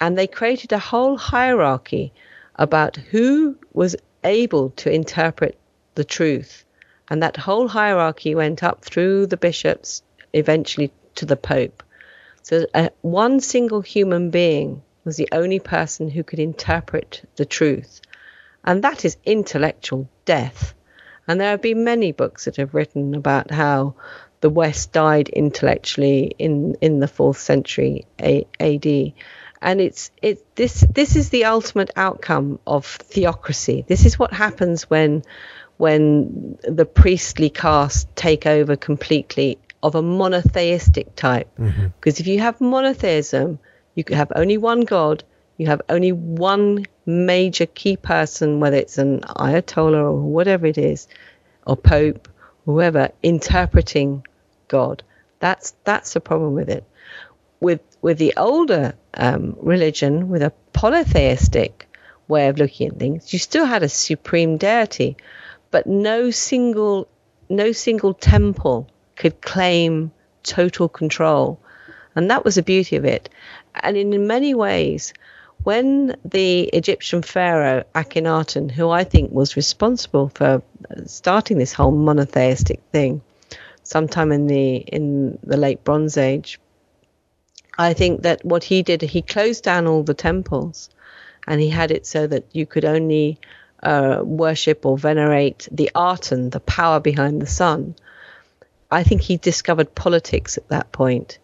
and 0.00 0.18
they 0.18 0.26
created 0.26 0.72
a 0.72 0.78
whole 0.78 1.16
hierarchy 1.16 2.12
about 2.56 2.96
who 2.96 3.56
was 3.72 3.96
able 4.24 4.70
to 4.70 4.90
interpret 4.90 5.56
the 5.94 6.04
truth. 6.04 6.64
And 7.12 7.22
that 7.22 7.36
whole 7.36 7.68
hierarchy 7.68 8.34
went 8.34 8.62
up 8.62 8.82
through 8.82 9.26
the 9.26 9.36
bishops, 9.36 10.02
eventually 10.32 10.90
to 11.16 11.26
the 11.26 11.36
Pope. 11.36 11.82
So 12.42 12.64
uh, 12.72 12.88
one 13.02 13.40
single 13.40 13.82
human 13.82 14.30
being 14.30 14.80
was 15.04 15.18
the 15.18 15.28
only 15.30 15.60
person 15.60 16.08
who 16.08 16.24
could 16.24 16.38
interpret 16.38 17.28
the 17.36 17.44
truth. 17.44 18.00
And 18.64 18.82
that 18.82 19.04
is 19.04 19.18
intellectual 19.26 20.08
death. 20.24 20.72
And 21.28 21.38
there 21.38 21.50
have 21.50 21.60
been 21.60 21.84
many 21.84 22.12
books 22.12 22.46
that 22.46 22.56
have 22.56 22.72
written 22.72 23.14
about 23.14 23.50
how 23.50 23.94
the 24.40 24.48
West 24.48 24.92
died 24.92 25.28
intellectually 25.28 26.34
in, 26.38 26.76
in 26.80 26.98
the 26.98 27.08
fourth 27.08 27.38
century 27.38 28.06
AD. 28.18 28.86
And 29.60 29.80
it's 29.82 30.10
it 30.22 30.56
this 30.56 30.84
this 30.94 31.14
is 31.14 31.28
the 31.28 31.44
ultimate 31.44 31.90
outcome 31.94 32.58
of 32.66 32.86
theocracy. 32.86 33.84
This 33.86 34.06
is 34.06 34.18
what 34.18 34.32
happens 34.32 34.88
when 34.88 35.22
when 35.82 36.56
the 36.62 36.84
priestly 36.84 37.50
caste 37.50 38.06
take 38.14 38.46
over 38.46 38.76
completely 38.76 39.58
of 39.82 39.96
a 39.96 40.00
monotheistic 40.00 41.16
type. 41.16 41.50
Mm-hmm. 41.58 41.88
Because 41.98 42.20
if 42.20 42.28
you 42.28 42.38
have 42.38 42.60
monotheism, 42.60 43.58
you 43.96 44.04
have 44.12 44.30
only 44.36 44.58
one 44.58 44.82
God, 44.82 45.24
you 45.56 45.66
have 45.66 45.82
only 45.88 46.12
one 46.12 46.86
major 47.04 47.66
key 47.66 47.96
person, 47.96 48.60
whether 48.60 48.76
it's 48.76 48.96
an 48.96 49.22
ayatollah 49.22 50.04
or 50.04 50.20
whatever 50.20 50.66
it 50.66 50.78
is, 50.78 51.08
or 51.66 51.76
pope, 51.76 52.28
whoever, 52.64 53.10
interpreting 53.20 54.24
God. 54.68 55.02
That's 55.40 55.74
that's 55.82 56.12
the 56.12 56.20
problem 56.20 56.54
with 56.54 56.68
it. 56.68 56.84
With 57.58 57.80
with 58.02 58.18
the 58.18 58.34
older 58.36 58.94
um, 59.14 59.56
religion, 59.60 60.28
with 60.28 60.42
a 60.42 60.52
polytheistic 60.72 61.88
way 62.28 62.46
of 62.46 62.58
looking 62.58 62.90
at 62.90 63.00
things, 63.00 63.32
you 63.32 63.40
still 63.40 63.64
had 63.64 63.82
a 63.82 63.88
supreme 63.88 64.58
deity, 64.58 65.16
but 65.72 65.86
no 65.88 66.30
single 66.30 67.08
no 67.48 67.72
single 67.72 68.14
temple 68.14 68.86
could 69.16 69.40
claim 69.40 70.12
total 70.44 70.88
control, 70.88 71.58
and 72.14 72.30
that 72.30 72.44
was 72.44 72.54
the 72.54 72.62
beauty 72.62 72.96
of 72.96 73.04
it. 73.04 73.28
And 73.74 73.96
in 73.96 74.26
many 74.26 74.54
ways, 74.54 75.12
when 75.64 76.16
the 76.24 76.62
Egyptian 76.62 77.22
pharaoh 77.22 77.84
Akhenaten, 77.94 78.70
who 78.70 78.90
I 78.90 79.04
think 79.04 79.32
was 79.32 79.56
responsible 79.56 80.30
for 80.34 80.62
starting 81.06 81.58
this 81.58 81.72
whole 81.72 81.92
monotheistic 81.92 82.80
thing, 82.92 83.22
sometime 83.82 84.32
in 84.32 84.46
the 84.46 84.76
in 84.76 85.38
the 85.42 85.56
late 85.56 85.84
Bronze 85.84 86.16
Age, 86.16 86.58
I 87.78 87.94
think 87.94 88.22
that 88.22 88.44
what 88.44 88.64
he 88.64 88.82
did, 88.82 89.02
he 89.02 89.22
closed 89.22 89.64
down 89.64 89.86
all 89.86 90.02
the 90.02 90.14
temples, 90.14 90.90
and 91.46 91.60
he 91.60 91.68
had 91.68 91.90
it 91.90 92.06
so 92.06 92.26
that 92.26 92.44
you 92.52 92.66
could 92.66 92.84
only 92.84 93.38
uh, 93.82 94.20
worship 94.22 94.86
or 94.86 94.96
venerate 94.96 95.68
the 95.70 95.90
Aten, 95.96 96.50
the 96.50 96.60
power 96.60 97.00
behind 97.00 97.42
the 97.42 97.46
sun. 97.46 97.94
I 98.90 99.02
think 99.02 99.22
he 99.22 99.36
discovered 99.36 99.94
politics 99.94 100.58
at 100.58 100.68
that 100.68 100.92
point, 100.92 101.38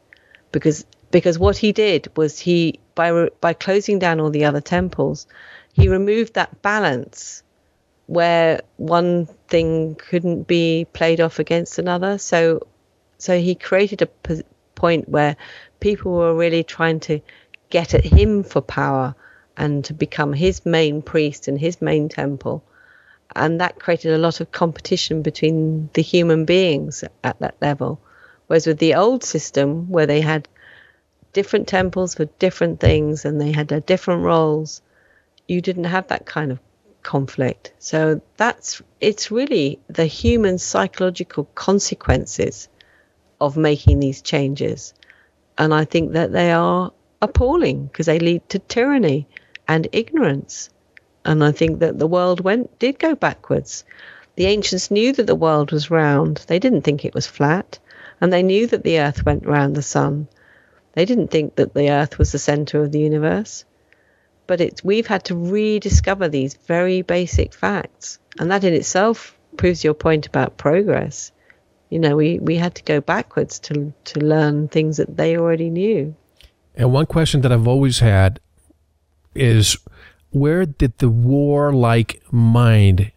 because 0.53 0.85
because 1.11 1.39
what 1.39 1.57
he 1.57 1.73
did 1.73 2.11
was 2.17 2.39
he 2.39 2.81
by 2.95 3.29
by 3.41 3.55
closing 3.55 3.99
down 3.99 4.21
all 4.21 4.31
the 4.31 4.45
other 4.45 4.61
temples, 4.61 5.27
he 5.73 5.89
removed 5.89 6.35
that 6.35 6.63
balance 6.63 7.43
where 8.07 8.63
one 8.77 9.27
thing 9.49 9.95
couldn't 9.95 10.47
be 10.47 10.87
played 10.93 11.21
off 11.21 11.39
against 11.39 11.79
another. 11.79 12.19
So 12.19 12.67
so 13.19 13.39
he 13.39 13.55
created 13.55 14.03
a 14.03 14.09
point 14.75 15.09
where 15.09 15.37
people 15.81 16.13
were 16.13 16.35
really 16.35 16.65
trying 16.65 17.01
to 17.01 17.21
get 17.71 17.95
at 17.95 18.05
him 18.05 18.45
for 18.45 18.61
power 18.61 19.15
and 19.59 19.85
to 19.85 19.93
become 19.93 20.33
his 20.33 20.65
main 20.65 21.03
priest 21.03 21.49
and 21.49 21.59
his 21.59 21.83
main 21.83 22.09
temple. 22.09 22.63
And 23.35 23.61
that 23.61 23.79
created 23.79 24.15
a 24.15 24.19
lot 24.19 24.41
of 24.41 24.53
competition 24.53 25.21
between 25.23 25.91
the 25.93 26.01
human 26.01 26.45
beings 26.45 27.05
at 27.25 27.39
that 27.41 27.57
level. 27.61 28.01
Whereas 28.47 28.67
with 28.67 28.79
the 28.79 28.95
old 28.95 29.25
system, 29.25 29.91
where 29.91 30.07
they 30.07 30.21
had 30.21 30.49
different 31.33 31.69
temples 31.69 32.15
for 32.15 32.25
different 32.25 32.81
things 32.81 33.25
and 33.25 33.41
they 33.41 33.53
had 33.53 33.69
their 33.69 33.81
different 33.81 34.23
roles, 34.23 34.81
you 35.47 35.61
didn't 35.61 35.85
have 35.85 36.09
that 36.09 36.25
kind 36.25 36.53
of 36.53 36.61
conflict. 37.03 37.73
So 37.79 38.23
that's 38.37 38.81
it's 39.01 39.31
really 39.31 39.81
the 39.89 40.07
human 40.07 40.59
psychological 40.59 41.45
consequences 41.55 42.69
of 43.41 43.57
making 43.57 44.01
these 44.01 44.23
changes. 44.23 44.95
And 45.59 45.75
I 45.75 45.85
think 45.85 46.13
that 46.13 46.33
they 46.33 46.53
are 46.53 46.93
appalling 47.21 47.87
because 47.87 48.07
they 48.07 48.21
lead 48.21 48.49
to 48.51 48.59
tyranny 48.61 49.27
and 49.69 49.87
ignorance. 49.93 50.71
And 51.25 51.45
I 51.45 51.53
think 51.53 51.81
that 51.81 51.99
the 51.99 52.07
world 52.07 52.41
went 52.41 52.79
did 52.79 52.99
go 52.99 53.15
backwards. 53.15 53.85
The 54.37 54.47
ancients 54.47 54.91
knew 54.91 55.13
that 55.13 55.27
the 55.27 55.35
world 55.35 55.73
was 55.73 55.91
round. 55.91 56.39
They 56.49 56.59
didn't 56.59 56.83
think 56.83 57.05
it 57.05 57.15
was 57.15 57.27
flat. 57.27 57.79
And 58.21 58.33
they 58.33 58.43
knew 58.43 58.67
that 58.69 58.83
the 58.83 59.01
earth 59.01 59.27
went 59.27 59.47
round 59.47 59.75
the 59.75 59.83
sun. 59.83 60.29
They 60.95 61.05
didn't 61.05 61.29
think 61.29 61.57
that 61.57 61.75
the 61.75 61.91
earth 61.91 62.19
was 62.19 62.33
the 62.33 62.39
center 62.39 62.83
of 62.83 62.91
the 62.91 63.01
universe. 63.01 63.65
But 64.47 64.61
it's 64.61 64.83
we've 64.83 65.07
had 65.07 65.25
to 65.25 65.37
rediscover 65.37 66.29
these 66.29 66.55
very 66.55 67.03
basic 67.03 67.53
facts. 67.53 68.19
And 68.39 68.51
that 68.51 68.65
in 68.65 68.73
itself 68.73 69.37
proves 69.57 69.85
your 69.85 69.95
point 69.95 70.27
about 70.27 70.57
progress. 70.57 71.31
You 71.91 71.99
know, 71.99 72.17
we, 72.17 72.39
we 72.39 72.57
had 72.57 72.75
to 72.77 72.83
go 72.83 73.01
backwards 73.01 73.59
to 73.61 73.93
to 74.05 74.21
learn 74.21 74.69
things 74.69 74.97
that 74.97 75.17
they 75.17 75.37
already 75.37 75.71
knew. 75.71 76.15
And 76.75 76.93
one 76.93 77.07
question 77.07 77.41
that 77.43 77.53
I've 77.53 77.69
always 77.69 77.99
had 77.99 78.41
is 79.35 79.77
where 80.31 80.67
did 80.67 80.99
the 80.99 81.09
warlike 81.09 82.23
mind 82.31 83.13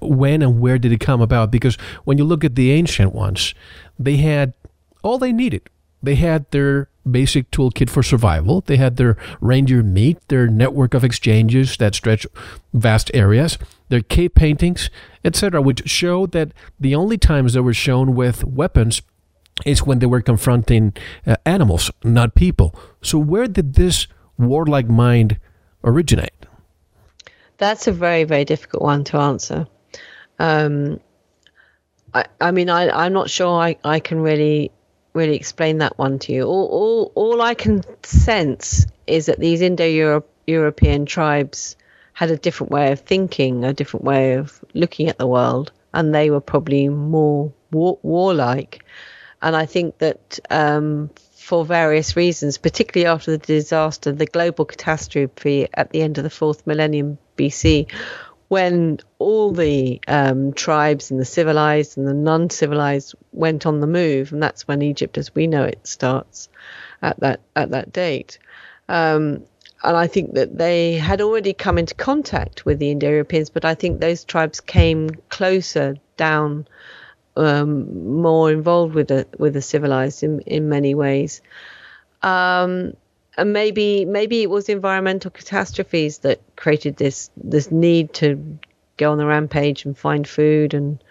when 0.00 0.42
and 0.42 0.60
where 0.60 0.78
did 0.78 0.92
it 0.92 1.00
come 1.00 1.20
about? 1.20 1.50
Because 1.50 1.76
when 2.04 2.18
you 2.18 2.24
look 2.24 2.44
at 2.44 2.54
the 2.54 2.70
ancient 2.72 3.14
ones 3.14 3.54
they 3.98 4.16
had 4.16 4.54
all 5.02 5.18
they 5.18 5.32
needed. 5.32 5.62
They 6.02 6.16
had 6.16 6.50
their 6.50 6.88
basic 7.10 7.50
toolkit 7.50 7.88
for 7.88 8.02
survival. 8.02 8.62
They 8.62 8.76
had 8.76 8.96
their 8.96 9.16
reindeer 9.40 9.82
meat 9.82 10.18
their 10.28 10.46
network 10.46 10.94
of 10.94 11.04
exchanges 11.04 11.76
that 11.76 11.94
stretch 11.94 12.26
vast 12.72 13.10
areas 13.14 13.58
their 13.90 14.00
cave 14.00 14.34
paintings 14.34 14.90
etc 15.24 15.60
which 15.60 15.88
show 15.88 16.26
that 16.26 16.52
the 16.80 16.94
only 16.94 17.18
times 17.18 17.52
they 17.52 17.60
were 17.60 17.74
shown 17.74 18.14
with 18.14 18.42
weapons 18.44 19.02
is 19.64 19.84
when 19.84 19.98
they 20.00 20.06
were 20.06 20.20
confronting 20.20 20.92
uh, 21.26 21.36
animals 21.46 21.90
not 22.02 22.34
people. 22.34 22.74
So 23.02 23.18
where 23.18 23.46
did 23.46 23.74
this 23.74 24.06
warlike 24.38 24.88
mind 24.88 25.38
originate? 25.82 26.32
That's 27.58 27.86
a 27.86 27.92
very, 27.92 28.24
very 28.24 28.44
difficult 28.44 28.82
one 28.82 29.04
to 29.04 29.18
answer. 29.18 29.66
Um, 30.38 31.00
I, 32.12 32.26
I 32.40 32.50
mean, 32.50 32.68
I, 32.68 32.90
I'm 32.90 33.12
not 33.12 33.30
sure 33.30 33.60
I, 33.60 33.76
I 33.84 34.00
can 34.00 34.20
really, 34.20 34.70
really 35.12 35.36
explain 35.36 35.78
that 35.78 35.98
one 35.98 36.18
to 36.20 36.32
you. 36.32 36.44
All, 36.44 36.66
all, 36.66 37.12
all 37.14 37.42
I 37.42 37.54
can 37.54 37.82
sense 38.02 38.86
is 39.06 39.26
that 39.26 39.38
these 39.38 39.60
Indo-European 39.60 41.06
tribes 41.06 41.76
had 42.12 42.30
a 42.30 42.36
different 42.36 42.72
way 42.72 42.92
of 42.92 43.00
thinking, 43.00 43.64
a 43.64 43.72
different 43.72 44.04
way 44.04 44.34
of 44.34 44.64
looking 44.74 45.08
at 45.08 45.18
the 45.18 45.26
world, 45.26 45.72
and 45.92 46.14
they 46.14 46.30
were 46.30 46.40
probably 46.40 46.88
more 46.88 47.52
war, 47.70 47.98
warlike. 48.02 48.84
And 49.42 49.54
I 49.54 49.66
think 49.66 49.98
that 49.98 50.38
um, 50.50 51.10
for 51.44 51.62
various 51.62 52.16
reasons, 52.16 52.56
particularly 52.56 53.06
after 53.06 53.32
the 53.32 53.38
disaster, 53.38 54.10
the 54.12 54.24
global 54.24 54.64
catastrophe 54.64 55.68
at 55.74 55.90
the 55.90 56.00
end 56.00 56.16
of 56.16 56.24
the 56.24 56.30
fourth 56.30 56.66
millennium 56.66 57.18
BC, 57.36 57.92
when 58.48 58.98
all 59.18 59.52
the 59.52 60.00
um, 60.08 60.54
tribes 60.54 61.10
and 61.10 61.20
the 61.20 61.24
civilized 61.26 61.98
and 61.98 62.08
the 62.08 62.14
non 62.14 62.48
civilized 62.48 63.14
went 63.32 63.66
on 63.66 63.80
the 63.80 63.86
move, 63.86 64.32
and 64.32 64.42
that's 64.42 64.66
when 64.66 64.80
Egypt 64.80 65.18
as 65.18 65.34
we 65.34 65.46
know 65.46 65.64
it 65.64 65.86
starts 65.86 66.48
at 67.02 67.20
that, 67.20 67.40
at 67.54 67.70
that 67.72 67.92
date. 67.92 68.38
Um, 68.88 69.44
and 69.82 69.96
I 69.98 70.06
think 70.06 70.32
that 70.34 70.56
they 70.56 70.94
had 70.94 71.20
already 71.20 71.52
come 71.52 71.76
into 71.76 71.94
contact 71.94 72.64
with 72.64 72.78
the 72.78 72.90
Indo 72.90 73.10
Europeans, 73.10 73.50
but 73.50 73.66
I 73.66 73.74
think 73.74 74.00
those 74.00 74.24
tribes 74.24 74.62
came 74.62 75.10
closer 75.28 75.96
down 76.16 76.66
um, 77.36 78.20
more 78.20 78.50
involved 78.50 78.94
with 78.94 79.08
the 79.08 79.26
with 79.38 79.54
the 79.54 79.62
civilized 79.62 80.22
in 80.22 80.40
in 80.40 80.68
many 80.68 80.94
ways. 80.94 81.40
Um, 82.22 82.94
and 83.36 83.52
maybe 83.52 84.04
maybe 84.04 84.42
it 84.42 84.50
was 84.50 84.68
environmental 84.68 85.30
catastrophes 85.30 86.18
that 86.18 86.40
created 86.56 86.96
this 86.96 87.30
this 87.36 87.70
need 87.70 88.14
to 88.14 88.58
go 88.96 89.12
on 89.12 89.18
the 89.18 89.26
rampage 89.26 89.84
and 89.84 89.96
find 89.98 90.26
food 90.26 90.74
and 90.74 91.02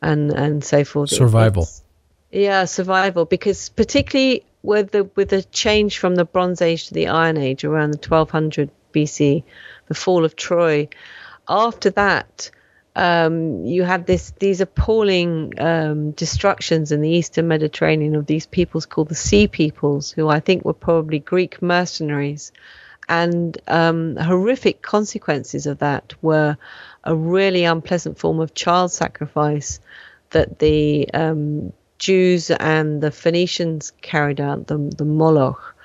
and 0.00 0.32
and 0.32 0.64
so 0.64 0.84
forth. 0.84 1.10
Survival. 1.10 1.64
It's, 1.64 1.82
yeah, 2.32 2.64
survival. 2.64 3.24
Because 3.24 3.68
particularly 3.68 4.44
with 4.62 4.90
the 4.90 5.04
with 5.14 5.28
the 5.28 5.42
change 5.42 5.98
from 5.98 6.14
the 6.14 6.24
Bronze 6.24 6.62
Age 6.62 6.88
to 6.88 6.94
the 6.94 7.08
Iron 7.08 7.36
Age 7.36 7.64
around 7.64 7.92
the 7.92 7.98
1200 7.98 8.70
BC, 8.92 9.44
the 9.88 9.94
fall 9.94 10.24
of 10.24 10.36
Troy. 10.36 10.88
After 11.48 11.90
that, 11.90 12.50
um, 12.96 13.66
you 13.66 13.82
have 13.82 14.06
this 14.06 14.32
these 14.40 14.62
appalling 14.62 15.52
um, 15.60 16.12
destructions 16.12 16.92
in 16.92 17.02
the 17.02 17.10
eastern 17.10 17.46
Mediterranean 17.46 18.16
of 18.16 18.24
these 18.24 18.46
peoples 18.46 18.86
called 18.86 19.10
the 19.10 19.14
Sea 19.14 19.48
Peoples, 19.48 20.10
who 20.10 20.28
I 20.28 20.40
think 20.40 20.64
were 20.64 20.72
probably 20.72 21.18
Greek 21.18 21.60
mercenaries, 21.60 22.52
and 23.06 23.56
um, 23.68 24.16
horrific 24.16 24.80
consequences 24.80 25.66
of 25.66 25.78
that 25.80 26.14
were 26.22 26.56
a 27.04 27.14
really 27.14 27.64
unpleasant 27.64 28.18
form 28.18 28.40
of 28.40 28.54
child 28.54 28.90
sacrifice 28.90 29.78
that 30.30 30.58
the 30.58 31.10
um, 31.12 31.74
Jews 31.98 32.50
and 32.50 33.02
the 33.02 33.10
Phoenicians 33.10 33.92
carried 34.00 34.40
out, 34.40 34.68
the, 34.68 34.78
the 34.78 35.04
Moloch. 35.04 35.76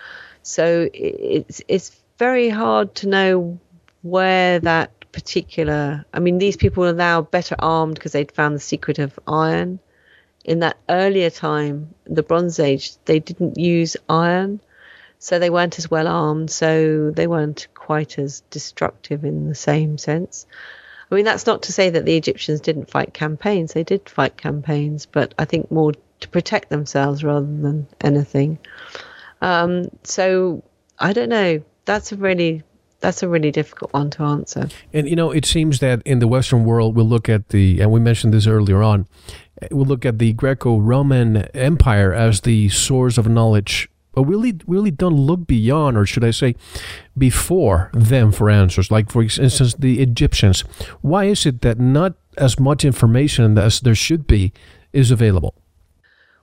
So 0.43 0.89
it's 0.93 1.61
it's 1.67 1.91
very 2.17 2.47
hard 2.47 2.95
to 2.95 3.09
know 3.09 3.59
where 4.01 4.59
that 4.59 5.00
particular. 5.11 6.05
I 6.13 6.19
mean, 6.19 6.37
these 6.37 6.57
people 6.57 6.85
are 6.85 6.93
now 6.93 7.21
better 7.21 7.55
armed 7.59 7.95
because 7.95 8.11
they'd 8.11 8.31
found 8.31 8.55
the 8.55 8.59
secret 8.59 8.99
of 8.99 9.19
iron. 9.27 9.79
In 10.43 10.59
that 10.59 10.77
earlier 10.89 11.29
time, 11.29 11.93
the 12.05 12.23
Bronze 12.23 12.59
Age, 12.59 12.93
they 13.05 13.19
didn't 13.19 13.57
use 13.57 13.95
iron, 14.09 14.59
so 15.19 15.37
they 15.37 15.51
weren't 15.51 15.77
as 15.77 15.91
well 15.91 16.07
armed, 16.07 16.49
so 16.49 17.11
they 17.11 17.27
weren't 17.27 17.67
quite 17.75 18.17
as 18.17 18.41
destructive 18.49 19.23
in 19.23 19.47
the 19.47 19.55
same 19.55 19.97
sense. 19.97 20.47
I 21.11 21.15
mean, 21.15 21.25
that's 21.25 21.45
not 21.45 21.63
to 21.63 21.73
say 21.73 21.89
that 21.89 22.05
the 22.05 22.15
Egyptians 22.15 22.61
didn't 22.61 22.89
fight 22.89 23.13
campaigns. 23.13 23.73
They 23.73 23.83
did 23.83 24.09
fight 24.09 24.37
campaigns, 24.37 25.05
but 25.05 25.33
I 25.37 25.45
think 25.45 25.69
more 25.69 25.91
to 26.21 26.29
protect 26.29 26.69
themselves 26.69 27.23
rather 27.23 27.45
than 27.45 27.87
anything. 27.99 28.59
Um, 29.41 29.89
so 30.03 30.63
I 30.97 31.13
don't 31.13 31.29
know. 31.29 31.63
That's 31.85 32.11
a 32.11 32.15
really 32.15 32.63
that's 33.01 33.23
a 33.23 33.27
really 33.27 33.51
difficult 33.51 33.91
one 33.93 34.09
to 34.11 34.23
answer. 34.23 34.69
And 34.93 35.09
you 35.09 35.15
know, 35.15 35.31
it 35.31 35.45
seems 35.45 35.79
that 35.79 36.01
in 36.05 36.19
the 36.19 36.27
Western 36.27 36.63
world, 36.63 36.95
we 36.95 37.03
look 37.03 37.27
at 37.27 37.49
the, 37.49 37.81
and 37.81 37.91
we 37.91 37.99
mentioned 37.99 38.33
this 38.33 38.47
earlier 38.47 38.81
on, 38.81 39.07
eh, 39.61 39.67
we 39.71 39.83
look 39.83 40.05
at 40.05 40.19
the 40.19 40.33
Greco-Roman 40.33 41.37
Empire 41.55 42.13
as 42.13 42.41
the 42.41 42.69
source 42.69 43.17
of 43.17 43.27
knowledge, 43.27 43.89
but 44.13 44.23
really, 44.23 44.59
really 44.67 44.91
don't 44.91 45.15
look 45.15 45.47
beyond, 45.47 45.97
or 45.97 46.05
should 46.05 46.23
I 46.23 46.31
say, 46.31 46.55
before 47.17 47.89
them 47.93 48.31
for 48.31 48.49
answers. 48.49 48.91
Like 48.91 49.11
for 49.11 49.23
instance, 49.23 49.73
the 49.73 50.01
Egyptians. 50.01 50.61
Why 51.01 51.25
is 51.25 51.45
it 51.45 51.61
that 51.61 51.79
not 51.79 52.13
as 52.37 52.59
much 52.59 52.85
information 52.85 53.57
as 53.57 53.81
there 53.81 53.95
should 53.95 54.27
be 54.27 54.53
is 54.93 55.11
available? 55.11 55.55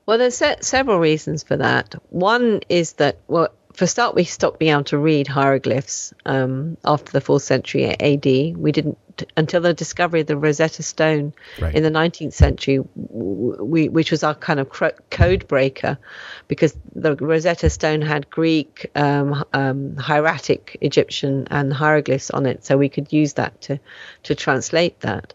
Well, 0.07 0.17
there's 0.17 0.37
se- 0.37 0.63
several 0.63 0.99
reasons 0.99 1.43
for 1.43 1.59
that. 1.59 1.95
One 2.09 2.61
is 2.71 2.95
that, 2.95 3.19
well, 3.29 3.49
for 3.79 3.85
a 3.85 3.89
start, 3.89 4.17
we 4.17 4.25
stopped 4.25 4.59
being 4.59 4.73
able 4.73 4.83
to 4.85 4.99
read 4.99 5.29
hieroglyphs 5.29 6.13
um, 6.27 6.77
after 6.85 7.13
the 7.13 7.21
fourth 7.21 7.45
century 7.45 7.85
AD. 7.85 8.25
We 8.57 8.73
didn't 8.73 8.99
until 9.37 9.61
the 9.61 9.73
discovery 9.73 10.23
of 10.23 10.27
the 10.27 10.37
Rosetta 10.37 10.83
Stone 10.83 11.33
right. 11.61 11.75
in 11.75 11.85
the 11.85 11.91
19th 11.91 12.33
century, 12.33 12.81
we, 12.97 13.89
which 13.89 14.11
was 14.11 14.25
our 14.25 14.35
kind 14.35 14.59
of 14.59 14.69
code 15.11 15.47
breaker, 15.47 15.97
because 16.49 16.77
the 16.95 17.15
Rosetta 17.15 17.71
Stone 17.71 18.03
had 18.03 18.29
Greek, 18.31 18.91
um, 18.97 19.45
um, 19.53 19.97
hieratic 19.97 20.77
Egyptian, 20.81 21.47
and 21.51 21.73
hieroglyphs 21.73 22.31
on 22.31 22.47
it, 22.47 22.65
so 22.65 22.77
we 22.77 22.89
could 22.89 23.13
use 23.13 23.35
that 23.35 23.61
to 23.63 23.79
to 24.25 24.35
translate 24.35 24.99
that. 25.01 25.35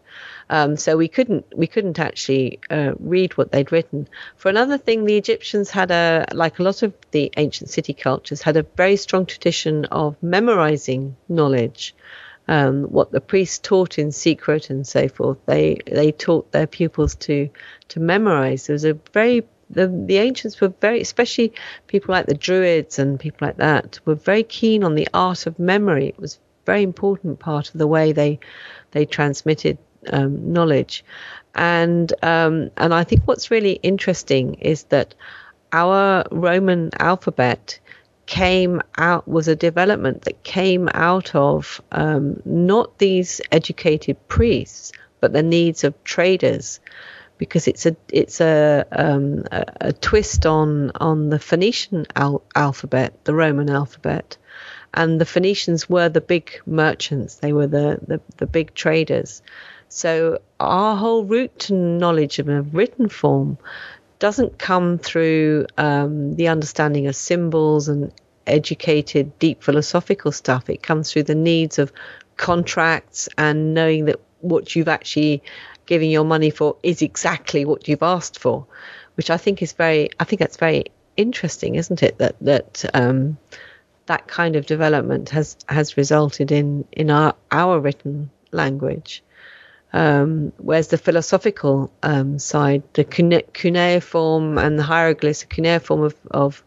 Um, 0.50 0.76
so 0.76 0.96
we 0.96 1.08
couldn't 1.08 1.46
we 1.56 1.66
couldn't 1.66 1.98
actually 1.98 2.60
uh, 2.70 2.92
read 2.98 3.36
what 3.36 3.52
they'd 3.52 3.72
written. 3.72 4.08
For 4.36 4.48
another 4.48 4.78
thing, 4.78 5.04
the 5.04 5.16
Egyptians 5.16 5.70
had 5.70 5.90
a 5.90 6.26
like 6.32 6.58
a 6.58 6.62
lot 6.62 6.82
of 6.82 6.92
the 7.10 7.32
ancient 7.36 7.70
city 7.70 7.94
cultures 7.94 8.42
had 8.42 8.56
a 8.56 8.66
very 8.76 8.96
strong 8.96 9.26
tradition 9.26 9.84
of 9.86 10.16
memorizing 10.22 11.16
knowledge. 11.28 11.94
Um, 12.46 12.84
what 12.84 13.10
the 13.10 13.22
priests 13.22 13.58
taught 13.58 13.98
in 13.98 14.12
secret 14.12 14.68
and 14.68 14.86
so 14.86 15.08
forth, 15.08 15.38
they 15.46 15.78
they 15.86 16.12
taught 16.12 16.52
their 16.52 16.66
pupils 16.66 17.14
to 17.16 17.48
to 17.88 18.00
memorize. 18.00 18.66
There 18.66 18.74
was 18.74 18.84
a 18.84 18.98
very 19.12 19.44
the, 19.70 19.88
the 19.88 20.18
ancients 20.18 20.60
were 20.60 20.68
very, 20.80 21.00
especially 21.00 21.52
people 21.86 22.12
like 22.12 22.26
the 22.26 22.34
Druids 22.34 22.98
and 22.98 23.18
people 23.18 23.46
like 23.46 23.56
that, 23.56 23.98
were 24.04 24.14
very 24.14 24.42
keen 24.42 24.84
on 24.84 24.94
the 24.94 25.08
art 25.14 25.46
of 25.46 25.58
memory. 25.58 26.08
It 26.08 26.18
was 26.18 26.36
a 26.36 26.66
very 26.66 26.82
important 26.82 27.38
part 27.38 27.68
of 27.68 27.78
the 27.78 27.86
way 27.86 28.12
they 28.12 28.38
they 28.92 29.06
transmitted 29.06 29.78
um, 30.12 30.52
knowledge. 30.52 31.04
And 31.54 32.12
um, 32.22 32.70
and 32.76 32.92
I 32.92 33.04
think 33.04 33.22
what's 33.26 33.50
really 33.50 33.74
interesting 33.82 34.54
is 34.54 34.84
that 34.84 35.14
our 35.72 36.24
Roman 36.30 36.90
alphabet 36.98 37.78
came 38.26 38.80
out 38.96 39.28
was 39.28 39.48
a 39.48 39.56
development 39.56 40.22
that 40.22 40.42
came 40.42 40.88
out 40.94 41.34
of 41.34 41.80
um, 41.92 42.40
not 42.44 42.98
these 42.98 43.40
educated 43.52 44.16
priests, 44.28 44.92
but 45.20 45.32
the 45.32 45.42
needs 45.42 45.84
of 45.84 46.02
traders, 46.04 46.80
because 47.38 47.68
it's 47.68 47.86
a 47.86 47.96
it's 48.08 48.40
a 48.40 48.86
um, 48.92 49.44
a, 49.50 49.64
a, 49.80 49.92
twist 49.92 50.46
on 50.46 50.90
on 50.94 51.28
the 51.30 51.38
Phoenician 51.38 52.06
al- 52.16 52.44
alphabet, 52.54 53.24
the 53.24 53.34
Roman 53.34 53.68
alphabet, 53.68 54.36
and 54.94 55.20
the 55.20 55.26
Phoenicians 55.26 55.88
were 55.88 56.08
the 56.08 56.20
big 56.20 56.60
merchants. 56.66 57.36
They 57.36 57.52
were 57.52 57.66
the 57.66 57.98
the, 58.06 58.20
the 58.38 58.46
big 58.46 58.74
traders. 58.74 59.42
So 59.88 60.40
our 60.60 60.96
whole 60.96 61.24
route 61.24 61.58
to 61.60 61.74
knowledge 61.74 62.38
in 62.38 62.48
a 62.50 62.62
written 62.62 63.08
form 63.08 63.58
doesn't 64.18 64.58
come 64.58 64.98
through 64.98 65.66
um, 65.76 66.34
the 66.36 66.48
understanding 66.48 67.06
of 67.06 67.16
symbols 67.16 67.88
and 67.88 68.12
educated, 68.46 69.38
deep 69.38 69.62
philosophical 69.62 70.32
stuff. 70.32 70.70
It 70.70 70.82
comes 70.82 71.12
through 71.12 71.24
the 71.24 71.34
needs 71.34 71.78
of 71.78 71.92
contracts 72.36 73.28
and 73.38 73.74
knowing 73.74 74.06
that 74.06 74.20
what 74.40 74.74
you've 74.74 74.88
actually 74.88 75.42
given 75.86 76.10
your 76.10 76.24
money 76.24 76.50
for 76.50 76.76
is 76.82 77.02
exactly 77.02 77.64
what 77.64 77.88
you've 77.88 78.02
asked 78.02 78.38
for, 78.38 78.66
which 79.16 79.30
I 79.30 79.36
think 79.36 79.62
is 79.62 79.72
very. 79.72 80.10
I 80.18 80.24
think 80.24 80.40
that's 80.40 80.56
very 80.56 80.84
interesting, 81.16 81.74
isn't 81.74 82.02
it? 82.02 82.18
That 82.18 82.36
that 82.40 82.84
um, 82.94 83.38
that 84.06 84.26
kind 84.26 84.56
of 84.56 84.66
development 84.66 85.30
has 85.30 85.56
has 85.68 85.96
resulted 85.96 86.52
in 86.52 86.84
in 86.92 87.10
our 87.10 87.34
our 87.50 87.80
written 87.80 88.30
language. 88.52 89.22
Um, 89.94 90.52
whereas 90.56 90.88
the 90.88 90.98
philosophical 90.98 91.88
um, 92.02 92.40
side, 92.40 92.82
the 92.94 93.04
cuneiform 93.04 94.58
and 94.58 94.76
the 94.76 94.82
hieroglyphs, 94.82 95.42
the 95.42 95.46
cuneiform 95.46 96.02
of, 96.02 96.16
of 96.32 96.64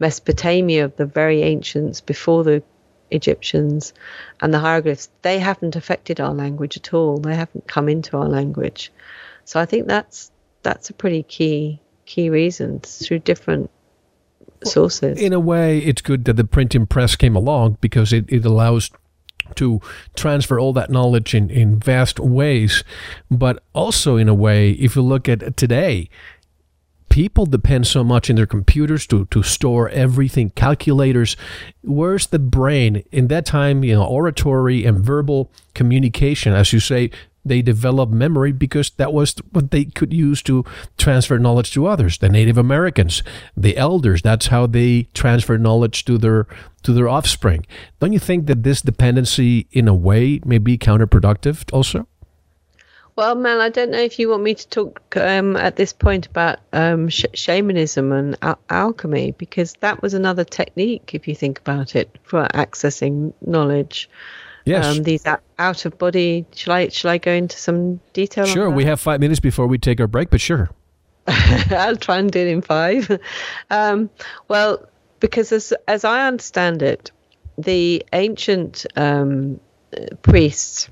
Mesopotamia, 0.00 0.86
of 0.86 0.96
the 0.96 1.06
very 1.06 1.42
ancients 1.42 2.00
before 2.00 2.42
the 2.42 2.64
Egyptians, 3.12 3.94
and 4.40 4.52
the 4.52 4.58
hieroglyphs, 4.58 5.08
they 5.22 5.38
haven't 5.38 5.76
affected 5.76 6.20
our 6.20 6.34
language 6.34 6.76
at 6.76 6.92
all. 6.92 7.18
They 7.18 7.36
haven't 7.36 7.68
come 7.68 7.88
into 7.88 8.16
our 8.16 8.28
language. 8.28 8.90
So 9.44 9.60
I 9.60 9.64
think 9.64 9.86
that's 9.86 10.32
that's 10.64 10.90
a 10.90 10.92
pretty 10.92 11.22
key 11.22 11.80
key 12.04 12.30
reason 12.30 12.80
through 12.80 13.20
different 13.20 13.70
sources. 14.64 15.20
In 15.20 15.32
a 15.32 15.38
way, 15.38 15.78
it's 15.78 16.02
good 16.02 16.24
that 16.24 16.34
the 16.34 16.42
printing 16.42 16.86
press 16.86 17.14
came 17.14 17.36
along 17.36 17.78
because 17.80 18.12
it, 18.12 18.24
it 18.28 18.44
allows 18.44 18.90
to 19.54 19.80
transfer 20.14 20.58
all 20.58 20.72
that 20.74 20.90
knowledge 20.90 21.34
in, 21.34 21.50
in 21.50 21.78
vast 21.78 22.20
ways. 22.20 22.84
But 23.30 23.62
also, 23.72 24.16
in 24.16 24.28
a 24.28 24.34
way, 24.34 24.72
if 24.72 24.96
you 24.96 25.02
look 25.02 25.28
at 25.28 25.56
today, 25.56 26.08
people 27.08 27.46
depend 27.46 27.86
so 27.86 28.04
much 28.04 28.28
in 28.28 28.36
their 28.36 28.46
computers 28.46 29.06
to, 29.06 29.24
to 29.26 29.42
store 29.42 29.88
everything, 29.88 30.50
calculators. 30.50 31.36
Where's 31.82 32.26
the 32.26 32.38
brain? 32.38 33.04
In 33.10 33.28
that 33.28 33.46
time, 33.46 33.82
you 33.84 33.94
know, 33.94 34.04
oratory 34.04 34.84
and 34.84 34.98
verbal 34.98 35.50
communication, 35.74 36.52
as 36.52 36.72
you 36.72 36.80
say, 36.80 37.10
they 37.48 37.62
developed 37.62 38.12
memory 38.12 38.52
because 38.52 38.90
that 38.90 39.12
was 39.12 39.34
what 39.52 39.70
they 39.70 39.84
could 39.84 40.12
use 40.12 40.42
to 40.42 40.64
transfer 40.98 41.38
knowledge 41.38 41.72
to 41.72 41.86
others. 41.86 42.18
The 42.18 42.28
Native 42.28 42.58
Americans, 42.58 43.22
the 43.56 43.76
elders, 43.76 44.22
that's 44.22 44.48
how 44.48 44.66
they 44.66 45.08
transfer 45.14 45.58
knowledge 45.58 46.04
to 46.06 46.18
their 46.18 46.46
to 46.82 46.92
their 46.92 47.08
offspring. 47.08 47.66
Don't 48.00 48.12
you 48.12 48.18
think 48.18 48.46
that 48.46 48.62
this 48.62 48.80
dependency, 48.80 49.66
in 49.72 49.88
a 49.88 49.94
way, 49.94 50.40
may 50.44 50.58
be 50.58 50.78
counterproductive 50.78 51.64
also? 51.72 52.06
Well, 53.16 53.34
Mel, 53.34 53.62
I 53.62 53.70
don't 53.70 53.92
know 53.92 53.98
if 53.98 54.18
you 54.18 54.28
want 54.28 54.42
me 54.42 54.54
to 54.54 54.68
talk 54.68 55.16
um, 55.16 55.56
at 55.56 55.76
this 55.76 55.94
point 55.94 56.26
about 56.26 56.58
um, 56.74 57.08
sh- 57.08 57.24
shamanism 57.32 58.12
and 58.12 58.36
al- 58.42 58.58
alchemy, 58.68 59.30
because 59.30 59.72
that 59.80 60.02
was 60.02 60.12
another 60.12 60.44
technique, 60.44 61.14
if 61.14 61.26
you 61.26 61.34
think 61.34 61.58
about 61.58 61.96
it, 61.96 62.14
for 62.24 62.46
accessing 62.48 63.32
knowledge. 63.40 64.10
Yes. 64.66 64.84
Um, 64.96 65.04
these 65.04 65.24
out 65.58 65.84
of 65.84 65.96
body. 65.96 66.44
Shall 66.54 66.74
I 66.74 66.88
shall 66.88 67.12
I 67.12 67.18
go 67.18 67.32
into 67.32 67.56
some 67.56 68.00
detail? 68.12 68.46
Sure. 68.46 68.68
We 68.68 68.84
have 68.84 69.00
five 69.00 69.20
minutes 69.20 69.40
before 69.40 69.68
we 69.68 69.78
take 69.78 70.00
our 70.00 70.08
break, 70.08 70.28
but 70.28 70.40
sure. 70.40 70.70
I'll 71.26 71.96
try 71.96 72.18
and 72.18 72.30
do 72.30 72.40
it 72.40 72.48
in 72.48 72.62
five. 72.62 73.18
Um, 73.70 74.10
well, 74.48 74.84
because 75.20 75.52
as 75.52 75.72
as 75.86 76.04
I 76.04 76.26
understand 76.26 76.82
it, 76.82 77.12
the 77.56 78.04
ancient 78.12 78.86
um, 78.96 79.60
priests 80.22 80.88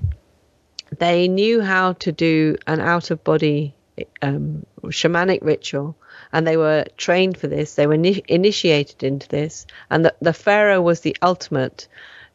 they 0.97 1.27
knew 1.27 1.61
how 1.61 1.93
to 1.93 2.11
do 2.11 2.55
an 2.67 2.79
out 2.79 3.11
of 3.11 3.23
body 3.23 3.75
um, 4.21 4.65
shamanic 4.85 5.39
ritual 5.41 5.95
and 6.31 6.45
they 6.45 6.57
were 6.57 6.85
trained 6.97 7.37
for 7.37 7.47
this 7.47 7.75
they 7.75 7.87
were 7.87 7.97
ni- 7.97 8.23
initiated 8.27 9.03
into 9.03 9.27
this 9.29 9.65
and 9.89 10.05
the, 10.05 10.15
the 10.21 10.33
pharaoh 10.33 10.81
was 10.81 11.01
the 11.01 11.15
ultimate 11.21 11.87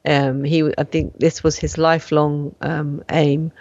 um, 0.05 0.45
he, 0.45 0.73
I 0.79 0.85
think, 0.85 1.19
this 1.19 1.43
was 1.43 1.57
his 1.57 1.77
lifelong 1.77 2.55
um, 2.61 3.05
aim, 3.11 3.53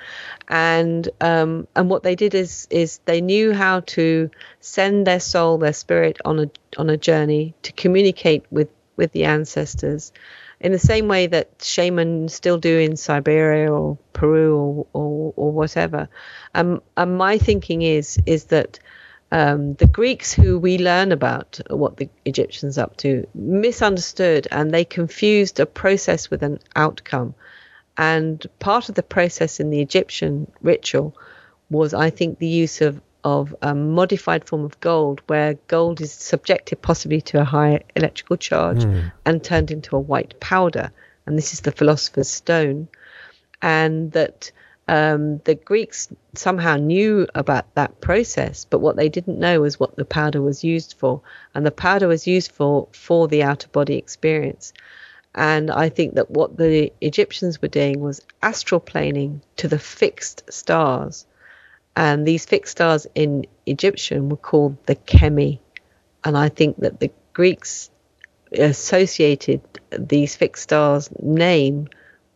and 0.48 1.08
um, 1.20 1.68
and 1.76 1.90
what 1.90 2.04
they 2.04 2.16
did 2.16 2.34
is 2.34 2.68
is 2.70 3.00
they 3.06 3.22
knew 3.22 3.54
how 3.54 3.82
to 3.82 4.30
send 4.62 5.06
their 5.06 5.20
soul, 5.20 5.58
their 5.58 5.74
spirit 5.74 6.18
on 6.24 6.40
a 6.40 6.50
on 6.78 6.90
a 6.90 6.98
journey 6.98 7.56
to 7.64 7.74
communicate 7.74 8.46
with 8.52 8.70
with 8.96 9.12
the 9.12 9.26
ancestors, 9.26 10.14
in 10.62 10.72
the 10.72 10.80
same 10.80 11.08
way 11.08 11.28
that 11.28 11.50
shamans 11.62 12.34
still 12.34 12.58
do 12.58 12.80
in 12.80 12.96
Siberia 12.96 13.72
or 13.72 13.98
Peru 14.14 14.56
or 14.56 14.88
or, 14.94 15.34
or 15.36 15.52
whatever. 15.52 16.08
Um, 16.56 16.82
and 16.96 17.18
my 17.18 17.38
thinking 17.38 17.82
is 17.82 18.18
is 18.26 18.46
that 18.46 18.80
um, 19.32 19.76
the 19.76 19.88
Greeks, 19.88 20.34
who 20.34 20.58
we 20.58 20.78
learn 20.78 21.12
about 21.12 21.60
what 21.70 21.98
the 21.98 22.10
Egyptians 22.26 22.78
up 22.78 22.98
to, 22.98 23.28
misunderstood 23.34 24.48
and 24.52 24.72
they 24.72 24.86
confused 24.86 25.60
a 25.60 25.66
process 25.66 26.30
with 26.30 26.42
an 26.42 26.60
outcome. 26.76 27.36
And 27.98 28.46
part 28.60 28.90
of 28.90 28.96
the 28.96 29.04
process 29.04 29.60
in 29.60 29.70
the 29.70 29.82
Egyptian 29.82 30.52
ritual 30.62 31.16
was, 31.70 31.94
I 31.94 32.10
think, 32.10 32.40
the 32.40 32.48
use 32.48 32.82
of 32.82 33.02
of 33.24 33.54
a 33.62 33.76
modified 33.76 34.46
form 34.46 34.64
of 34.64 34.80
gold, 34.80 35.22
where 35.28 35.56
gold 35.68 36.00
is 36.00 36.12
subjected 36.12 36.82
possibly 36.82 37.20
to 37.20 37.42
a 37.42 37.44
high 37.44 37.82
electrical 37.94 38.38
charge 38.38 38.86
mm. 38.86 39.12
and 39.26 39.44
turned 39.44 39.72
into 39.72 39.96
a 39.96 40.00
white 40.00 40.40
powder. 40.40 40.92
And 41.26 41.38
this 41.38 41.52
is 41.52 41.60
the 41.60 41.74
philosopher's 41.74 42.30
stone. 42.30 42.88
And 43.62 44.14
that 44.14 44.54
um, 44.90 45.38
the 45.46 45.56
Greeks 45.56 46.10
somehow 46.34 46.76
knew 46.76 47.28
about 47.36 47.74
that 47.76 48.02
process, 48.02 48.66
but 48.66 48.80
what 48.80 48.96
they 48.96 49.10
didn't 49.10 49.40
know 49.40 49.62
was 49.62 49.80
what 49.80 49.96
the 49.96 50.06
powder 50.06 50.42
was 50.42 50.64
used 50.64 50.96
for. 50.98 51.22
And 51.54 51.66
the 51.66 51.72
powder 51.72 52.08
was 52.08 52.28
used 52.28 52.52
for, 52.52 52.88
for 52.92 53.28
the 53.28 53.44
outer 53.44 53.68
body 53.68 53.96
experience. 53.96 54.74
And 55.36 55.70
I 55.70 55.90
think 55.90 56.16
that 56.16 56.32
what 56.32 56.58
the 56.58 56.92
Egyptians 57.02 57.62
were 57.62 57.68
doing 57.68 58.00
was 58.00 58.22
astral 58.42 58.82
planing 58.82 59.42
to 59.58 59.68
the 59.68 59.80
fixed 59.80 60.52
stars 60.52 61.26
and 62.00 62.26
these 62.26 62.46
fixed 62.46 62.72
stars 62.72 63.08
in 63.14 63.46
Egyptian 63.66 64.30
were 64.30 64.38
called 64.38 64.78
the 64.86 64.96
Chemi. 64.96 65.60
And 66.24 66.38
I 66.38 66.48
think 66.48 66.78
that 66.78 67.02
the 67.02 67.12
Greeks 67.34 67.90
associated 68.54 69.62
these 69.92 70.34
fixed 70.36 70.64
stars' 70.64 71.10
name 71.22 71.90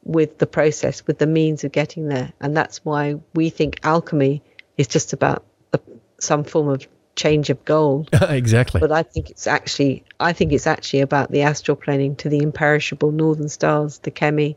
with 0.04 0.38
the 0.38 0.47
process, 0.47 1.06
with 1.08 1.18
the 1.18 1.28
means 1.28 1.64
of 1.64 1.72
getting 1.72 2.08
there. 2.08 2.34
And 2.39 2.56
that's 2.56 2.84
why 2.84 3.16
we 3.34 3.49
think 3.49 3.80
alchemy 3.84 4.41
is 4.78 4.88
just 4.88 5.14
about 5.14 5.45
a, 5.72 5.80
some 6.20 6.43
form 6.43 6.70
of 6.70 6.88
change 7.16 7.49
of 7.49 7.64
gold. 7.66 8.10
exactly. 8.22 8.80
But 8.80 8.91
I 8.91 9.04
think 9.04 9.30
it's 9.30 9.47
actually 9.47 10.04
I 10.20 10.34
think 10.34 10.51
it's 10.51 10.68
actually 10.68 11.01
about 11.01 11.32
the 11.32 11.43
astral 11.43 11.78
planing 11.78 12.16
to 12.18 12.30
the 12.30 12.39
imperishable 12.39 13.12
northern 13.12 13.49
stars, 13.49 13.99
the 13.99 14.12
Chemi. 14.12 14.56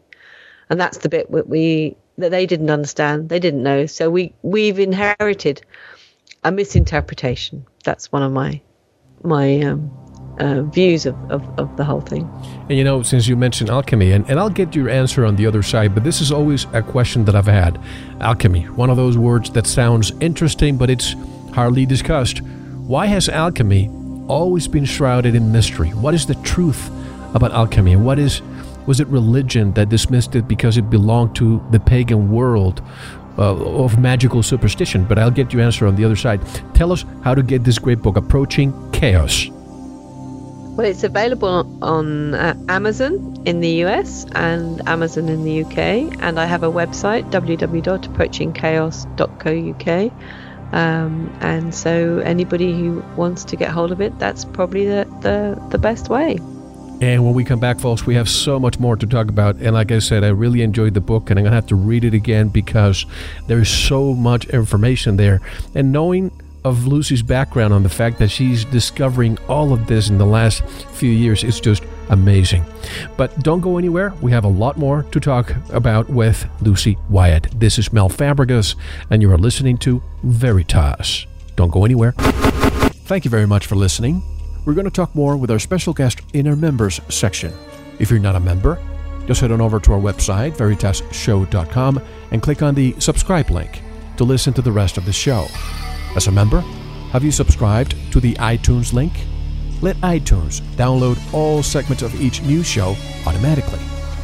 And 0.68 0.80
that's 0.80 0.98
the 0.98 1.08
bit 1.08 1.30
that 1.30 1.48
we 1.48 1.96
that 2.18 2.30
they 2.30 2.46
didn't 2.46 2.70
understand, 2.70 3.28
they 3.28 3.38
didn't 3.38 3.62
know. 3.62 3.86
So 3.86 4.10
we 4.10 4.34
we've 4.42 4.78
inherited 4.78 5.62
a 6.42 6.50
misinterpretation. 6.50 7.66
That's 7.84 8.10
one 8.10 8.22
of 8.22 8.32
my 8.32 8.60
my 9.22 9.60
um, 9.60 9.90
uh, 10.38 10.62
views 10.62 11.06
of, 11.06 11.16
of, 11.30 11.58
of, 11.58 11.76
the 11.76 11.84
whole 11.84 12.00
thing. 12.00 12.28
And 12.68 12.76
you 12.76 12.84
know, 12.84 13.02
since 13.02 13.26
you 13.26 13.36
mentioned 13.36 13.70
alchemy, 13.70 14.12
and, 14.12 14.28
and 14.28 14.38
I'll 14.38 14.50
get 14.50 14.74
your 14.74 14.88
answer 14.88 15.24
on 15.24 15.36
the 15.36 15.46
other 15.46 15.62
side, 15.62 15.94
but 15.94 16.04
this 16.04 16.20
is 16.20 16.30
always 16.30 16.66
a 16.72 16.82
question 16.82 17.24
that 17.24 17.34
I've 17.34 17.46
had. 17.46 17.80
Alchemy, 18.20 18.64
one 18.70 18.90
of 18.90 18.96
those 18.96 19.16
words 19.16 19.50
that 19.50 19.66
sounds 19.66 20.12
interesting, 20.20 20.76
but 20.76 20.90
it's 20.90 21.14
hardly 21.52 21.86
discussed. 21.86 22.40
Why 22.86 23.06
has 23.06 23.28
alchemy 23.28 23.90
always 24.28 24.68
been 24.68 24.84
shrouded 24.84 25.34
in 25.34 25.52
mystery? 25.52 25.90
What 25.90 26.14
is 26.14 26.26
the 26.26 26.34
truth 26.36 26.90
about 27.34 27.52
alchemy? 27.52 27.94
And 27.94 28.04
what 28.04 28.18
is 28.18 28.42
was 28.86 29.00
it 29.00 29.08
religion 29.08 29.72
that 29.72 29.88
dismissed 29.88 30.36
it 30.36 30.46
because 30.46 30.76
it 30.76 30.88
belonged 30.88 31.34
to 31.36 31.60
the 31.72 31.80
pagan 31.80 32.30
world 32.30 32.82
uh, 33.36 33.56
of 33.56 33.98
magical 33.98 34.42
superstition? 34.42 35.04
But 35.04 35.18
I'll 35.18 35.30
get 35.30 35.52
your 35.52 35.62
answer 35.62 35.86
on 35.86 35.96
the 35.96 36.04
other 36.04 36.14
side. 36.14 36.40
Tell 36.74 36.92
us 36.92 37.04
how 37.24 37.34
to 37.34 37.42
get 37.42 37.64
this 37.64 37.80
great 37.80 38.00
book, 38.00 38.16
Approaching 38.16 38.72
Chaos. 38.92 39.50
Well, 40.76 40.86
it's 40.86 41.04
available 41.04 41.78
on 41.82 42.34
uh, 42.34 42.54
Amazon 42.68 43.42
in 43.46 43.60
the 43.60 43.82
US 43.84 44.26
and 44.34 44.86
Amazon 44.86 45.30
in 45.30 45.42
the 45.42 45.64
UK. 45.64 45.78
And 46.22 46.38
I 46.38 46.44
have 46.44 46.62
a 46.62 46.70
website, 46.70 47.30
www.approachingchaos.co.uk. 47.30 50.12
Um, 50.74 51.34
and 51.40 51.74
so 51.74 52.18
anybody 52.18 52.72
who 52.72 53.02
wants 53.16 53.42
to 53.44 53.56
get 53.56 53.70
hold 53.70 53.90
of 53.90 54.02
it, 54.02 54.18
that's 54.18 54.44
probably 54.44 54.84
the, 54.84 55.06
the, 55.22 55.58
the 55.70 55.78
best 55.78 56.10
way. 56.10 56.36
And 57.00 57.24
when 57.24 57.32
we 57.32 57.44
come 57.44 57.60
back, 57.60 57.80
folks, 57.80 58.04
we 58.04 58.14
have 58.14 58.28
so 58.28 58.60
much 58.60 58.78
more 58.78 58.96
to 58.96 59.06
talk 59.06 59.28
about. 59.28 59.56
And 59.56 59.72
like 59.72 59.90
I 59.90 60.00
said, 60.00 60.24
I 60.24 60.28
really 60.28 60.60
enjoyed 60.60 60.92
the 60.92 61.00
book, 61.00 61.30
and 61.30 61.38
I'm 61.38 61.44
going 61.44 61.52
to 61.52 61.56
have 61.56 61.66
to 61.66 61.74
read 61.74 62.04
it 62.04 62.14
again 62.14 62.48
because 62.48 63.06
there's 63.46 63.70
so 63.70 64.12
much 64.12 64.44
information 64.46 65.16
there. 65.16 65.40
And 65.74 65.92
knowing 65.92 66.30
of 66.66 66.86
Lucy's 66.86 67.22
background 67.22 67.72
on 67.72 67.82
the 67.82 67.88
fact 67.88 68.18
that 68.18 68.28
she's 68.28 68.64
discovering 68.64 69.38
all 69.48 69.72
of 69.72 69.86
this 69.86 70.08
in 70.08 70.18
the 70.18 70.26
last 70.26 70.64
few 70.92 71.10
years 71.10 71.44
is 71.44 71.60
just 71.60 71.82
amazing. 72.10 72.64
But 73.16 73.42
don't 73.42 73.60
go 73.60 73.78
anywhere. 73.78 74.12
We 74.20 74.32
have 74.32 74.44
a 74.44 74.48
lot 74.48 74.76
more 74.76 75.04
to 75.04 75.20
talk 75.20 75.54
about 75.70 76.08
with 76.08 76.48
Lucy 76.60 76.98
Wyatt. 77.08 77.48
This 77.58 77.78
is 77.78 77.92
Mel 77.92 78.08
Fabregas, 78.08 78.76
and 79.10 79.22
you 79.22 79.30
are 79.32 79.38
listening 79.38 79.78
to 79.78 80.02
Veritas. 80.22 81.26
Don't 81.56 81.70
go 81.70 81.84
anywhere. 81.84 82.12
Thank 83.06 83.24
you 83.24 83.30
very 83.30 83.46
much 83.46 83.66
for 83.66 83.76
listening 83.76 84.22
we're 84.66 84.74
going 84.74 84.84
to 84.84 84.90
talk 84.90 85.14
more 85.14 85.36
with 85.36 85.50
our 85.50 85.60
special 85.60 85.94
guest 85.94 86.20
in 86.34 86.46
our 86.48 86.56
members 86.56 87.00
section. 87.08 87.54
If 87.98 88.10
you're 88.10 88.18
not 88.18 88.34
a 88.34 88.40
member, 88.40 88.78
just 89.26 89.40
head 89.40 89.52
on 89.52 89.60
over 89.60 89.80
to 89.80 89.92
our 89.92 90.00
website, 90.00 90.56
veritasshow.com, 90.56 92.02
and 92.32 92.42
click 92.42 92.62
on 92.62 92.74
the 92.74 92.94
subscribe 92.98 93.50
link 93.50 93.80
to 94.16 94.24
listen 94.24 94.52
to 94.54 94.62
the 94.62 94.72
rest 94.72 94.98
of 94.98 95.06
the 95.06 95.12
show. 95.12 95.46
As 96.16 96.28
a 96.28 96.32
member, 96.32 96.60
have 97.12 97.22
you 97.22 97.30
subscribed 97.30 97.94
to 98.10 98.20
the 98.20 98.32
iTunes 98.36 98.94
link? 98.94 99.12
Let 99.82 99.96
iTunes 99.96 100.62
download 100.76 101.18
all 101.34 101.62
segments 101.62 102.02
of 102.02 102.18
each 102.18 102.40
new 102.40 102.62
show 102.62 102.96
automatically. 103.26 103.80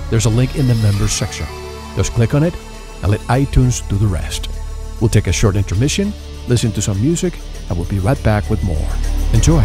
There's 0.08 0.24
a 0.24 0.30
link 0.30 0.56
in 0.56 0.66
the 0.66 0.74
members 0.76 1.12
section. 1.12 1.46
Just 1.94 2.12
click 2.12 2.34
on 2.34 2.44
it 2.44 2.56
and 3.02 3.10
let 3.10 3.20
iTunes 3.22 3.86
do 3.90 3.96
the 3.98 4.06
rest. 4.06 4.48
We'll 5.02 5.10
take 5.10 5.26
a 5.26 5.32
short 5.32 5.54
intermission, 5.54 6.14
listen 6.48 6.72
to 6.72 6.80
some 6.80 6.98
music, 6.98 7.38
and 7.68 7.76
we'll 7.76 7.88
be 7.88 7.98
right 7.98 8.22
back 8.24 8.48
with 8.48 8.64
more. 8.64 8.88
Enjoy. 9.34 9.62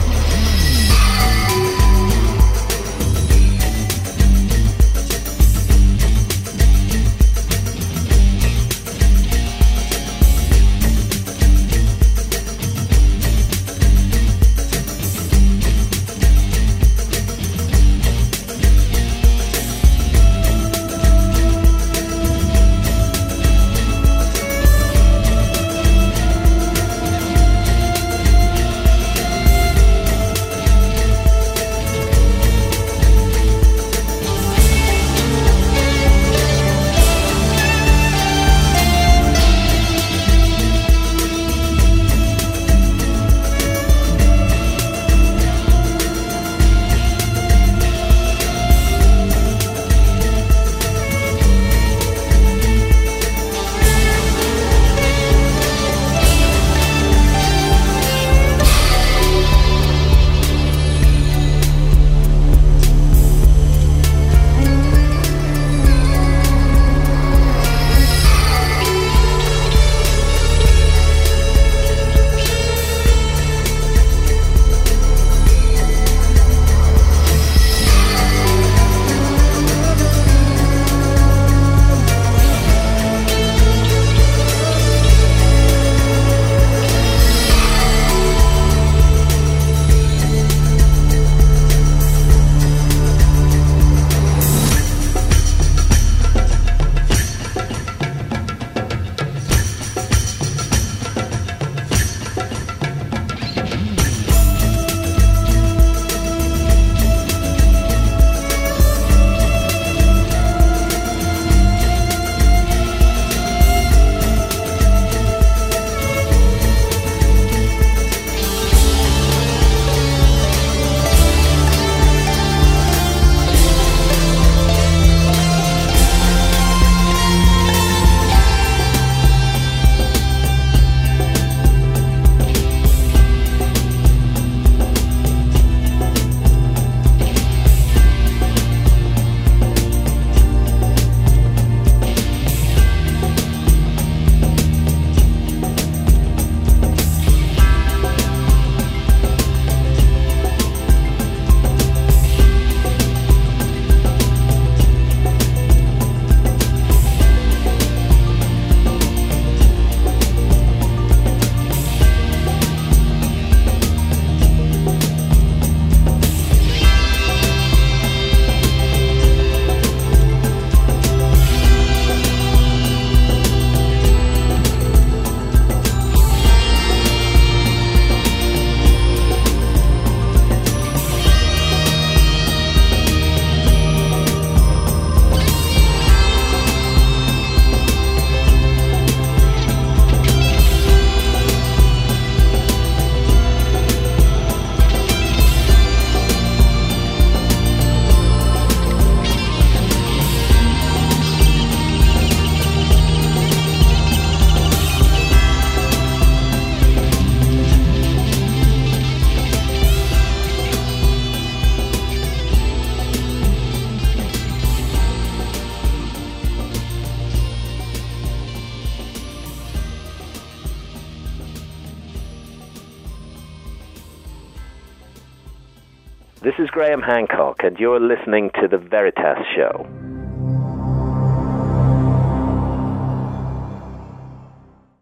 You're 227.80 227.99
listening 227.99 228.49
to 228.59 228.67
The 228.67 228.78
Veritas 228.78 229.38
Show. 229.55 230.07